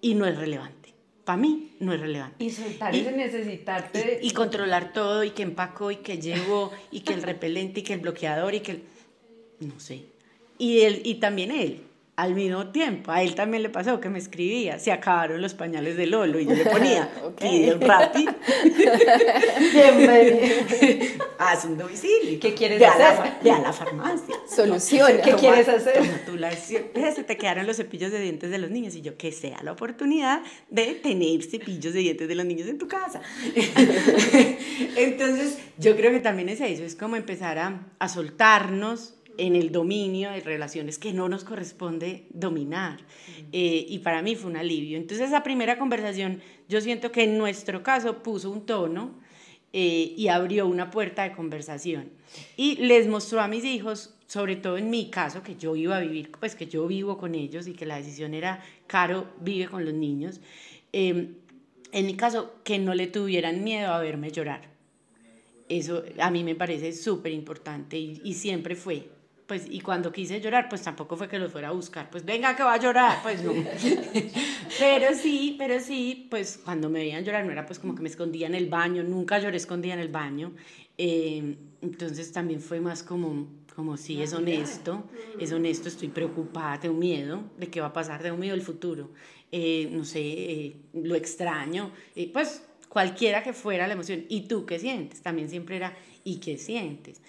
y 0.00 0.14
no 0.14 0.26
es 0.26 0.36
relevante. 0.38 0.94
Para 1.24 1.38
mí 1.38 1.72
no 1.80 1.92
es 1.92 2.00
relevante. 2.00 2.44
Y 2.44 2.50
soltar 2.50 2.94
ese 2.94 3.10
necesitarte. 3.10 4.20
Y, 4.22 4.28
y, 4.28 4.30
controlar 4.30 4.92
todo, 4.92 5.24
y 5.24 5.30
que 5.30 5.42
empacó, 5.42 5.90
y 5.90 5.96
que 5.96 6.18
llevo, 6.18 6.70
y 6.92 7.00
que 7.00 7.14
el 7.14 7.22
repelente, 7.22 7.80
y 7.80 7.82
que 7.82 7.94
el 7.94 8.00
bloqueador, 8.00 8.54
y 8.54 8.60
que 8.60 8.72
el... 8.72 8.82
No 9.58 9.80
sé. 9.80 10.04
Y, 10.56 10.82
él, 10.82 11.02
y 11.04 11.16
también 11.16 11.50
él, 11.50 11.82
al 12.16 12.34
mismo 12.34 12.68
tiempo, 12.68 13.12
a 13.12 13.22
él 13.22 13.34
también 13.34 13.62
le 13.62 13.68
pasó 13.68 14.00
que 14.00 14.08
me 14.08 14.18
escribía, 14.18 14.78
se 14.78 14.90
acabaron 14.90 15.42
los 15.42 15.52
pañales 15.52 15.98
de 15.98 16.06
Lolo 16.06 16.40
y 16.40 16.46
yo 16.46 16.54
le 16.54 16.64
ponía, 16.64 17.10
pide 17.38 17.74
rápido. 17.74 18.34
Bienvenido. 19.74 20.38
Haz 21.38 21.66
un 21.66 21.76
domicilio. 21.76 22.40
¿Qué 22.40 22.54
quieres 22.54 22.80
ve 22.80 22.86
hacer? 22.86 23.02
A 23.04 23.14
la, 23.16 23.38
ve 23.42 23.50
a 23.50 23.58
la 23.58 23.70
farmacia. 23.70 24.34
Soluciona. 24.48 25.20
¿Qué 25.20 25.34
quieres 25.34 25.68
hacer? 25.68 25.92
Toma 25.92 26.24
tu 26.24 26.36
la, 26.36 26.52
se 26.52 27.24
te 27.24 27.36
quedaron 27.36 27.66
los 27.66 27.76
cepillos 27.76 28.10
de 28.10 28.20
dientes 28.20 28.50
de 28.50 28.58
los 28.58 28.70
niños 28.70 28.94
y 28.94 29.02
yo, 29.02 29.18
que 29.18 29.30
sea 29.30 29.62
la 29.62 29.72
oportunidad 29.72 30.40
de 30.70 30.94
tener 30.94 31.42
cepillos 31.42 31.92
de 31.92 32.00
dientes 32.00 32.28
de 32.28 32.34
los 32.34 32.46
niños 32.46 32.66
en 32.66 32.78
tu 32.78 32.88
casa. 32.88 33.20
Entonces, 34.96 35.58
yo 35.76 35.94
creo 35.96 36.12
que 36.12 36.20
también 36.20 36.48
es 36.48 36.62
eso, 36.62 36.82
es 36.82 36.94
como 36.94 37.16
empezar 37.16 37.58
a, 37.58 37.86
a 37.98 38.08
soltarnos 38.08 39.15
en 39.38 39.56
el 39.56 39.72
dominio 39.72 40.30
de 40.30 40.40
relaciones 40.40 40.98
que 40.98 41.12
no 41.12 41.28
nos 41.28 41.44
corresponde 41.44 42.26
dominar. 42.30 43.00
Eh, 43.52 43.86
y 43.88 43.98
para 44.00 44.22
mí 44.22 44.36
fue 44.36 44.50
un 44.50 44.56
alivio. 44.56 44.96
Entonces 44.96 45.28
esa 45.28 45.42
primera 45.42 45.78
conversación 45.78 46.40
yo 46.68 46.80
siento 46.80 47.12
que 47.12 47.24
en 47.24 47.38
nuestro 47.38 47.82
caso 47.82 48.22
puso 48.22 48.50
un 48.50 48.66
tono 48.66 49.14
eh, 49.72 50.14
y 50.16 50.28
abrió 50.28 50.66
una 50.66 50.90
puerta 50.90 51.22
de 51.22 51.32
conversación. 51.32 52.10
Y 52.56 52.76
les 52.76 53.06
mostró 53.08 53.40
a 53.40 53.48
mis 53.48 53.64
hijos, 53.64 54.14
sobre 54.26 54.56
todo 54.56 54.78
en 54.78 54.90
mi 54.90 55.10
caso, 55.10 55.42
que 55.42 55.56
yo 55.56 55.76
iba 55.76 55.96
a 55.96 56.00
vivir, 56.00 56.30
pues 56.38 56.54
que 56.54 56.66
yo 56.66 56.86
vivo 56.86 57.18
con 57.18 57.34
ellos 57.34 57.66
y 57.66 57.74
que 57.74 57.86
la 57.86 57.96
decisión 57.96 58.34
era, 58.34 58.62
Caro 58.86 59.28
vive 59.40 59.68
con 59.68 59.84
los 59.84 59.94
niños, 59.94 60.40
eh, 60.92 61.30
en 61.92 62.06
mi 62.06 62.14
caso, 62.14 62.54
que 62.64 62.78
no 62.78 62.94
le 62.94 63.06
tuvieran 63.06 63.62
miedo 63.62 63.92
a 63.92 64.00
verme 64.00 64.30
llorar. 64.30 64.62
Eso 65.68 66.04
a 66.18 66.30
mí 66.30 66.44
me 66.44 66.54
parece 66.54 66.92
súper 66.92 67.32
importante 67.32 67.98
y, 67.98 68.20
y 68.24 68.34
siempre 68.34 68.76
fue 68.76 69.08
pues, 69.46 69.66
y 69.70 69.80
cuando 69.80 70.10
quise 70.10 70.40
llorar, 70.40 70.68
pues 70.68 70.82
tampoco 70.82 71.16
fue 71.16 71.28
que 71.28 71.38
los 71.38 71.52
fuera 71.52 71.68
a 71.68 71.72
buscar, 71.72 72.10
pues 72.10 72.24
venga 72.24 72.56
que 72.56 72.62
va 72.62 72.74
a 72.74 72.80
llorar, 72.80 73.18
pues 73.22 73.42
no. 73.42 73.52
pero 74.78 75.14
sí, 75.14 75.54
pero 75.56 75.78
sí, 75.78 76.26
pues 76.28 76.60
cuando 76.64 76.90
me 76.90 76.98
veían 77.00 77.24
llorar 77.24 77.44
no 77.44 77.52
era 77.52 77.64
pues 77.64 77.78
como 77.78 77.94
que 77.94 78.02
me 78.02 78.08
escondía 78.08 78.48
en 78.48 78.56
el 78.56 78.68
baño, 78.68 79.04
nunca 79.04 79.38
lloré 79.38 79.56
escondida 79.56 79.94
en 79.94 80.00
el 80.00 80.08
baño, 80.08 80.52
eh, 80.98 81.56
entonces 81.80 82.32
también 82.32 82.60
fue 82.60 82.80
más 82.80 83.04
como, 83.04 83.46
como 83.74 83.96
sí, 83.96 84.20
es 84.20 84.32
honesto, 84.32 85.04
es 85.38 85.52
honesto, 85.52 85.88
estoy 85.88 86.08
preocupada, 86.08 86.80
tengo 86.80 86.96
miedo 86.96 87.44
de 87.56 87.68
qué 87.68 87.80
va 87.80 87.88
a 87.88 87.92
pasar, 87.92 88.22
tengo 88.22 88.36
miedo 88.36 88.54
del 88.54 88.64
futuro, 88.64 89.10
eh, 89.52 89.88
no 89.92 90.04
sé, 90.04 90.20
eh, 90.22 90.76
lo 90.94 91.14
extraño, 91.14 91.92
pues 92.32 92.62
cualquiera 92.88 93.42
que 93.44 93.52
fuera 93.52 93.86
la 93.86 93.92
emoción, 93.92 94.24
¿y 94.28 94.48
tú 94.48 94.66
qué 94.66 94.78
sientes? 94.78 95.20
También 95.20 95.48
siempre 95.50 95.76
era, 95.76 95.94
¿y 96.26 96.38
qué 96.40 96.58
sientes? 96.58 97.22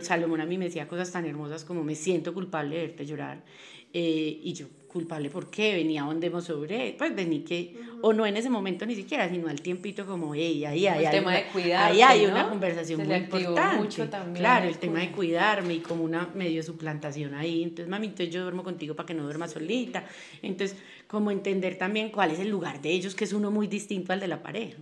Salomón 0.00 0.40
a 0.40 0.46
mí 0.46 0.56
me 0.56 0.66
decía 0.66 0.86
cosas 0.86 1.10
tan 1.10 1.26
hermosas 1.26 1.64
como 1.64 1.82
me 1.82 1.96
siento 1.96 2.32
culpable 2.32 2.76
de 2.76 2.82
verte 2.86 3.04
llorar. 3.04 3.44
Eh, 3.92 4.40
y 4.42 4.52
yo, 4.52 4.68
culpable, 4.96 5.28
¿por 5.28 5.50
qué? 5.50 5.74
Venía 5.74 6.04
donde 6.04 6.30
sobre, 6.40 6.94
pues 6.96 7.14
vení 7.14 7.40
que, 7.40 7.76
o 8.00 8.14
no 8.14 8.24
en 8.24 8.34
ese 8.38 8.48
momento 8.48 8.86
ni 8.86 8.94
siquiera, 8.94 9.28
sino 9.28 9.48
al 9.48 9.60
tiempito 9.60 10.06
como, 10.06 10.34
hey, 10.34 10.64
ahí, 10.64 10.86
ahí, 10.86 11.04
el 11.04 11.10
tema 11.10 11.34
de 11.34 11.44
cuidar, 11.52 11.92
ahí 11.92 12.00
hay 12.00 12.24
una 12.24 12.48
conversación 12.48 13.00
Se 13.00 13.06
muy 13.06 13.16
importante. 13.16 13.76
mucho 13.76 14.08
también 14.08 14.36
claro, 14.36 14.66
el 14.66 14.78
tema 14.78 15.00
de 15.00 15.12
cuidar. 15.12 15.56
cuidarme 15.56 15.74
y 15.74 15.80
como 15.80 16.02
una 16.02 16.30
medio 16.34 16.62
suplantación 16.62 17.34
ahí. 17.34 17.62
Entonces, 17.62 17.88
mami, 17.88 18.06
entonces 18.06 18.34
yo 18.34 18.40
duermo 18.40 18.64
contigo 18.64 18.96
para 18.96 19.06
que 19.06 19.12
no 19.12 19.24
duermas 19.24 19.52
solita. 19.52 20.04
Entonces, 20.40 20.78
como 21.06 21.30
entender 21.30 21.76
también 21.76 22.08
cuál 22.08 22.30
es 22.30 22.40
el 22.40 22.48
lugar 22.48 22.80
de 22.80 22.90
ellos, 22.90 23.14
que 23.14 23.24
es 23.24 23.34
uno 23.34 23.50
muy 23.50 23.66
distinto 23.66 24.14
al 24.14 24.20
de 24.20 24.28
la 24.28 24.42
pareja. 24.42 24.78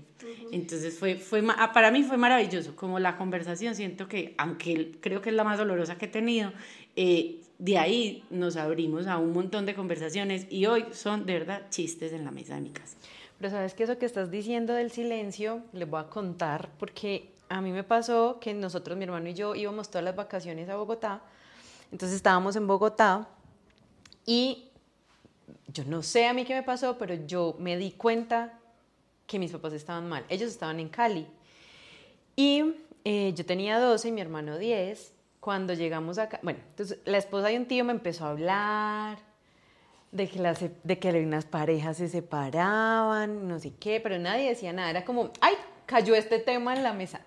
Entonces, 0.52 0.96
fue, 0.96 1.16
fue, 1.16 1.42
ah, 1.58 1.72
para 1.72 1.90
mí 1.90 2.04
fue 2.04 2.16
maravilloso, 2.16 2.76
como 2.76 3.00
la 3.00 3.16
conversación, 3.16 3.74
siento 3.74 4.06
que, 4.06 4.34
aunque 4.38 4.92
creo 5.00 5.20
que 5.20 5.30
es 5.30 5.34
la 5.34 5.42
más 5.42 5.58
dolorosa 5.58 5.98
que 5.98 6.04
he 6.04 6.08
tenido, 6.08 6.52
eh, 6.94 7.40
de 7.64 7.78
ahí 7.78 8.22
nos 8.28 8.56
abrimos 8.56 9.06
a 9.06 9.16
un 9.16 9.32
montón 9.32 9.64
de 9.64 9.74
conversaciones 9.74 10.46
y 10.50 10.66
hoy 10.66 10.84
son 10.92 11.24
de 11.24 11.32
verdad 11.32 11.62
chistes 11.70 12.12
en 12.12 12.22
la 12.22 12.30
mesa 12.30 12.56
de 12.56 12.60
mi 12.60 12.68
casa. 12.68 12.98
Pero 13.38 13.50
sabes 13.50 13.72
que 13.72 13.84
eso 13.84 13.96
que 13.96 14.04
estás 14.04 14.30
diciendo 14.30 14.74
del 14.74 14.90
silencio, 14.90 15.62
les 15.72 15.88
voy 15.88 16.02
a 16.02 16.10
contar, 16.10 16.68
porque 16.78 17.32
a 17.48 17.62
mí 17.62 17.72
me 17.72 17.82
pasó 17.82 18.38
que 18.38 18.52
nosotros, 18.52 18.98
mi 18.98 19.04
hermano 19.04 19.30
y 19.30 19.32
yo, 19.32 19.54
íbamos 19.54 19.88
todas 19.88 20.04
las 20.04 20.14
vacaciones 20.14 20.68
a 20.68 20.76
Bogotá. 20.76 21.22
Entonces 21.90 22.16
estábamos 22.16 22.54
en 22.56 22.66
Bogotá 22.66 23.30
y 24.26 24.64
yo 25.68 25.86
no 25.86 26.02
sé 26.02 26.26
a 26.26 26.34
mí 26.34 26.44
qué 26.44 26.54
me 26.54 26.64
pasó, 26.64 26.98
pero 26.98 27.14
yo 27.14 27.56
me 27.58 27.78
di 27.78 27.92
cuenta 27.92 28.58
que 29.26 29.38
mis 29.38 29.52
papás 29.52 29.72
estaban 29.72 30.06
mal. 30.06 30.26
Ellos 30.28 30.50
estaban 30.50 30.80
en 30.80 30.90
Cali. 30.90 31.26
Y 32.36 32.74
eh, 33.04 33.32
yo 33.34 33.46
tenía 33.46 33.78
12 33.78 34.08
y 34.08 34.12
mi 34.12 34.20
hermano 34.20 34.58
10. 34.58 35.13
Cuando 35.44 35.74
llegamos 35.74 36.16
acá, 36.16 36.40
bueno, 36.42 36.60
entonces 36.70 37.00
la 37.04 37.18
esposa 37.18 37.48
de 37.48 37.58
un 37.58 37.66
tío 37.66 37.84
me 37.84 37.92
empezó 37.92 38.24
a 38.24 38.30
hablar 38.30 39.18
de 40.10 40.26
que, 40.26 40.38
las, 40.38 40.58
de 40.82 40.98
que 40.98 41.10
unas 41.10 41.44
parejas 41.44 41.98
se 41.98 42.08
separaban, 42.08 43.46
no 43.46 43.58
sé 43.58 43.74
qué, 43.78 44.00
pero 44.00 44.18
nadie 44.18 44.48
decía 44.48 44.72
nada. 44.72 44.88
Era 44.88 45.04
como, 45.04 45.32
ay, 45.42 45.52
cayó 45.84 46.14
este 46.14 46.38
tema 46.38 46.74
en 46.74 46.82
la 46.82 46.94
mesa. 46.94 47.20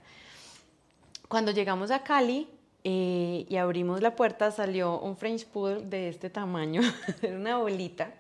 Cuando 1.28 1.52
llegamos 1.52 1.92
a 1.92 2.02
Cali 2.02 2.50
eh, 2.84 3.46
y 3.48 3.56
abrimos 3.58 4.02
la 4.02 4.16
puerta, 4.16 4.50
salió 4.50 5.00
un 5.00 5.16
French 5.16 5.46
Poodle 5.46 5.86
de 5.86 6.10
este 6.10 6.32
tamaño, 6.32 6.82
era 7.22 7.38
una 7.38 7.58
bolita. 7.60 8.16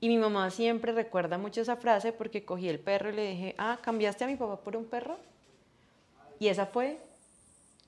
Y 0.00 0.08
mi 0.08 0.16
mamá 0.16 0.48
siempre 0.48 0.92
recuerda 0.92 1.36
mucho 1.36 1.60
esa 1.60 1.76
frase 1.76 2.14
porque 2.14 2.46
cogí 2.46 2.66
el 2.70 2.80
perro 2.80 3.10
y 3.10 3.12
le 3.14 3.30
dije, 3.30 3.54
ah, 3.58 3.78
¿cambiaste 3.82 4.24
a 4.24 4.26
mi 4.26 4.36
papá 4.36 4.56
por 4.62 4.74
un 4.74 4.86
perro? 4.86 5.18
Y 6.38 6.48
esa 6.48 6.64
fue 6.64 7.06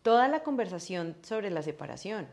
toda 0.03 0.29
la 0.29 0.43
conversación 0.43 1.17
sobre 1.23 1.51
la 1.51 1.63
separación. 1.63 2.27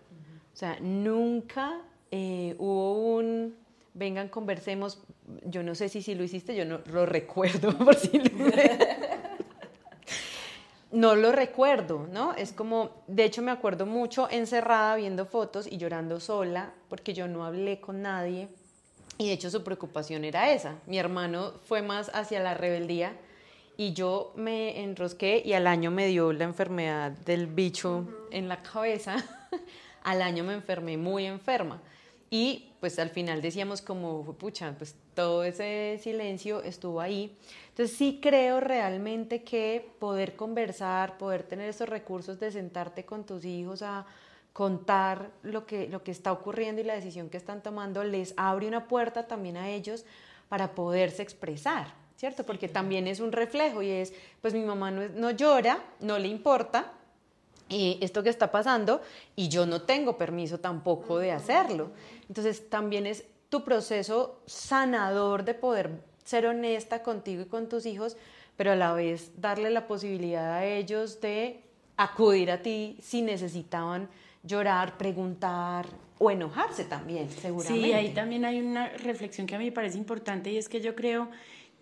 O 0.53 0.57
sea, 0.57 0.77
nunca 0.79 1.81
eh, 2.11 2.55
hubo 2.57 3.15
un, 3.15 3.55
vengan, 3.93 4.29
conversemos. 4.29 5.03
Yo 5.43 5.63
no 5.63 5.75
sé 5.75 5.89
si 5.89 6.01
si 6.01 6.15
lo 6.15 6.23
hiciste, 6.23 6.55
yo 6.55 6.65
no 6.65 6.79
lo 6.91 7.05
recuerdo 7.05 7.77
por 7.85 7.95
si 7.95 8.19
lo... 8.19 8.29
No 10.89 11.15
lo 11.15 11.33
recuerdo, 11.33 12.07
¿no? 12.13 12.33
Es 12.33 12.53
como, 12.53 12.91
de 13.07 13.25
hecho 13.25 13.41
me 13.41 13.51
acuerdo 13.51 13.85
mucho 13.85 14.29
encerrada 14.31 14.95
viendo 14.95 15.25
fotos 15.25 15.67
y 15.69 15.77
llorando 15.77 16.21
sola 16.21 16.73
porque 16.87 17.13
yo 17.13 17.27
no 17.27 17.43
hablé 17.43 17.81
con 17.81 18.01
nadie 18.01 18.47
y 19.17 19.27
de 19.27 19.33
hecho 19.33 19.49
su 19.49 19.65
preocupación 19.65 20.23
era 20.23 20.53
esa. 20.53 20.75
Mi 20.85 20.97
hermano 20.97 21.51
fue 21.65 21.81
más 21.81 22.09
hacia 22.13 22.39
la 22.39 22.53
rebeldía 22.53 23.17
y 23.77 23.93
yo 23.93 24.33
me 24.35 24.83
enrosqué 24.83 25.41
y 25.45 25.53
al 25.53 25.67
año 25.67 25.91
me 25.91 26.07
dio 26.07 26.33
la 26.33 26.43
enfermedad 26.45 27.11
del 27.11 27.45
bicho 27.45 28.07
en 28.31 28.47
la 28.49 28.61
cabeza. 28.63 29.23
al 30.03 30.21
año 30.21 30.43
me 30.43 30.53
enfermé 30.53 30.97
muy 30.97 31.25
enferma. 31.25 31.79
Y 32.29 32.71
pues 32.79 32.99
al 32.99 33.09
final 33.09 33.41
decíamos 33.41 33.81
como, 33.81 34.33
pucha, 34.33 34.73
pues 34.77 34.95
todo 35.13 35.43
ese 35.43 35.99
silencio 36.01 36.61
estuvo 36.63 36.99
ahí. 36.99 37.37
Entonces 37.69 37.95
sí 37.95 38.19
creo 38.21 38.59
realmente 38.59 39.43
que 39.43 39.89
poder 39.99 40.35
conversar, 40.35 41.17
poder 41.17 41.43
tener 41.43 41.69
esos 41.69 41.87
recursos 41.87 42.39
de 42.39 42.51
sentarte 42.51 43.05
con 43.05 43.25
tus 43.25 43.45
hijos 43.45 43.81
a 43.81 44.05
contar 44.51 45.29
lo 45.43 45.67
que, 45.67 45.87
lo 45.87 46.03
que 46.03 46.09
está 46.09 46.31
ocurriendo 46.31 46.81
y 46.81 46.83
la 46.83 46.95
decisión 46.95 47.29
que 47.29 47.37
están 47.37 47.61
tomando, 47.61 48.03
les 48.03 48.33
abre 48.37 48.67
una 48.67 48.87
puerta 48.87 49.27
también 49.27 49.55
a 49.55 49.69
ellos 49.69 50.03
para 50.49 50.73
poderse 50.73 51.21
expresar, 51.21 51.93
¿cierto? 52.17 52.43
Porque 52.43 52.67
también 52.67 53.07
es 53.07 53.19
un 53.19 53.31
reflejo 53.31 53.81
y 53.81 53.89
es, 53.89 54.13
pues 54.41 54.53
mi 54.53 54.63
mamá 54.63 54.91
no, 54.91 55.07
no 55.09 55.31
llora, 55.31 55.79
no 56.01 56.19
le 56.19 56.27
importa, 56.27 56.91
eh, 57.69 57.97
esto 58.01 58.23
que 58.23 58.29
está 58.29 58.49
pasando 58.49 59.01
y 59.35 59.49
yo 59.49 59.65
no 59.65 59.81
tengo 59.81 60.17
permiso 60.17 60.59
tampoco 60.59 61.19
de 61.19 61.31
hacerlo. 61.31 61.91
Entonces 62.27 62.69
también 62.69 63.05
es 63.05 63.25
tu 63.49 63.63
proceso 63.63 64.41
sanador 64.45 65.43
de 65.43 65.53
poder 65.53 65.91
ser 66.23 66.45
honesta 66.47 67.03
contigo 67.03 67.43
y 67.43 67.45
con 67.45 67.69
tus 67.69 67.85
hijos, 67.85 68.17
pero 68.55 68.71
a 68.71 68.75
la 68.75 68.93
vez 68.93 69.31
darle 69.37 69.69
la 69.69 69.87
posibilidad 69.87 70.53
a 70.53 70.65
ellos 70.65 71.21
de 71.21 71.61
acudir 71.97 72.51
a 72.51 72.61
ti 72.61 72.97
si 73.01 73.21
necesitaban 73.21 74.09
llorar, 74.43 74.97
preguntar 74.97 75.87
o 76.19 76.31
enojarse 76.31 76.85
también, 76.85 77.29
seguramente. 77.29 77.87
Sí, 77.87 77.93
ahí 77.93 78.13
también 78.13 78.45
hay 78.45 78.59
una 78.59 78.89
reflexión 78.89 79.45
que 79.45 79.55
a 79.55 79.59
mí 79.59 79.65
me 79.65 79.71
parece 79.71 79.97
importante 79.97 80.51
y 80.51 80.57
es 80.57 80.69
que 80.69 80.81
yo 80.81 80.95
creo 80.95 81.29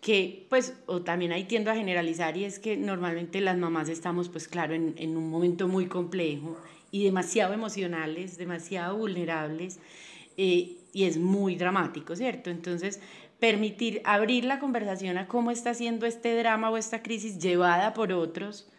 que 0.05 0.45
pues, 0.49 0.75
o 0.85 1.01
también 1.01 1.31
ahí 1.31 1.45
tiendo 1.45 1.71
a 1.71 1.75
generalizar 1.75 2.37
y 2.37 2.45
es 2.45 2.59
que 2.59 2.77
normalmente 2.77 3.41
las 3.41 3.57
mamás 3.57 3.89
estamos 3.89 4.29
pues 4.29 4.47
claro 4.47 4.75
en, 4.75 4.93
en 4.99 5.17
un 5.17 5.31
momento 5.31 5.67
muy 5.67 5.87
complejo 5.87 6.59
y 6.91 7.03
demasiado 7.05 7.55
emocionales, 7.55 8.37
demasiado 8.37 8.97
vulnerables 8.97 9.79
eh, 10.37 10.77
y 10.93 11.05
es 11.05 11.17
muy 11.17 11.55
dramático, 11.55 12.15
¿cierto? 12.15 12.51
Entonces, 12.51 13.01
permitir 13.39 14.03
abrir 14.03 14.45
la 14.45 14.59
conversación 14.59 15.17
a 15.17 15.27
cómo 15.27 15.49
está 15.49 15.73
siendo 15.73 16.05
este 16.05 16.37
drama 16.37 16.69
o 16.69 16.77
esta 16.77 17.01
crisis 17.01 17.39
llevada 17.39 17.95
por 17.95 18.13
otros, 18.13 18.69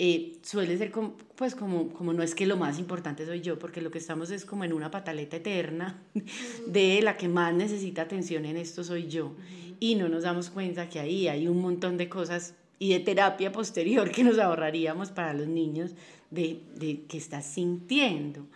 eh, 0.00 0.38
suele 0.42 0.76
ser 0.76 0.90
como, 0.90 1.16
pues 1.36 1.54
como, 1.54 1.90
como 1.90 2.12
no 2.12 2.24
es 2.24 2.34
que 2.34 2.46
lo 2.46 2.56
más 2.56 2.80
importante 2.80 3.24
soy 3.24 3.42
yo, 3.42 3.60
porque 3.60 3.80
lo 3.80 3.92
que 3.92 3.98
estamos 3.98 4.32
es 4.32 4.44
como 4.44 4.64
en 4.64 4.72
una 4.72 4.90
pataleta 4.90 5.36
eterna 5.36 6.02
de 6.66 7.00
la 7.00 7.16
que 7.16 7.28
más 7.28 7.54
necesita 7.54 8.02
atención 8.02 8.44
en 8.44 8.56
esto 8.56 8.82
soy 8.82 9.06
yo. 9.06 9.36
Y 9.84 9.96
no 9.96 10.08
nos 10.08 10.22
damos 10.22 10.48
cuenta 10.48 10.88
que 10.88 10.98
ahí 10.98 11.28
hay 11.28 11.46
un 11.46 11.60
montón 11.60 11.98
de 11.98 12.08
cosas 12.08 12.54
y 12.78 12.94
de 12.94 13.00
terapia 13.00 13.52
posterior 13.52 14.10
que 14.10 14.24
nos 14.24 14.38
ahorraríamos 14.38 15.10
para 15.10 15.34
los 15.34 15.46
niños 15.46 15.90
de, 16.30 16.60
de 16.74 17.02
que 17.06 17.18
estás 17.18 17.44
sintiendo. 17.44 18.46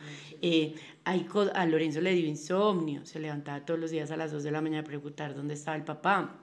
Eh, 0.40 0.74
hay, 1.04 1.26
a 1.52 1.66
Lorenzo 1.66 2.00
le 2.00 2.14
dio 2.14 2.26
insomnio, 2.26 3.04
se 3.04 3.20
levantaba 3.20 3.64
todos 3.66 3.78
los 3.78 3.90
días 3.90 4.10
a 4.10 4.16
las 4.16 4.32
2 4.32 4.42
de 4.42 4.50
la 4.50 4.62
mañana 4.62 4.80
a 4.80 4.84
preguntar 4.84 5.34
dónde 5.34 5.52
estaba 5.52 5.76
el 5.76 5.84
papá 5.84 6.34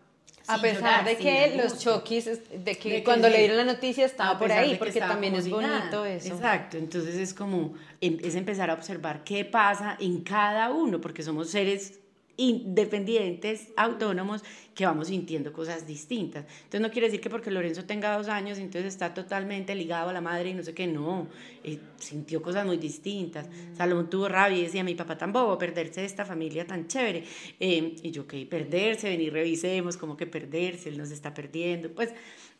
a 0.48 0.62
pesar 0.62 1.06
de 1.06 1.18
que 1.18 1.58
los 1.58 1.80
choquis, 1.80 2.26
de 2.64 2.78
que, 2.78 3.04
cuando 3.04 3.30
le 3.30 3.40
dieron 3.40 3.58
la 3.58 3.64
noticia 3.64 4.06
estaba 4.06 4.38
por 4.38 4.52
ahí, 4.52 4.76
porque 4.76 5.00
también 5.00 5.36
es 5.36 5.50
bonito 5.50 6.06
eso. 6.06 6.36
Exacto, 6.36 6.78
entonces 6.78 7.16
es 7.16 7.34
como, 7.34 7.74
em, 8.02 8.18
es 8.22 8.36
empezar 8.36 8.70
a 8.70 8.74
observar 8.74 9.24
qué 9.24 9.46
pasa 9.46 9.98
en 10.00 10.22
cada 10.22 10.72
uno, 10.72 11.02
porque 11.02 11.24
somos 11.24 11.50
seres 11.50 12.00
independientes, 12.38 13.70
autónomos, 13.78 14.44
que 14.74 14.86
vamos 14.86 15.08
sintiendo 15.08 15.54
cosas 15.54 15.88
distintas. 15.88 16.46
Entonces 16.64 16.82
no 16.82 16.92
quiere 16.92 17.08
decir 17.08 17.22
que 17.22 17.30
porque 17.30 17.50
Lorenzo 17.50 17.86
tenga 17.86 18.16
dos 18.18 18.28
años, 18.28 18.58
entonces 18.58 18.94
está 18.94 19.14
totalmente 19.14 19.74
ligado 19.74 20.10
a 20.10 20.14
la 20.14 20.22
madre 20.22 20.50
y 20.50 20.54
no 20.54 20.64
sé 20.64 20.74
qué, 20.74 20.86
no, 20.86 21.28
eh, 21.64 21.80
sintió 21.98 22.42
cosas 22.42 22.66
muy 22.66 22.78
distintas. 22.78 23.48
Salomón 23.74 24.10
tuvo 24.10 24.28
rabia 24.28 24.58
y 24.58 24.64
decía, 24.64 24.84
mi 24.84 24.96
papá 24.96 25.18
tan 25.18 25.32
bobo, 25.32 25.58
perderse 25.58 26.02
de 26.02 26.08
esta 26.08 26.26
familia 26.26 26.68
tan 26.68 26.88
chévere. 26.88 27.24
Eh, 27.60 27.96
y 28.04 28.12
yo, 28.12 28.28
que 28.28 28.46
perderse, 28.46 29.10
venir, 29.10 29.32
revisemos, 29.32 29.96
como 29.96 30.18
que 30.18 30.28
perderse, 30.28 30.90
él 30.90 30.98
nos 30.98 31.12
está 31.12 31.34
perdiendo, 31.34 31.92
pues 31.92 32.14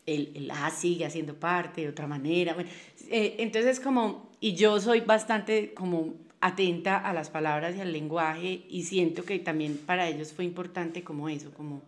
él, 0.06 0.32
él 0.34 0.50
ah, 0.52 0.70
sigue 0.70 1.04
haciendo 1.04 1.34
parte 1.34 1.82
de 1.82 1.88
otra 1.88 2.06
manera. 2.06 2.54
Bueno, 2.54 2.70
eh, 3.10 3.36
entonces 3.38 3.78
como, 3.80 4.30
y 4.40 4.54
yo 4.54 4.80
soy 4.80 5.00
bastante 5.00 5.74
como 5.74 6.14
atenta 6.46 6.96
a 6.96 7.12
las 7.12 7.30
palabras 7.30 7.76
y 7.76 7.80
al 7.80 7.92
lenguaje 7.92 8.64
y 8.68 8.84
siento 8.84 9.24
que 9.24 9.38
también 9.38 9.76
para 9.76 10.08
ellos 10.08 10.32
fue 10.32 10.44
importante 10.44 11.02
como 11.02 11.28
eso, 11.28 11.50
como, 11.52 11.82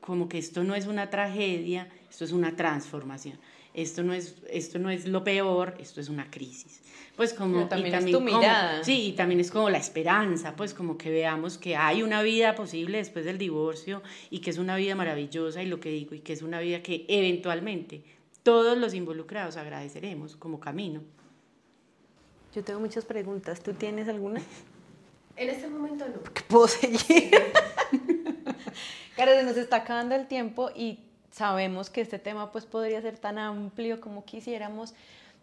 como 0.00 0.28
que 0.28 0.38
esto 0.38 0.64
no 0.64 0.74
es 0.74 0.86
una 0.86 1.08
tragedia, 1.10 1.88
esto 2.10 2.24
es 2.24 2.32
una 2.32 2.56
transformación. 2.56 3.38
Esto 3.74 4.02
no 4.02 4.14
es, 4.14 4.36
esto 4.48 4.78
no 4.78 4.88
es 4.88 5.06
lo 5.06 5.22
peor, 5.22 5.74
esto 5.78 6.00
es 6.00 6.08
una 6.08 6.30
crisis. 6.30 6.80
Pues 7.14 7.34
como 7.34 7.68
también, 7.68 7.88
y 7.88 7.90
también 7.90 8.16
es 8.16 8.18
tu 8.18 8.24
mirada. 8.24 8.84
sí, 8.84 9.08
y 9.08 9.12
también 9.12 9.40
es 9.40 9.50
como 9.50 9.68
la 9.68 9.76
esperanza, 9.76 10.56
pues 10.56 10.72
como 10.72 10.96
que 10.96 11.10
veamos 11.10 11.58
que 11.58 11.76
hay 11.76 12.02
una 12.02 12.22
vida 12.22 12.54
posible 12.54 12.98
después 12.98 13.26
del 13.26 13.36
divorcio 13.36 14.02
y 14.30 14.38
que 14.38 14.48
es 14.48 14.58
una 14.58 14.76
vida 14.76 14.94
maravillosa 14.94 15.62
y 15.62 15.66
lo 15.66 15.78
que 15.78 15.90
digo 15.90 16.14
y 16.14 16.20
que 16.20 16.32
es 16.32 16.40
una 16.40 16.58
vida 16.58 16.82
que 16.82 17.04
eventualmente 17.08 18.02
todos 18.42 18.78
los 18.78 18.94
involucrados 18.94 19.58
agradeceremos 19.58 20.36
como 20.36 20.58
camino. 20.58 21.02
Yo 22.56 22.64
tengo 22.64 22.80
muchas 22.80 23.04
preguntas. 23.04 23.60
¿Tú 23.60 23.74
tienes 23.74 24.08
alguna? 24.08 24.40
En 25.36 25.50
este 25.50 25.68
momento 25.68 26.06
no. 26.08 26.20
¿Puedo 26.48 26.66
seguir? 26.66 27.30
Claro, 29.14 29.32
se 29.34 29.42
nos 29.42 29.58
está 29.58 29.76
acabando 29.76 30.14
el 30.14 30.26
tiempo 30.26 30.70
y 30.74 31.00
sabemos 31.30 31.90
que 31.90 32.00
este 32.00 32.18
tema 32.18 32.52
pues 32.52 32.64
podría 32.64 33.02
ser 33.02 33.18
tan 33.18 33.36
amplio 33.36 34.00
como 34.00 34.24
quisiéramos. 34.24 34.94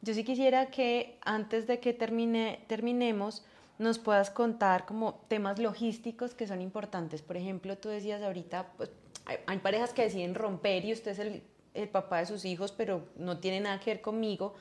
Yo 0.01 0.15
sí 0.15 0.23
quisiera 0.23 0.71
que 0.71 1.19
antes 1.21 1.67
de 1.67 1.79
que 1.79 1.93
termine, 1.93 2.65
terminemos 2.65 3.45
nos 3.77 3.99
puedas 3.99 4.31
contar 4.31 4.87
como 4.87 5.21
temas 5.27 5.59
logísticos 5.59 6.33
que 6.33 6.47
son 6.47 6.61
importantes. 6.61 7.21
Por 7.21 7.37
ejemplo, 7.37 7.77
tú 7.77 7.89
decías 7.89 8.23
ahorita, 8.23 8.71
pues 8.75 8.89
hay, 9.25 9.37
hay 9.45 9.59
parejas 9.59 9.93
que 9.93 10.01
deciden 10.01 10.33
romper 10.33 10.83
y 10.83 10.93
usted 10.93 11.11
es 11.11 11.19
el, 11.19 11.43
el 11.75 11.89
papá 11.89 12.17
de 12.17 12.25
sus 12.25 12.43
hijos, 12.43 12.71
pero 12.71 13.05
no 13.17 13.37
tiene 13.37 13.59
nada 13.59 13.79
que 13.79 13.91
ver 13.91 14.01
conmigo. 14.01 14.55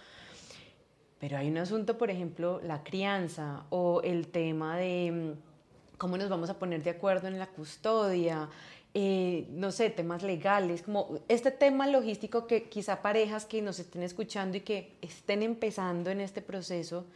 Pero 1.22 1.38
hay 1.38 1.48
un 1.48 1.58
asunto, 1.58 1.98
por 1.98 2.10
ejemplo, 2.10 2.60
la 2.64 2.82
crianza 2.82 3.62
o 3.70 4.00
el 4.02 4.26
tema 4.26 4.76
de 4.76 5.12
mm, 5.36 5.96
cómo 5.96 6.18
nos 6.18 6.28
vamos 6.28 6.50
a 6.50 6.58
poner 6.58 6.82
de 6.82 6.90
acuerdo 6.90 7.28
en 7.28 7.38
la 7.38 7.46
custodia, 7.46 8.48
eh, 8.92 9.46
no 9.50 9.70
sé, 9.70 9.90
temas 9.90 10.24
legales, 10.24 10.82
como 10.82 11.20
este 11.28 11.52
tema 11.52 11.86
logístico 11.86 12.48
que 12.48 12.64
quizá 12.64 13.02
parejas 13.02 13.44
que 13.44 13.62
nos 13.62 13.78
estén 13.78 14.02
escuchando 14.02 14.56
y 14.56 14.62
que 14.62 14.96
estén 15.00 15.44
empezando 15.44 16.10
en 16.10 16.20
este 16.20 16.42
proceso, 16.42 17.06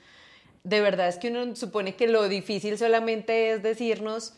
de 0.63 0.81
verdad 0.81 1.09
es 1.09 1.17
que 1.17 1.33
uno 1.33 1.57
supone 1.57 1.97
que 1.97 2.07
lo 2.07 2.29
difícil 2.29 2.79
solamente 2.79 3.51
es 3.51 3.65
decirnos, 3.65 4.35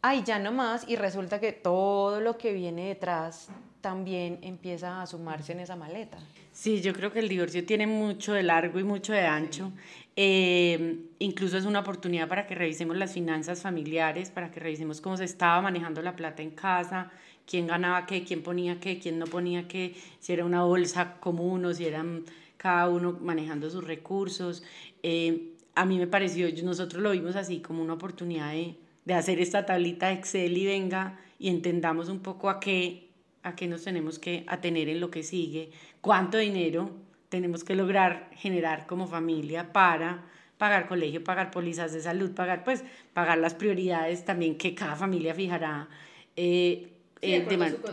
ay, 0.00 0.22
ya 0.24 0.38
no 0.38 0.50
más, 0.50 0.88
y 0.88 0.96
resulta 0.96 1.40
que 1.40 1.52
todo 1.52 2.22
lo 2.22 2.38
que 2.38 2.54
viene 2.54 2.88
detrás 2.88 3.48
también 3.82 4.38
empieza 4.40 5.02
a 5.02 5.06
sumarse 5.06 5.52
en 5.52 5.60
esa 5.60 5.76
maleta. 5.76 6.16
Sí, 6.60 6.82
yo 6.82 6.92
creo 6.92 7.10
que 7.10 7.20
el 7.20 7.28
divorcio 7.30 7.64
tiene 7.64 7.86
mucho 7.86 8.34
de 8.34 8.42
largo 8.42 8.78
y 8.78 8.84
mucho 8.84 9.14
de 9.14 9.22
ancho. 9.22 9.72
Eh, 10.14 11.06
incluso 11.18 11.56
es 11.56 11.64
una 11.64 11.80
oportunidad 11.80 12.28
para 12.28 12.46
que 12.46 12.54
revisemos 12.54 12.98
las 12.98 13.14
finanzas 13.14 13.62
familiares, 13.62 14.30
para 14.30 14.50
que 14.50 14.60
revisemos 14.60 15.00
cómo 15.00 15.16
se 15.16 15.24
estaba 15.24 15.62
manejando 15.62 16.02
la 16.02 16.14
plata 16.16 16.42
en 16.42 16.50
casa, 16.50 17.10
quién 17.46 17.66
ganaba 17.66 18.04
qué, 18.04 18.24
quién 18.24 18.42
ponía 18.42 18.78
qué, 18.78 18.98
quién 18.98 19.18
no 19.18 19.24
ponía 19.24 19.68
qué, 19.68 19.94
si 20.18 20.34
era 20.34 20.44
una 20.44 20.62
bolsa 20.62 21.18
común 21.18 21.64
o 21.64 21.72
si 21.72 21.86
eran 21.86 22.26
cada 22.58 22.90
uno 22.90 23.16
manejando 23.22 23.70
sus 23.70 23.82
recursos. 23.82 24.62
Eh, 25.02 25.54
a 25.74 25.86
mí 25.86 25.96
me 25.96 26.08
pareció, 26.08 26.46
nosotros 26.62 27.02
lo 27.02 27.12
vimos 27.12 27.36
así 27.36 27.60
como 27.60 27.82
una 27.82 27.94
oportunidad 27.94 28.52
de, 28.52 29.14
hacer 29.14 29.40
esta 29.40 29.64
tablita 29.64 30.12
Excel 30.12 30.58
y 30.58 30.66
venga 30.66 31.18
y 31.38 31.48
entendamos 31.48 32.10
un 32.10 32.20
poco 32.20 32.50
a 32.50 32.60
qué 32.60 33.10
a 33.42 33.56
qué 33.56 33.66
nos 33.66 33.84
tenemos 33.84 34.18
que 34.18 34.44
atener 34.46 34.88
en 34.88 35.00
lo 35.00 35.10
que 35.10 35.22
sigue, 35.22 35.70
cuánto 36.00 36.38
dinero 36.38 36.90
tenemos 37.28 37.64
que 37.64 37.74
lograr 37.74 38.30
generar 38.34 38.86
como 38.86 39.06
familia 39.06 39.72
para 39.72 40.24
pagar 40.58 40.88
colegio, 40.88 41.24
pagar 41.24 41.50
pólizas 41.50 41.92
de 41.92 42.02
salud, 42.02 42.32
pagar 42.32 42.64
pues 42.64 42.84
pagar 43.14 43.38
las 43.38 43.54
prioridades 43.54 44.24
también 44.24 44.58
que 44.58 44.74
cada 44.74 44.96
familia 44.96 45.34
fijará 45.34 45.88
eh, 46.36 46.92
eh, 47.22 47.46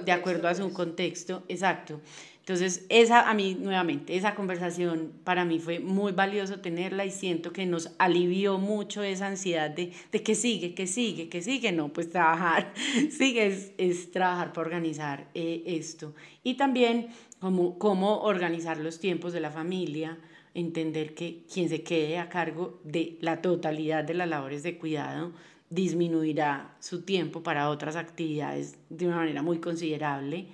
de, 0.05 0.11
acuerdo 0.11 0.47
a 0.47 0.55
su 0.55 0.71
contexto, 0.71 1.43
exacto. 1.49 1.99
Entonces, 2.39 2.85
esa 2.87 3.29
a 3.29 3.33
mí 3.33 3.57
nuevamente, 3.59 4.15
esa 4.15 4.33
conversación 4.33 5.11
para 5.25 5.43
mí 5.43 5.59
fue 5.59 5.79
muy 5.79 6.13
valioso 6.13 6.61
tenerla 6.61 7.03
y 7.03 7.11
siento 7.11 7.51
que 7.51 7.65
nos 7.65 7.91
alivió 7.99 8.57
mucho 8.57 9.03
esa 9.03 9.27
ansiedad 9.27 9.69
de, 9.69 9.91
de 10.13 10.23
que 10.23 10.33
sigue, 10.33 10.73
que 10.73 10.87
sigue, 10.87 11.27
que 11.27 11.41
sigue, 11.41 11.73
no, 11.73 11.89
pues 11.89 12.09
trabajar, 12.09 12.73
sigue 13.11 13.47
es, 13.47 13.73
es 13.77 14.11
trabajar 14.11 14.53
para 14.53 14.65
organizar 14.65 15.27
eh, 15.33 15.63
esto. 15.65 16.15
Y 16.41 16.53
también 16.53 17.07
cómo, 17.39 17.77
cómo 17.77 18.21
organizar 18.21 18.77
los 18.77 18.99
tiempos 18.99 19.33
de 19.33 19.39
la 19.39 19.51
familia, 19.51 20.17
entender 20.53 21.13
que 21.13 21.43
quien 21.51 21.69
se 21.69 21.83
quede 21.83 22.17
a 22.17 22.29
cargo 22.29 22.79
de 22.83 23.17
la 23.21 23.41
totalidad 23.41 24.03
de 24.03 24.15
las 24.15 24.27
labores 24.27 24.63
de 24.63 24.77
cuidado 24.77 25.31
disminuirá 25.69 26.75
su 26.79 27.01
tiempo 27.01 27.43
para 27.43 27.69
otras 27.69 27.95
actividades 27.95 28.77
de 28.89 29.07
una 29.07 29.17
manera 29.17 29.41
muy 29.41 29.59
considerable. 29.59 30.47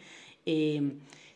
Eh, 0.46 0.94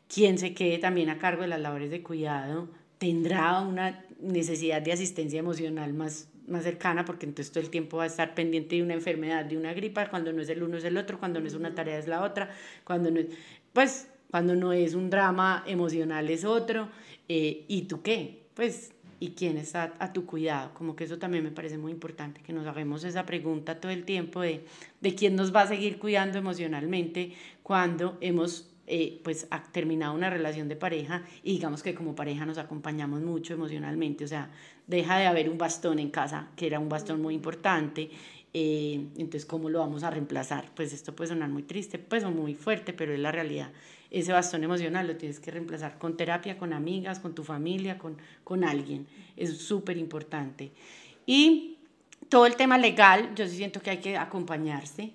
quien 0.08 0.38
se 0.38 0.54
quede 0.54 0.80
también 0.80 1.10
a 1.10 1.18
cargo 1.18 1.44
de 1.44 1.48
las 1.48 1.62
labores 1.62 1.92
de 1.92 2.02
cuidado 2.02 2.68
tendrá 2.98 3.60
una 3.62 4.04
necesidad 4.20 4.82
de 4.82 4.94
asistencia 4.94 5.40
emocional 5.40 5.94
más, 5.94 6.30
más 6.48 6.64
cercana 6.64 7.06
porque 7.06 7.26
entonces 7.26 7.52
todo 7.52 7.64
el 7.64 7.70
tiempo 7.70 7.98
va 7.98 8.04
a 8.04 8.08
estar 8.08 8.34
pendiente 8.34 8.78
de 8.78 8.84
una 8.84 8.96
enfermedad, 8.96 9.46
de 9.46 9.58
una 9.58 9.74
gripa, 9.74 10.10
cuando 10.10 10.34
no 10.34 10.42
es 10.42 10.50
el 10.50 10.64
uno 10.64 10.78
es 10.78 10.84
el 10.84 10.98
otro, 10.98 11.20
cuando 11.20 11.40
no 11.40 11.48
es 11.48 11.54
una 11.54 11.76
tarea 11.76 12.00
es 12.00 12.08
la 12.08 12.24
otra, 12.24 12.50
cuando 12.84 13.12
no 13.12 13.20
es, 13.20 13.28
pues 13.74 14.08
cuando 14.32 14.56
no 14.56 14.74
es 14.74 14.94
un 14.94 15.10
drama 15.10 15.64
emocional 15.68 16.30
es 16.30 16.46
otro, 16.46 16.90
eh, 17.30 17.66
¿y 17.68 17.84
tú 17.84 18.02
qué? 18.02 18.48
Pues, 18.54 18.94
¿y 19.20 19.32
quién 19.32 19.58
está 19.58 19.94
a 20.00 20.14
tu 20.14 20.26
cuidado? 20.26 20.74
Como 20.74 20.96
que 20.96 21.06
eso 21.06 21.18
también 21.18 21.44
me 21.44 21.52
parece 21.52 21.78
muy 21.78 21.92
importante, 21.92 22.42
que 22.42 22.54
nos 22.54 22.68
hagamos 22.68 23.04
esa 23.04 23.26
pregunta 23.26 23.80
todo 23.80 23.92
el 23.92 24.06
tiempo 24.06 24.42
de, 24.42 24.66
de 25.02 25.16
quién 25.16 25.36
nos 25.36 25.56
va 25.56 25.62
a 25.62 25.68
seguir 25.68 25.98
cuidando 26.00 26.38
emocionalmente 26.38 27.34
cuando 27.64 28.18
hemos 28.22 28.74
eh, 28.90 29.20
pues 29.22 29.48
ha 29.52 29.62
terminado 29.64 30.14
una 30.14 30.30
relación 30.30 30.70
de 30.70 30.78
pareja 30.78 31.24
y 31.44 31.52
digamos 31.52 31.84
que 31.84 31.94
como 31.94 32.16
pareja 32.16 32.46
nos 32.46 32.58
acompañamos 32.58 33.20
mucho 33.20 33.54
emocionalmente, 33.54 34.24
o 34.24 34.30
sea, 34.30 34.50
deja 34.88 35.18
de 35.18 35.26
haber 35.26 35.50
un 35.50 35.58
bastón 35.58 36.00
en 36.00 36.10
casa, 36.10 36.52
que 36.56 36.68
era 36.68 36.80
un 36.80 36.88
bastón 36.88 37.22
muy 37.22 37.36
importante, 37.36 38.10
eh, 38.54 39.08
entonces 39.18 39.46
¿cómo 39.46 39.70
lo 39.70 39.80
vamos 39.80 40.04
a 40.04 40.10
reemplazar? 40.10 40.72
Pues 40.74 40.94
esto 40.94 41.14
puede 41.14 41.28
sonar 41.28 41.50
muy 41.50 41.64
triste, 41.64 42.00
pues 42.00 42.24
o 42.24 42.32
muy 42.32 42.56
fuerte, 42.56 42.94
pero 42.94 43.14
es 43.14 43.20
la 43.20 43.34
realidad. 43.34 43.74
Ese 44.10 44.32
bastón 44.32 44.64
emocional 44.64 45.08
lo 45.08 45.16
tienes 45.16 45.40
que 45.40 45.52
reemplazar 45.52 45.98
con 45.98 46.18
terapia, 46.18 46.58
con 46.58 46.74
amigas, 46.74 47.20
con 47.20 47.36
tu 47.36 47.44
familia, 47.44 47.98
con, 47.98 48.18
con 48.44 48.64
alguien. 48.64 49.08
Es 49.36 49.58
súper 49.58 49.98
importante. 49.98 50.72
Y 51.26 51.78
todo 52.30 52.46
el 52.46 52.56
tema 52.56 52.78
legal, 52.78 53.34
yo 53.36 53.48
sí 53.48 53.58
siento 53.58 53.82
que 53.82 53.90
hay 53.92 53.98
que 53.98 54.18
acompañarse 54.18 55.14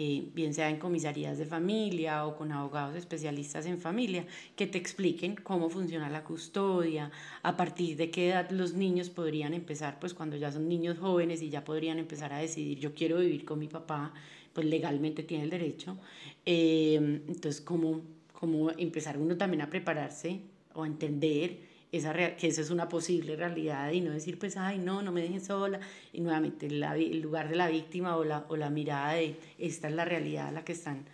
eh, 0.00 0.30
bien 0.32 0.54
sea 0.54 0.70
en 0.70 0.78
comisarías 0.78 1.38
de 1.38 1.44
familia 1.44 2.24
o 2.24 2.36
con 2.36 2.52
abogados 2.52 2.94
especialistas 2.94 3.66
en 3.66 3.80
familia, 3.80 4.24
que 4.54 4.68
te 4.68 4.78
expliquen 4.78 5.34
cómo 5.34 5.68
funciona 5.70 6.08
la 6.08 6.22
custodia, 6.22 7.10
a 7.42 7.56
partir 7.56 7.96
de 7.96 8.08
qué 8.08 8.28
edad 8.28 8.48
los 8.50 8.74
niños 8.74 9.10
podrían 9.10 9.54
empezar, 9.54 9.98
pues 9.98 10.14
cuando 10.14 10.36
ya 10.36 10.52
son 10.52 10.68
niños 10.68 10.98
jóvenes 11.00 11.42
y 11.42 11.50
ya 11.50 11.64
podrían 11.64 11.98
empezar 11.98 12.32
a 12.32 12.38
decidir, 12.38 12.78
yo 12.78 12.94
quiero 12.94 13.18
vivir 13.18 13.44
con 13.44 13.58
mi 13.58 13.66
papá, 13.66 14.14
pues 14.52 14.68
legalmente 14.68 15.24
tiene 15.24 15.42
el 15.42 15.50
derecho. 15.50 15.98
Eh, 16.46 16.94
entonces, 17.26 17.60
cómo, 17.60 18.02
cómo 18.38 18.70
empezar 18.70 19.18
uno 19.18 19.36
también 19.36 19.62
a 19.62 19.68
prepararse 19.68 20.40
o 20.72 20.84
a 20.84 20.86
entender 20.86 21.58
esa 21.90 22.12
que 22.36 22.46
eso 22.46 22.60
es 22.60 22.70
una 22.70 22.88
posible 22.88 23.34
realidad 23.34 23.90
y 23.90 24.00
no 24.00 24.12
decir, 24.12 24.38
pues, 24.38 24.56
ay, 24.56 24.78
no, 24.78 25.02
no 25.02 25.10
me 25.10 25.22
dejen 25.22 25.40
sola. 25.40 25.80
Y 26.12 26.20
nuevamente 26.20 26.66
el 26.66 27.20
lugar 27.20 27.48
de 27.48 27.56
la 27.56 27.68
víctima 27.68 28.16
o 28.16 28.22
la, 28.22 28.46
o 28.48 28.56
la 28.56 28.70
mirada 28.70 29.14
de 29.14 29.34
esta 29.58 29.88
es 29.88 29.94
la 29.94 30.04
realidad 30.04 30.48
a 30.48 30.52
la 30.52 30.64
que 30.64 30.70
están 30.70 31.06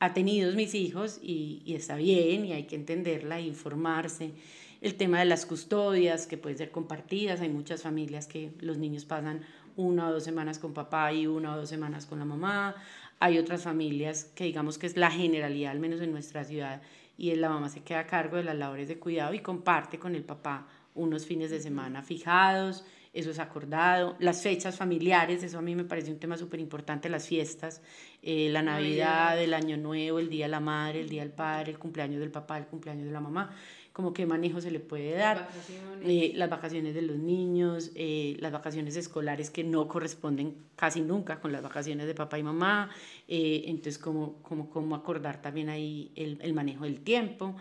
atenidos 0.00 0.54
mis 0.54 0.74
hijos 0.74 1.18
y, 1.22 1.62
y 1.64 1.76
está 1.76 1.96
bien 1.96 2.44
y 2.44 2.52
hay 2.52 2.64
que 2.64 2.76
entenderla 2.76 3.38
e 3.38 3.46
informarse. 3.46 4.32
El 4.80 4.94
tema 4.94 5.18
de 5.18 5.24
las 5.24 5.46
custodias 5.46 6.26
que 6.26 6.36
pueden 6.36 6.58
ser 6.58 6.70
compartidas, 6.70 7.40
hay 7.40 7.48
muchas 7.48 7.82
familias 7.82 8.26
que 8.26 8.52
los 8.60 8.78
niños 8.78 9.04
pasan 9.04 9.42
una 9.76 10.08
o 10.08 10.12
dos 10.12 10.24
semanas 10.24 10.58
con 10.58 10.74
papá 10.74 11.12
y 11.12 11.26
una 11.26 11.54
o 11.54 11.56
dos 11.58 11.68
semanas 11.68 12.06
con 12.06 12.18
la 12.18 12.24
mamá. 12.24 12.74
Hay 13.18 13.38
otras 13.38 13.62
familias 13.62 14.24
que 14.34 14.44
digamos 14.44 14.78
que 14.78 14.86
es 14.86 14.96
la 14.96 15.10
generalidad, 15.10 15.72
al 15.72 15.80
menos 15.80 16.00
en 16.00 16.12
nuestra 16.12 16.44
ciudad, 16.44 16.82
y 17.16 17.34
la 17.34 17.48
mamá 17.48 17.68
se 17.68 17.82
queda 17.82 18.00
a 18.00 18.06
cargo 18.06 18.36
de 18.36 18.44
las 18.44 18.56
labores 18.56 18.88
de 18.88 18.98
cuidado 18.98 19.32
y 19.32 19.40
comparte 19.40 19.98
con 19.98 20.14
el 20.14 20.24
papá 20.24 20.66
unos 20.94 21.26
fines 21.26 21.50
de 21.50 21.60
semana 21.60 22.02
fijados, 22.02 22.84
eso 23.12 23.30
es 23.30 23.38
acordado, 23.38 24.14
las 24.18 24.42
fechas 24.42 24.76
familiares, 24.76 25.42
eso 25.42 25.58
a 25.58 25.62
mí 25.62 25.74
me 25.74 25.84
parece 25.84 26.10
un 26.10 26.18
tema 26.18 26.36
súper 26.36 26.60
importante, 26.60 27.08
las 27.08 27.26
fiestas, 27.26 27.80
eh, 28.22 28.50
la 28.50 28.60
Navidad, 28.60 29.40
el 29.40 29.54
Año 29.54 29.78
Nuevo, 29.78 30.18
el 30.18 30.28
Día 30.28 30.44
de 30.44 30.50
la 30.50 30.60
Madre, 30.60 31.00
el 31.00 31.08
Día 31.08 31.22
del 31.22 31.32
Padre, 31.32 31.72
el 31.72 31.78
cumpleaños 31.78 32.20
del 32.20 32.30
papá, 32.30 32.58
el 32.58 32.66
cumpleaños 32.66 33.06
de 33.06 33.12
la 33.12 33.20
mamá, 33.20 33.54
como 33.96 34.12
qué 34.12 34.26
manejo 34.26 34.60
se 34.60 34.70
le 34.70 34.78
puede 34.78 35.12
dar, 35.12 35.38
las 35.38 35.46
vacaciones, 35.46 36.04
eh, 36.04 36.32
las 36.34 36.50
vacaciones 36.50 36.94
de 36.94 37.00
los 37.00 37.16
niños, 37.16 37.92
eh, 37.94 38.36
las 38.40 38.52
vacaciones 38.52 38.94
escolares 38.94 39.48
que 39.48 39.64
no 39.64 39.88
corresponden 39.88 40.54
casi 40.76 41.00
nunca 41.00 41.40
con 41.40 41.50
las 41.50 41.62
vacaciones 41.62 42.06
de 42.06 42.14
papá 42.14 42.38
y 42.38 42.42
mamá, 42.42 42.90
eh, 43.26 43.64
entonces 43.68 43.96
cómo, 43.96 44.34
cómo, 44.42 44.68
cómo 44.68 44.96
acordar 44.96 45.40
también 45.40 45.70
ahí 45.70 46.12
el, 46.14 46.38
el 46.42 46.52
manejo 46.52 46.84
del 46.84 47.00
tiempo, 47.00 47.56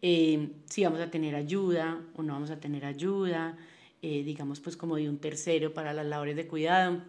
si 0.00 0.84
vamos 0.84 1.00
a 1.00 1.10
tener 1.10 1.34
ayuda 1.34 2.00
o 2.14 2.22
no 2.22 2.34
vamos 2.34 2.52
a 2.52 2.60
tener 2.60 2.84
ayuda, 2.84 3.58
digamos 4.00 4.60
pues 4.60 4.76
como 4.76 4.94
de 4.94 5.08
un 5.08 5.18
tercero 5.18 5.74
para 5.74 5.92
las 5.92 6.06
labores 6.06 6.36
de 6.36 6.46
cuidado. 6.46 7.02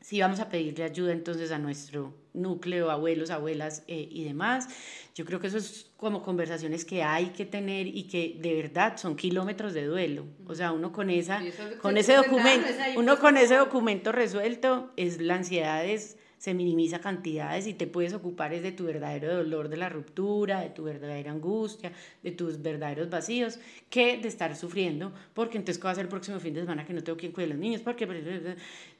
Si 0.00 0.20
vamos 0.20 0.38
a 0.38 0.48
pedirle 0.48 0.84
ayuda 0.84 1.12
entonces 1.12 1.50
a 1.50 1.58
nuestro 1.58 2.14
núcleo, 2.38 2.90
abuelos, 2.90 3.30
abuelas 3.30 3.82
eh, 3.88 4.08
y 4.10 4.24
demás. 4.24 4.68
Yo 5.14 5.24
creo 5.24 5.40
que 5.40 5.48
eso 5.48 5.58
es 5.58 5.90
como 5.96 6.22
conversaciones 6.22 6.84
que 6.84 7.02
hay 7.02 7.26
que 7.30 7.44
tener 7.44 7.86
y 7.86 8.04
que 8.04 8.38
de 8.40 8.54
verdad 8.54 8.96
son 8.96 9.16
kilómetros 9.16 9.74
de 9.74 9.84
duelo. 9.84 10.26
O 10.46 10.54
sea, 10.54 10.72
uno 10.72 10.92
con 10.92 11.10
esa, 11.10 11.42
con 11.82 11.96
ese 11.96 12.14
documento, 12.14 12.68
uno 12.96 13.18
con 13.18 13.36
ese 13.36 13.56
documento 13.56 14.12
resuelto 14.12 14.92
es 14.96 15.20
la 15.20 15.34
ansiedad 15.34 15.84
es 15.84 16.16
se 16.38 16.54
minimiza 16.54 17.00
cantidades 17.00 17.66
y 17.66 17.74
te 17.74 17.86
puedes 17.86 18.14
ocupar 18.14 18.54
es 18.54 18.62
de 18.62 18.72
tu 18.72 18.84
verdadero 18.84 19.36
dolor 19.36 19.68
de 19.68 19.76
la 19.76 19.88
ruptura, 19.88 20.60
de 20.60 20.70
tu 20.70 20.84
verdadera 20.84 21.32
angustia, 21.32 21.92
de 22.22 22.30
tus 22.30 22.62
verdaderos 22.62 23.10
vacíos, 23.10 23.58
que 23.90 24.18
de 24.18 24.28
estar 24.28 24.54
sufriendo, 24.54 25.12
porque 25.34 25.58
entonces 25.58 25.78
¿qué 25.78 25.84
va 25.84 25.90
a 25.90 25.94
ser 25.96 26.04
el 26.04 26.08
próximo 26.08 26.38
fin 26.38 26.54
de 26.54 26.60
semana 26.60 26.86
que 26.86 26.94
no 26.94 27.02
tengo 27.02 27.18
quien 27.18 27.32
cuide 27.32 27.46
a 27.46 27.50
los 27.50 27.58
niños? 27.58 27.80
Porque, 27.80 28.06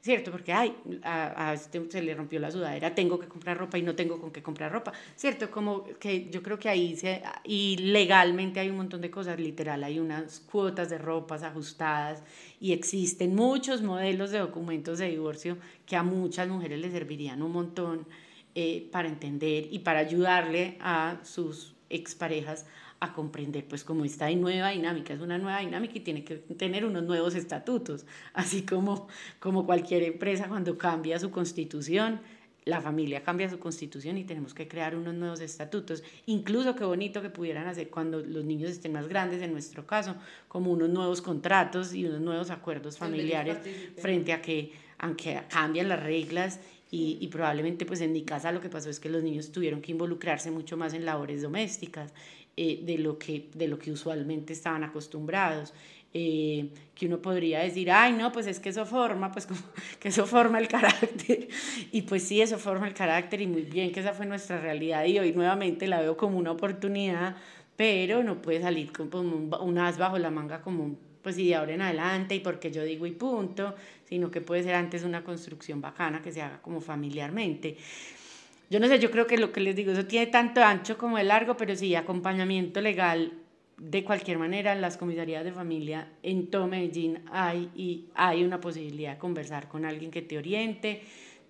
¿cierto? 0.01 0.31
Porque, 0.31 0.53
ay, 0.53 0.75
a, 1.03 1.53
este 1.55 1.91
se 1.91 2.03
le 2.03 2.15
rompió 2.15 2.39
la 2.39 2.51
sudadera, 2.51 2.95
tengo 2.95 3.19
que 3.19 3.27
comprar 3.27 3.59
ropa 3.59 3.79
y 3.79 3.83
no 3.83 3.95
tengo 3.95 4.21
con 4.21 4.31
qué 4.31 4.43
comprar 4.43 4.73
ropa, 4.73 4.93
¿cierto? 5.17 5.51
Como 5.51 5.85
que 5.99 6.31
yo 6.31 6.43
creo 6.43 6.59
que 6.59 6.69
ahí 6.69 6.97
se, 6.97 7.23
y 7.45 7.77
legalmente 7.79 8.61
hay 8.61 8.71
un 8.71 8.77
montón 8.77 9.01
de 9.01 9.11
cosas, 9.11 9.39
literal, 9.41 9.83
hay 9.85 9.99
unas 9.99 10.41
cuotas 10.41 10.89
de 10.91 10.99
ropas 10.99 11.43
ajustadas 11.43 12.23
y 12.61 12.73
existen 12.73 13.35
muchos 13.35 13.83
modelos 13.83 14.31
de 14.31 14.39
documentos 14.39 14.99
de 14.99 15.09
divorcio 15.09 15.59
que 15.87 15.97
a 15.97 16.03
muchas 16.03 16.49
mujeres 16.49 16.79
les 16.81 16.93
servirían 16.93 17.43
un 17.43 17.53
montón 17.53 18.07
eh, 18.55 18.89
para 18.91 19.09
entender 19.09 19.69
y 19.71 19.81
para 19.81 20.01
ayudarle 20.01 20.79
a 20.81 21.19
sus 21.23 21.75
exparejas 21.91 22.67
a 23.01 23.13
comprender 23.13 23.67
pues 23.67 23.85
como 23.85 24.05
esta 24.05 24.31
nueva 24.31 24.71
dinámica, 24.71 25.15
es 25.15 25.21
una 25.21 25.39
nueva 25.39 25.61
dinámica 25.61 25.95
y 25.97 26.01
tiene 26.01 26.25
que 26.25 26.37
tener 26.37 26.85
unos 26.85 27.05
nuevos 27.05 27.35
estatutos, 27.35 28.07
así 28.33 28.63
como, 28.63 29.09
como 29.39 29.67
cualquier 29.67 30.03
empresa 30.03 30.49
cuando 30.49 30.77
cambia 30.77 31.19
su 31.19 31.31
constitución, 31.31 32.21
la 32.65 32.83
familia 32.83 33.23
cambia 33.23 33.49
su 33.49 33.59
constitución 33.59 34.19
y 34.19 34.25
tenemos 34.25 34.53
que 34.53 34.69
crear 34.69 34.95
unos 34.95 35.15
nuevos 35.15 35.41
estatutos. 35.41 36.03
Incluso 36.27 36.75
qué 36.75 36.85
bonito 36.85 37.23
que 37.23 37.31
pudieran 37.31 37.67
hacer 37.67 37.89
cuando 37.89 38.21
los 38.21 38.45
niños 38.45 38.71
estén 38.71 38.93
más 38.93 39.09
grandes, 39.09 39.41
en 39.41 39.53
nuestro 39.53 39.87
caso, 39.87 40.17
como 40.49 40.71
unos 40.71 40.91
nuevos 40.91 41.23
contratos 41.23 41.95
y 41.95 42.05
unos 42.05 42.21
nuevos 42.21 42.51
acuerdos 42.51 42.99
familiares 42.99 43.59
frente 43.97 44.35
a 44.35 44.43
que, 44.43 44.73
aunque 44.99 45.41
cambian 45.49 45.89
las 45.89 46.03
reglas 46.03 46.61
y, 46.91 47.19
y, 47.21 47.29
probablemente 47.29 47.85
pues 47.85 48.01
en 48.01 48.13
mi 48.13 48.23
casa 48.23 48.51
lo 48.51 48.63
que 48.63 48.71
pasó 48.71 48.89
es 48.89 48.99
que 48.99 49.11
los 49.11 49.23
niños 49.23 49.53
tuvieron 49.53 49.83
que 49.83 49.93
involucrarse 49.93 50.51
mucho 50.51 50.79
más 50.79 50.95
en 50.95 51.05
labores 51.05 51.43
domésticas 51.43 52.15
eh, 52.61 52.81
de, 52.83 52.99
lo 52.99 53.21
que, 53.21 53.49
de 53.55 53.69
lo 53.69 53.79
que 53.79 53.93
usualmente 53.93 54.53
estaban 54.53 54.83
acostumbrados. 54.83 55.73
Eh, 56.13 56.71
que 56.93 57.07
uno 57.07 57.23
podría 57.23 57.61
decir, 57.61 57.89
ay, 57.93 58.15
no, 58.15 58.33
pues 58.33 58.49
es 58.49 58.59
que 58.59 58.71
eso 58.71 58.85
forma, 58.85 59.31
pues 59.31 59.47
como 59.47 59.61
que 60.01 60.09
eso 60.09 60.27
forma 60.27 60.59
el 60.59 60.67
carácter. 60.67 61.47
Y 61.93 62.03
pues 62.03 62.25
sí, 62.25 62.41
eso 62.41 62.59
forma 62.59 62.89
el 62.89 62.95
carácter 62.95 63.43
y 63.43 63.47
muy 63.47 63.63
bien 63.63 63.93
que 63.93 64.01
esa 64.01 64.13
fue 64.13 64.27
nuestra 64.27 64.61
realidad 64.61 65.05
y 65.05 65.21
hoy 65.21 65.33
nuevamente 65.35 65.87
la 65.87 66.01
veo 66.01 66.17
como 66.17 66.37
una 66.37 66.51
oportunidad, 66.51 67.37
pero 67.77 68.25
no 68.25 68.43
puede 68.43 68.61
salir 68.61 68.91
como 68.91 69.21
un, 69.21 69.55
un 69.55 69.79
as 69.79 69.97
bajo 69.97 70.19
la 70.19 70.33
manga 70.33 70.61
como 70.61 70.97
pues 71.23 71.39
y 71.39 71.47
de 71.47 71.55
ahora 71.55 71.75
en 71.75 71.83
adelante 71.83 72.35
y 72.35 72.41
porque 72.41 72.73
yo 72.73 72.83
digo 72.83 73.07
y 73.07 73.13
punto, 73.13 73.77
sino 74.09 74.33
que 74.33 74.41
puede 74.41 74.65
ser 74.65 74.75
antes 74.75 75.05
una 75.05 75.23
construcción 75.23 75.81
bacana 75.81 76.23
que 76.23 76.33
se 76.33 76.43
haga 76.43 76.61
como 76.61 76.81
familiarmente. 76.81 77.77
Yo 78.71 78.81
no 78.81 78.87
sé, 78.87 78.99
yo 78.99 79.11
creo 79.11 79.27
que 79.27 79.39
lo 79.39 79.51
que 79.51 79.61
les 79.61 79.75
digo, 79.75 79.93
eso 79.93 80.05
tiene 80.05 80.27
tanto 80.27 80.63
ancho 80.63 80.99
como 80.99 81.17
de 81.17 81.25
largo, 81.25 81.57
pero 81.57 81.75
sí, 81.75 81.95
acompañamiento 81.95 82.81
legal 82.81 83.33
de 83.79 84.05
cualquier 84.05 84.39
manera, 84.39 84.75
las 84.75 84.97
comisarías 84.97 85.45
de 85.45 85.53
familia 85.53 86.09
en 86.23 86.49
todo 86.49 86.67
Medellín 86.67 87.21
hay 87.31 87.71
y 87.77 88.07
hay 88.15 88.45
una 88.45 88.61
posibilidad 88.61 89.13
de 89.13 89.19
conversar 89.19 89.69
con 89.69 89.85
alguien 89.85 90.11
que 90.11 90.21
te 90.21 90.37
oriente, 90.37 91.03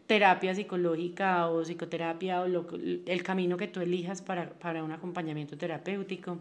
terapia 0.07 0.55
psicológica 0.55 1.49
o 1.49 1.63
psicoterapia 1.63 2.43
o 2.43 2.45
el 2.45 3.23
camino 3.23 3.57
que 3.57 3.67
tú 3.67 3.81
elijas 3.81 4.23
para, 4.23 4.51
para 4.51 4.85
un 4.85 4.93
acompañamiento 4.93 5.57
terapéutico 5.57 6.39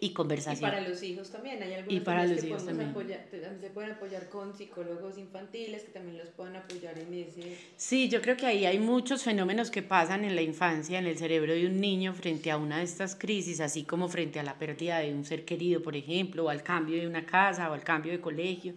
y 0.00 0.10
conversación. 0.12 0.68
Y 0.68 0.72
para 0.72 0.88
los 0.88 1.02
hijos 1.02 1.30
también, 1.30 1.62
hay 1.62 1.74
algunos 1.74 1.94
y 1.94 2.00
para 2.00 2.26
los 2.26 2.42
hijos 2.42 2.64
también. 2.64 2.90
Apoyar, 2.90 3.26
se 3.30 3.70
pueden 3.70 3.92
apoyar 3.92 4.28
con 4.28 4.56
psicólogos 4.56 5.18
infantiles 5.18 5.84
que 5.84 5.92
también 5.92 6.18
los 6.18 6.28
puedan 6.30 6.56
apoyar 6.56 6.98
en 6.98 7.14
ese... 7.14 7.56
Sí, 7.76 8.08
yo 8.08 8.20
creo 8.20 8.36
que 8.36 8.46
ahí 8.46 8.66
hay 8.66 8.78
muchos 8.78 9.22
fenómenos 9.22 9.70
que 9.70 9.82
pasan 9.82 10.24
en 10.24 10.34
la 10.34 10.42
infancia, 10.42 10.98
en 10.98 11.06
el 11.06 11.16
cerebro 11.16 11.54
de 11.54 11.66
un 11.66 11.80
niño 11.80 12.12
frente 12.12 12.50
a 12.50 12.56
una 12.56 12.78
de 12.78 12.84
estas 12.84 13.14
crisis, 13.14 13.60
así 13.60 13.84
como 13.84 14.08
frente 14.08 14.40
a 14.40 14.42
la 14.42 14.58
pérdida 14.58 14.98
de 14.98 15.14
un 15.14 15.24
ser 15.24 15.44
querido, 15.44 15.82
por 15.82 15.96
ejemplo, 15.96 16.44
o 16.44 16.48
al 16.48 16.62
cambio 16.62 17.00
de 17.00 17.06
una 17.06 17.24
casa, 17.24 17.70
o 17.70 17.74
al 17.74 17.84
cambio 17.84 18.12
de 18.12 18.20
colegio, 18.20 18.74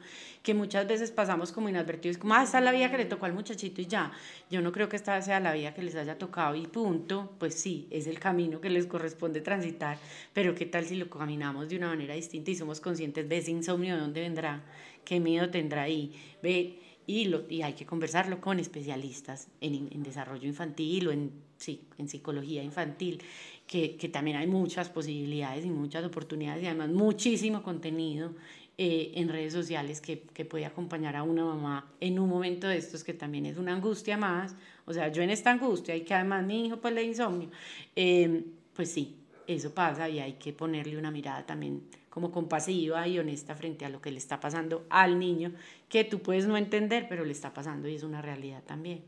que 0.48 0.54
muchas 0.54 0.88
veces 0.88 1.12
pasamos 1.12 1.52
como 1.52 1.68
inadvertidos, 1.68 2.18
como, 2.18 2.34
ah, 2.34 2.42
esta 2.42 2.60
es 2.60 2.64
la 2.64 2.72
vida 2.72 2.90
que 2.90 2.98
le 2.98 3.04
tocó 3.04 3.26
al 3.26 3.34
muchachito 3.34 3.82
y 3.82 3.86
ya. 3.86 4.14
Yo 4.50 4.62
no 4.62 4.72
creo 4.72 4.88
que 4.88 4.96
esta 4.96 5.22
sea 5.22 5.42
la 5.42 5.52
vida 5.52 5.74
que 5.74 5.84
les 5.84 5.94
haya 5.96 6.18
tocado 6.18 6.56
y 6.56 6.66
punto, 6.68 7.34
pues 7.38 7.56
sí, 7.56 7.86
es 7.92 8.08
el 8.08 8.18
camino 8.18 8.62
que 8.62 8.70
les 8.70 8.86
corresponde 8.86 9.42
transitar, 9.42 9.98
pero 10.32 10.56
qué 10.56 10.66
tal 10.66 10.86
si 10.86 10.96
lo 10.96 11.10
caminamos 11.10 11.68
de 11.68 11.76
una 11.76 11.90
manera 11.90 12.14
distinta 12.14 12.50
y 12.50 12.56
somos 12.56 12.80
conscientes 12.80 13.28
de 13.28 13.38
ese 13.40 13.52
insomnio, 13.52 13.96
de 13.96 14.00
dónde 14.00 14.22
vendrá, 14.22 14.64
qué 15.04 15.20
miedo 15.20 15.50
tendrá 15.50 15.82
ahí, 15.82 16.14
ve, 16.42 16.80
y, 17.06 17.26
lo, 17.26 17.44
y 17.50 17.64
hay 17.64 17.74
que 17.74 17.86
conversarlo 17.86 18.40
con 18.40 18.58
especialistas 18.58 19.50
en, 19.60 19.90
en 19.92 20.02
desarrollo 20.02 20.48
infantil 20.48 21.10
o 21.10 21.12
en, 21.12 21.34
sí, 21.58 21.82
en 21.98 22.08
psicología 22.08 22.64
infantil, 22.64 23.22
que, 23.66 23.98
que 23.98 24.08
también 24.08 24.38
hay 24.38 24.48
muchas 24.48 24.88
posibilidades 24.88 25.66
y 25.66 25.70
muchas 25.70 26.06
oportunidades 26.06 26.64
y 26.64 26.68
además 26.68 26.90
muchísimo 26.92 27.64
contenido 27.64 28.32
eh, 28.80 29.12
en 29.16 29.30
redes 29.30 29.54
sociales 29.54 30.02
que, 30.02 30.22
que, 30.22 30.46
puede 30.46 30.66
acompañar 30.66 31.16
a 31.16 31.24
una 31.24 31.44
mamá 31.44 31.92
en 32.00 32.20
un 32.20 32.30
momento 32.30 32.68
de 32.68 32.78
estos 32.78 33.04
que 33.04 33.14
también 33.14 33.48
es 33.48 33.58
una 33.58 33.74
angustia 33.74 34.18
más, 34.18 34.56
o 34.86 34.94
sea, 34.94 35.08
yo 35.08 35.24
en 35.24 35.32
esta 35.32 35.50
angustia 35.52 35.96
y 35.96 36.02
que 36.02 36.14
además 36.14 36.46
mi 36.46 36.68
hijo 36.68 36.78
pues 36.78 36.94
le 36.94 37.04
insomnio, 37.04 37.50
eh, 37.96 38.44
pues 38.74 38.92
sí, 38.92 39.18
eso 39.48 39.74
pasa 39.74 40.08
y 40.10 40.20
hay 40.20 40.34
que 40.34 40.54
ponerle 40.54 40.98
una 40.98 41.10
mirada 41.10 41.46
también 41.46 41.84
como 42.18 42.32
compasiva 42.32 43.08
y 43.08 43.20
honesta 43.20 43.56
frente 43.56 43.86
a 43.86 43.90
lo 43.90 44.02
que 44.02 44.12
le 44.12 44.18
está 44.18 44.40
pasando 44.40 44.86
al 44.90 45.20
niño, 45.20 45.54
que 45.88 46.04
tú 46.04 46.20
puedes 46.20 46.48
no 46.48 46.58
entender, 46.58 47.08
pero 47.08 47.24
le 47.24 47.32
está 47.32 47.54
pasando 47.54 47.88
y 47.88 47.96
es 47.96 48.04
una 48.04 48.22
realidad 48.22 48.64
también. 48.64 49.04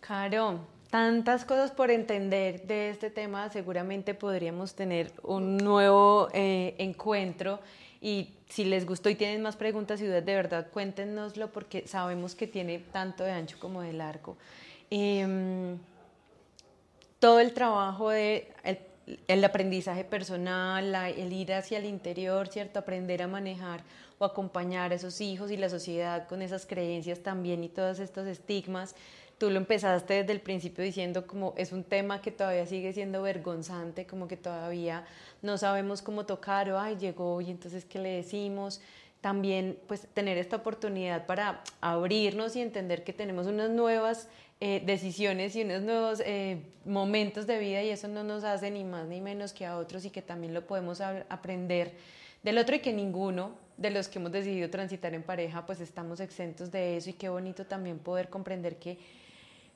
Caro, 0.00 0.60
tantas 0.90 1.44
cosas 1.44 1.72
por 1.72 1.90
entender 1.90 2.66
de 2.66 2.90
este 2.90 3.10
tema, 3.10 3.50
seguramente 3.50 4.14
podríamos 4.14 4.74
tener 4.74 5.12
un 5.22 5.58
nuevo 5.58 6.28
eh, 6.32 6.74
encuentro 6.78 7.60
y 8.00 8.34
si 8.48 8.64
les 8.64 8.86
gustó 8.86 9.08
y 9.08 9.14
tienen 9.14 9.42
más 9.42 9.56
preguntas 9.56 10.00
y 10.00 10.06
dudas, 10.06 10.24
de 10.24 10.34
verdad 10.34 10.68
cuéntenoslo 10.72 11.50
porque 11.52 11.86
sabemos 11.86 12.34
que 12.34 12.46
tiene 12.46 12.78
tanto 12.78 13.24
de 13.24 13.32
ancho 13.32 13.58
como 13.58 13.82
de 13.82 13.92
largo. 13.92 14.36
Em, 14.90 15.78
todo 17.18 17.40
el 17.40 17.52
trabajo 17.52 18.10
de 18.10 18.52
el, 19.28 19.44
aprendizaje 19.44 20.04
personal, 20.04 20.94
el 20.94 21.32
ir 21.32 21.52
hacia 21.52 21.78
el 21.78 21.86
interior, 21.86 22.48
¿cierto? 22.48 22.78
Aprender 22.78 23.22
a 23.22 23.28
manejar 23.28 23.82
o 24.18 24.24
acompañar 24.24 24.92
a 24.92 24.94
esos 24.94 25.20
hijos 25.20 25.50
y 25.50 25.56
la 25.56 25.68
sociedad 25.68 26.26
con 26.28 26.42
esas 26.42 26.66
creencias 26.66 27.20
también 27.20 27.64
y 27.64 27.68
todos 27.68 27.98
estos 27.98 28.26
estigmas. 28.26 28.94
Tú 29.38 29.50
lo 29.50 29.58
empezaste 29.58 30.14
desde 30.14 30.32
el 30.32 30.40
principio 30.40 30.82
diciendo 30.82 31.26
como 31.26 31.52
es 31.58 31.72
un 31.72 31.84
tema 31.84 32.22
que 32.22 32.30
todavía 32.30 32.64
sigue 32.64 32.94
siendo 32.94 33.20
vergonzante, 33.20 34.06
como 34.06 34.28
que 34.28 34.38
todavía 34.38 35.04
no 35.42 35.58
sabemos 35.58 36.00
cómo 36.00 36.24
tocar 36.24 36.70
o 36.70 36.80
ay, 36.80 36.96
llegó 36.96 37.40
y 37.42 37.50
entonces 37.50 37.84
qué 37.84 37.98
le 37.98 38.10
decimos. 38.10 38.80
También 39.20 39.78
pues 39.88 40.06
tener 40.14 40.38
esta 40.38 40.56
oportunidad 40.56 41.26
para 41.26 41.62
abrirnos 41.82 42.56
y 42.56 42.62
entender 42.62 43.04
que 43.04 43.12
tenemos 43.12 43.46
unas 43.46 43.68
nuevas 43.68 44.28
eh, 44.60 44.82
decisiones 44.86 45.54
y 45.54 45.64
unos 45.64 45.82
nuevos 45.82 46.22
eh, 46.24 46.62
momentos 46.86 47.46
de 47.46 47.58
vida 47.58 47.82
y 47.82 47.90
eso 47.90 48.08
no 48.08 48.24
nos 48.24 48.42
hace 48.42 48.70
ni 48.70 48.84
más 48.84 49.06
ni 49.06 49.20
menos 49.20 49.52
que 49.52 49.66
a 49.66 49.76
otros 49.76 50.06
y 50.06 50.10
que 50.10 50.22
también 50.22 50.54
lo 50.54 50.66
podemos 50.66 51.02
aprender 51.02 51.92
del 52.42 52.56
otro 52.56 52.76
y 52.76 52.78
que 52.78 52.94
ninguno 52.94 53.50
de 53.76 53.90
los 53.90 54.08
que 54.08 54.18
hemos 54.18 54.32
decidido 54.32 54.70
transitar 54.70 55.12
en 55.12 55.22
pareja 55.22 55.66
pues 55.66 55.80
estamos 55.80 56.20
exentos 56.20 56.70
de 56.70 56.96
eso 56.96 57.10
y 57.10 57.12
qué 57.12 57.28
bonito 57.28 57.66
también 57.66 57.98
poder 57.98 58.30
comprender 58.30 58.76
que 58.76 58.98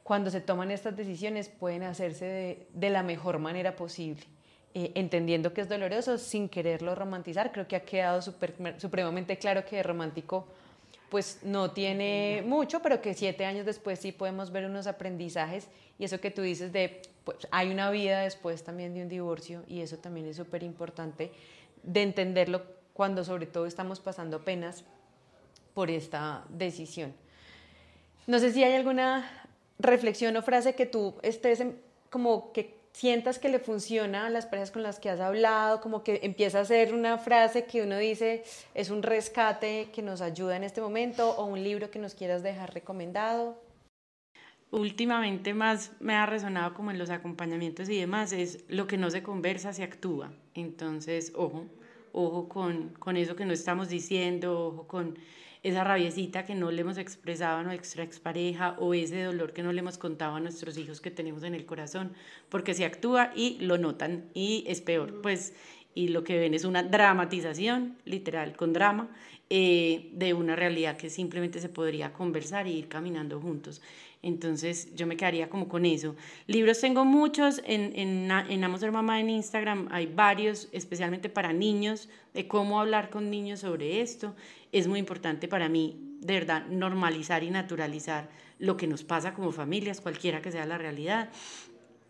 cuando 0.02 0.30
se 0.30 0.40
toman 0.40 0.70
estas 0.70 0.96
decisiones 0.96 1.48
pueden 1.48 1.82
hacerse 1.82 2.66
de, 2.72 2.90
la 2.90 3.02
mejor 3.02 3.38
manera 3.38 3.76
posible. 3.76 4.22
Eh, 4.72 4.92
entendiendo 4.94 5.52
que 5.52 5.62
es 5.62 5.68
doloroso 5.68 6.16
sin 6.16 6.48
quererlo 6.48 6.94
romantizar, 6.94 7.50
creo 7.50 7.66
que 7.66 7.76
ha 7.76 7.84
quedado 7.84 8.22
super, 8.22 8.54
supremamente 8.78 9.36
claro 9.36 9.64
que 9.64 9.82
romántico 9.82 10.46
pues 11.10 11.40
no 11.42 11.72
tiene 11.72 12.42
mucho, 12.46 12.80
pero 12.80 13.02
que 13.02 13.14
siete 13.14 13.44
años 13.44 13.66
después 13.66 13.98
sí 13.98 14.12
podemos 14.12 14.52
ver 14.52 14.64
unos 14.64 14.86
aprendizajes 14.86 15.68
y 15.98 16.04
eso 16.04 16.20
que 16.20 16.30
tú 16.30 16.40
dices 16.40 16.72
de, 16.72 17.02
pues 17.24 17.48
hay 17.50 17.70
una 17.70 17.90
vida 17.90 18.20
después 18.20 18.62
también 18.62 18.94
de 18.94 19.02
un 19.02 19.08
divorcio 19.08 19.64
y 19.66 19.80
eso 19.80 19.98
también 19.98 20.26
es 20.26 20.36
súper 20.36 20.62
importante 20.62 21.32
de 21.82 22.02
entenderlo 22.02 22.62
cuando 22.92 23.24
sobre 23.24 23.46
todo 23.46 23.66
estamos 23.66 23.98
pasando 23.98 24.36
apenas 24.38 24.84
por 25.74 25.90
esta 25.90 26.44
decisión. 26.48 27.12
No 28.26 28.38
sé 28.38 28.52
si 28.52 28.62
hay 28.62 28.74
alguna 28.74 29.49
reflexión 29.82 30.36
o 30.36 30.42
frase 30.42 30.74
que 30.74 30.86
tú 30.86 31.14
estés 31.22 31.62
como 32.10 32.52
que 32.52 32.80
sientas 32.92 33.38
que 33.38 33.48
le 33.48 33.58
funciona 33.58 34.26
a 34.26 34.30
las 34.30 34.46
parejas 34.46 34.70
con 34.70 34.82
las 34.82 34.98
que 34.98 35.10
has 35.10 35.20
hablado, 35.20 35.80
como 35.80 36.02
que 36.02 36.20
empieza 36.22 36.60
a 36.60 36.64
ser 36.64 36.92
una 36.92 37.18
frase 37.18 37.64
que 37.64 37.82
uno 37.82 37.96
dice 37.98 38.42
es 38.74 38.90
un 38.90 39.02
rescate 39.02 39.90
que 39.92 40.02
nos 40.02 40.20
ayuda 40.20 40.56
en 40.56 40.64
este 40.64 40.80
momento 40.80 41.30
o 41.30 41.44
un 41.44 41.62
libro 41.62 41.90
que 41.90 41.98
nos 41.98 42.14
quieras 42.14 42.42
dejar 42.42 42.74
recomendado? 42.74 43.56
Últimamente 44.72 45.52
más 45.52 45.92
me 45.98 46.14
ha 46.14 46.26
resonado 46.26 46.74
como 46.74 46.90
en 46.90 46.98
los 46.98 47.10
acompañamientos 47.10 47.88
y 47.88 47.98
demás, 47.98 48.32
es 48.32 48.64
lo 48.68 48.86
que 48.86 48.98
no 48.98 49.10
se 49.10 49.22
conversa 49.22 49.72
se 49.72 49.82
actúa. 49.82 50.32
Entonces, 50.54 51.32
ojo, 51.34 51.66
ojo 52.12 52.48
con, 52.48 52.90
con 52.90 53.16
eso 53.16 53.34
que 53.34 53.44
no 53.44 53.52
estamos 53.52 53.88
diciendo, 53.88 54.68
ojo 54.68 54.86
con 54.86 55.18
esa 55.62 55.84
rabiecita 55.84 56.44
que 56.46 56.54
no 56.54 56.70
le 56.70 56.80
hemos 56.80 56.98
expresado 56.98 57.58
a 57.58 57.62
nuestra 57.62 58.02
expareja 58.02 58.76
o 58.78 58.94
ese 58.94 59.22
dolor 59.22 59.52
que 59.52 59.62
no 59.62 59.72
le 59.72 59.80
hemos 59.80 59.98
contado 59.98 60.36
a 60.36 60.40
nuestros 60.40 60.78
hijos 60.78 61.00
que 61.00 61.10
tenemos 61.10 61.42
en 61.42 61.54
el 61.54 61.66
corazón, 61.66 62.12
porque 62.48 62.74
se 62.74 62.84
actúa 62.84 63.32
y 63.34 63.58
lo 63.60 63.76
notan 63.78 64.24
y 64.32 64.64
es 64.66 64.80
peor, 64.80 65.20
pues, 65.20 65.54
y 65.94 66.08
lo 66.08 66.24
que 66.24 66.38
ven 66.38 66.54
es 66.54 66.64
una 66.64 66.82
dramatización, 66.82 67.96
literal, 68.04 68.56
con 68.56 68.72
drama, 68.72 69.08
eh, 69.50 70.10
de 70.12 70.32
una 70.32 70.54
realidad 70.54 70.96
que 70.96 71.10
simplemente 71.10 71.60
se 71.60 71.68
podría 71.68 72.12
conversar 72.12 72.68
y 72.68 72.72
ir 72.72 72.88
caminando 72.88 73.40
juntos. 73.40 73.82
Entonces 74.22 74.94
yo 74.94 75.06
me 75.06 75.16
quedaría 75.16 75.48
como 75.48 75.68
con 75.68 75.86
eso. 75.86 76.14
Libros 76.46 76.80
tengo 76.80 77.04
muchos, 77.04 77.60
en, 77.64 77.98
en, 77.98 78.30
en 78.30 78.64
Amo 78.64 78.78
Ser 78.78 78.92
Mamá 78.92 79.18
en 79.18 79.30
Instagram 79.30 79.88
hay 79.90 80.06
varios, 80.06 80.68
especialmente 80.72 81.30
para 81.30 81.52
niños, 81.52 82.08
de 82.34 82.46
cómo 82.46 82.80
hablar 82.80 83.10
con 83.10 83.30
niños 83.30 83.60
sobre 83.60 84.02
esto. 84.02 84.34
Es 84.72 84.86
muy 84.86 84.98
importante 84.98 85.48
para 85.48 85.68
mí, 85.68 86.16
de 86.20 86.34
verdad, 86.34 86.66
normalizar 86.66 87.42
y 87.42 87.50
naturalizar 87.50 88.30
lo 88.58 88.76
que 88.76 88.86
nos 88.86 89.04
pasa 89.04 89.34
como 89.34 89.52
familias, 89.52 90.00
cualquiera 90.00 90.42
que 90.42 90.52
sea 90.52 90.66
la 90.66 90.78
realidad. 90.78 91.30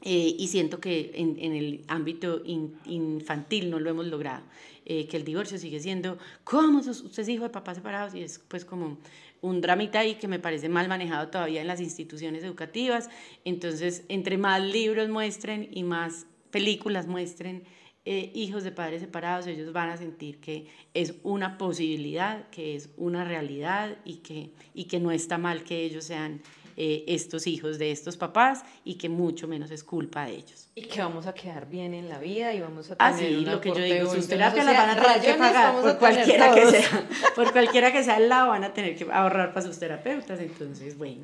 Eh, 0.03 0.35
y 0.39 0.49
siento 0.49 0.81
que 0.81 1.13
en, 1.15 1.37
en 1.39 1.53
el 1.53 1.85
ámbito 1.87 2.43
infantil 2.45 3.71
no 3.71 3.79
lo 3.79 3.91
hemos 3.91 4.07
logrado, 4.07 4.43
eh, 4.87 5.07
que 5.07 5.19
el 5.19 5.25
divorcio 5.25 5.59
sigue 5.59 5.79
siendo, 5.79 6.17
¿cómo 6.43 6.79
usted 6.79 7.23
es 7.23 7.29
hijo 7.29 7.45
de 7.45 7.51
papás 7.51 7.77
separados? 7.77 8.15
Y 8.15 8.23
es 8.23 8.39
pues 8.49 8.65
como 8.65 8.97
un 9.43 9.61
dramita 9.61 10.01
ahí 10.01 10.15
que 10.15 10.27
me 10.27 10.39
parece 10.39 10.71
mal 10.71 10.89
manejado 10.89 11.29
todavía 11.29 11.61
en 11.61 11.67
las 11.67 11.81
instituciones 11.81 12.43
educativas. 12.45 13.11
Entonces, 13.45 14.05
entre 14.09 14.39
más 14.39 14.63
libros 14.63 15.09
muestren 15.11 15.69
y 15.71 15.83
más 15.83 16.27
películas 16.51 17.07
muestren 17.07 17.65
eh, 18.13 18.33
hijos 18.35 18.65
de 18.65 18.73
padres 18.73 19.03
separados, 19.03 19.47
ellos 19.47 19.73
van 19.73 19.89
a 19.89 19.97
sentir 19.97 20.41
que 20.41 20.67
es 20.95 21.15
una 21.23 21.57
posibilidad, 21.57 22.49
que 22.49 22.75
es 22.75 22.91
una 22.97 23.23
realidad 23.23 23.99
y 24.05 24.17
que, 24.17 24.51
y 24.75 24.87
que 24.87 24.99
no 24.99 25.13
está 25.13 25.39
mal 25.39 25.63
que 25.63 25.85
ellos 25.85 26.07
sean 26.07 26.43
eh, 26.77 27.05
estos 27.07 27.47
hijos 27.47 27.79
de 27.79 27.93
estos 27.93 28.17
papás 28.17 28.65
y 28.85 28.95
que 28.95 29.09
mucho 29.09 29.47
menos 29.47 29.71
es 29.71 29.85
culpa 29.85 30.25
de 30.25 30.33
ellos. 30.33 30.69
Y 30.75 30.87
que 30.87 31.01
vamos 31.01 31.29
a 31.29 31.35
quedar 31.35 31.69
bien 31.69 31.95
en 31.95 32.09
la 32.09 32.19
vida 32.19 32.53
y 32.53 32.61
vamos 32.61 32.91
a 32.91 32.97
ah, 32.99 33.15
tener 33.15 33.33
ah, 33.33 33.39
sí, 33.39 33.45
lo 33.45 33.61
que 33.61 33.69
yo 33.69 33.77
digo, 33.77 34.13
sus 34.13 34.27
terapias 34.27 34.67
las 34.67 34.77
van 34.77 34.91
a 34.91 35.01
tener 35.01 35.21
que 35.21 35.35
pagar. 35.35 35.81
por 35.81 35.99
cualquiera 35.99 36.53
que 36.53 36.67
sea, 36.67 37.09
por 37.37 37.53
cualquiera 37.53 37.93
que 37.93 38.03
sea 38.03 38.17
el 38.17 38.29
lado 38.29 38.49
van 38.49 38.65
a 38.65 38.75
tener 38.75 38.97
que 38.97 39.07
ahorrar 39.13 39.53
para 39.53 39.65
sus 39.65 39.79
terapeutas, 39.79 40.41
entonces 40.41 40.99
bueno, 40.99 41.23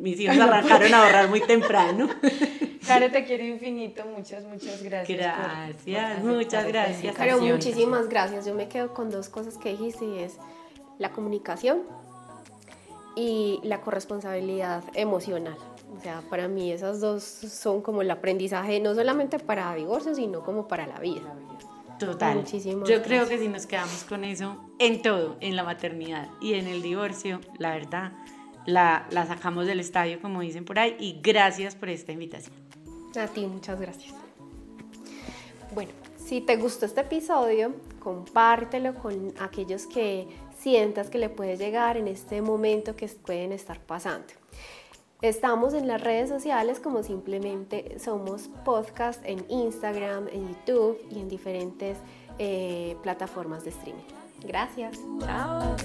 mis 0.00 0.18
hijos 0.18 0.38
arrancaron 0.38 0.94
a 0.94 1.04
ahorrar 1.04 1.28
muy 1.28 1.42
temprano. 1.42 2.08
Caro, 2.92 3.10
te 3.10 3.24
quiero 3.24 3.44
infinito, 3.44 4.04
muchas, 4.06 4.44
muchas 4.44 4.82
gracias. 4.82 5.18
Gracias, 5.18 6.24
muchas 6.24 6.66
gracias. 6.66 7.14
Caro, 7.14 7.40
muchísimas 7.40 8.08
gracias. 8.08 8.46
Yo 8.46 8.54
me 8.54 8.68
quedo 8.68 8.92
con 8.94 9.10
dos 9.10 9.28
cosas 9.28 9.58
que 9.58 9.70
dijiste 9.70 10.04
y 10.04 10.18
es 10.18 10.38
la 10.98 11.12
comunicación 11.12 11.82
y 13.16 13.60
la 13.62 13.80
corresponsabilidad 13.80 14.84
emocional. 14.94 15.56
O 15.96 16.00
sea, 16.00 16.22
para 16.30 16.48
mí 16.48 16.72
esas 16.72 17.00
dos 17.00 17.22
son 17.22 17.82
como 17.82 18.02
el 18.02 18.10
aprendizaje 18.10 18.80
no 18.80 18.94
solamente 18.94 19.38
para 19.38 19.74
divorcio, 19.74 20.14
sino 20.14 20.42
como 20.42 20.68
para 20.68 20.86
la 20.86 20.98
vida. 20.98 21.34
Total. 21.98 22.36
Muchísimas 22.36 22.88
Yo 22.88 23.02
creo 23.02 23.28
que 23.28 23.38
si 23.38 23.48
nos 23.48 23.66
quedamos 23.66 24.04
con 24.04 24.24
eso 24.24 24.56
en 24.78 25.02
todo, 25.02 25.36
en 25.40 25.54
la 25.54 25.62
maternidad 25.62 26.28
y 26.40 26.54
en 26.54 26.66
el 26.66 26.82
divorcio, 26.82 27.40
la 27.58 27.72
verdad, 27.72 28.12
la, 28.66 29.06
la 29.10 29.26
sacamos 29.26 29.66
del 29.66 29.80
estadio, 29.80 30.20
como 30.20 30.40
dicen 30.40 30.64
por 30.64 30.78
ahí, 30.78 30.96
y 30.98 31.20
gracias 31.22 31.76
por 31.76 31.90
esta 31.90 32.12
invitación. 32.12 32.61
A 33.16 33.26
ti, 33.26 33.46
muchas 33.46 33.80
gracias. 33.80 34.14
Bueno, 35.74 35.92
si 36.16 36.40
te 36.40 36.56
gustó 36.56 36.86
este 36.86 37.02
episodio, 37.02 37.72
compártelo 38.00 38.94
con 38.94 39.34
aquellos 39.38 39.86
que 39.86 40.28
sientas 40.58 41.10
que 41.10 41.18
le 41.18 41.28
puede 41.28 41.56
llegar 41.56 41.96
en 41.96 42.08
este 42.08 42.40
momento 42.40 42.96
que 42.96 43.06
pueden 43.08 43.52
estar 43.52 43.80
pasando. 43.80 44.28
Estamos 45.20 45.74
en 45.74 45.86
las 45.86 46.00
redes 46.00 46.28
sociales 46.28 46.80
como 46.80 47.02
simplemente 47.02 47.98
somos 48.00 48.48
podcast 48.64 49.20
en 49.24 49.44
Instagram, 49.48 50.28
en 50.28 50.48
YouTube 50.48 50.98
y 51.10 51.20
en 51.20 51.28
diferentes 51.28 51.98
eh, 52.38 52.96
plataformas 53.02 53.62
de 53.62 53.70
streaming. 53.70 54.02
Gracias. 54.42 54.98
Chao. 55.20 55.76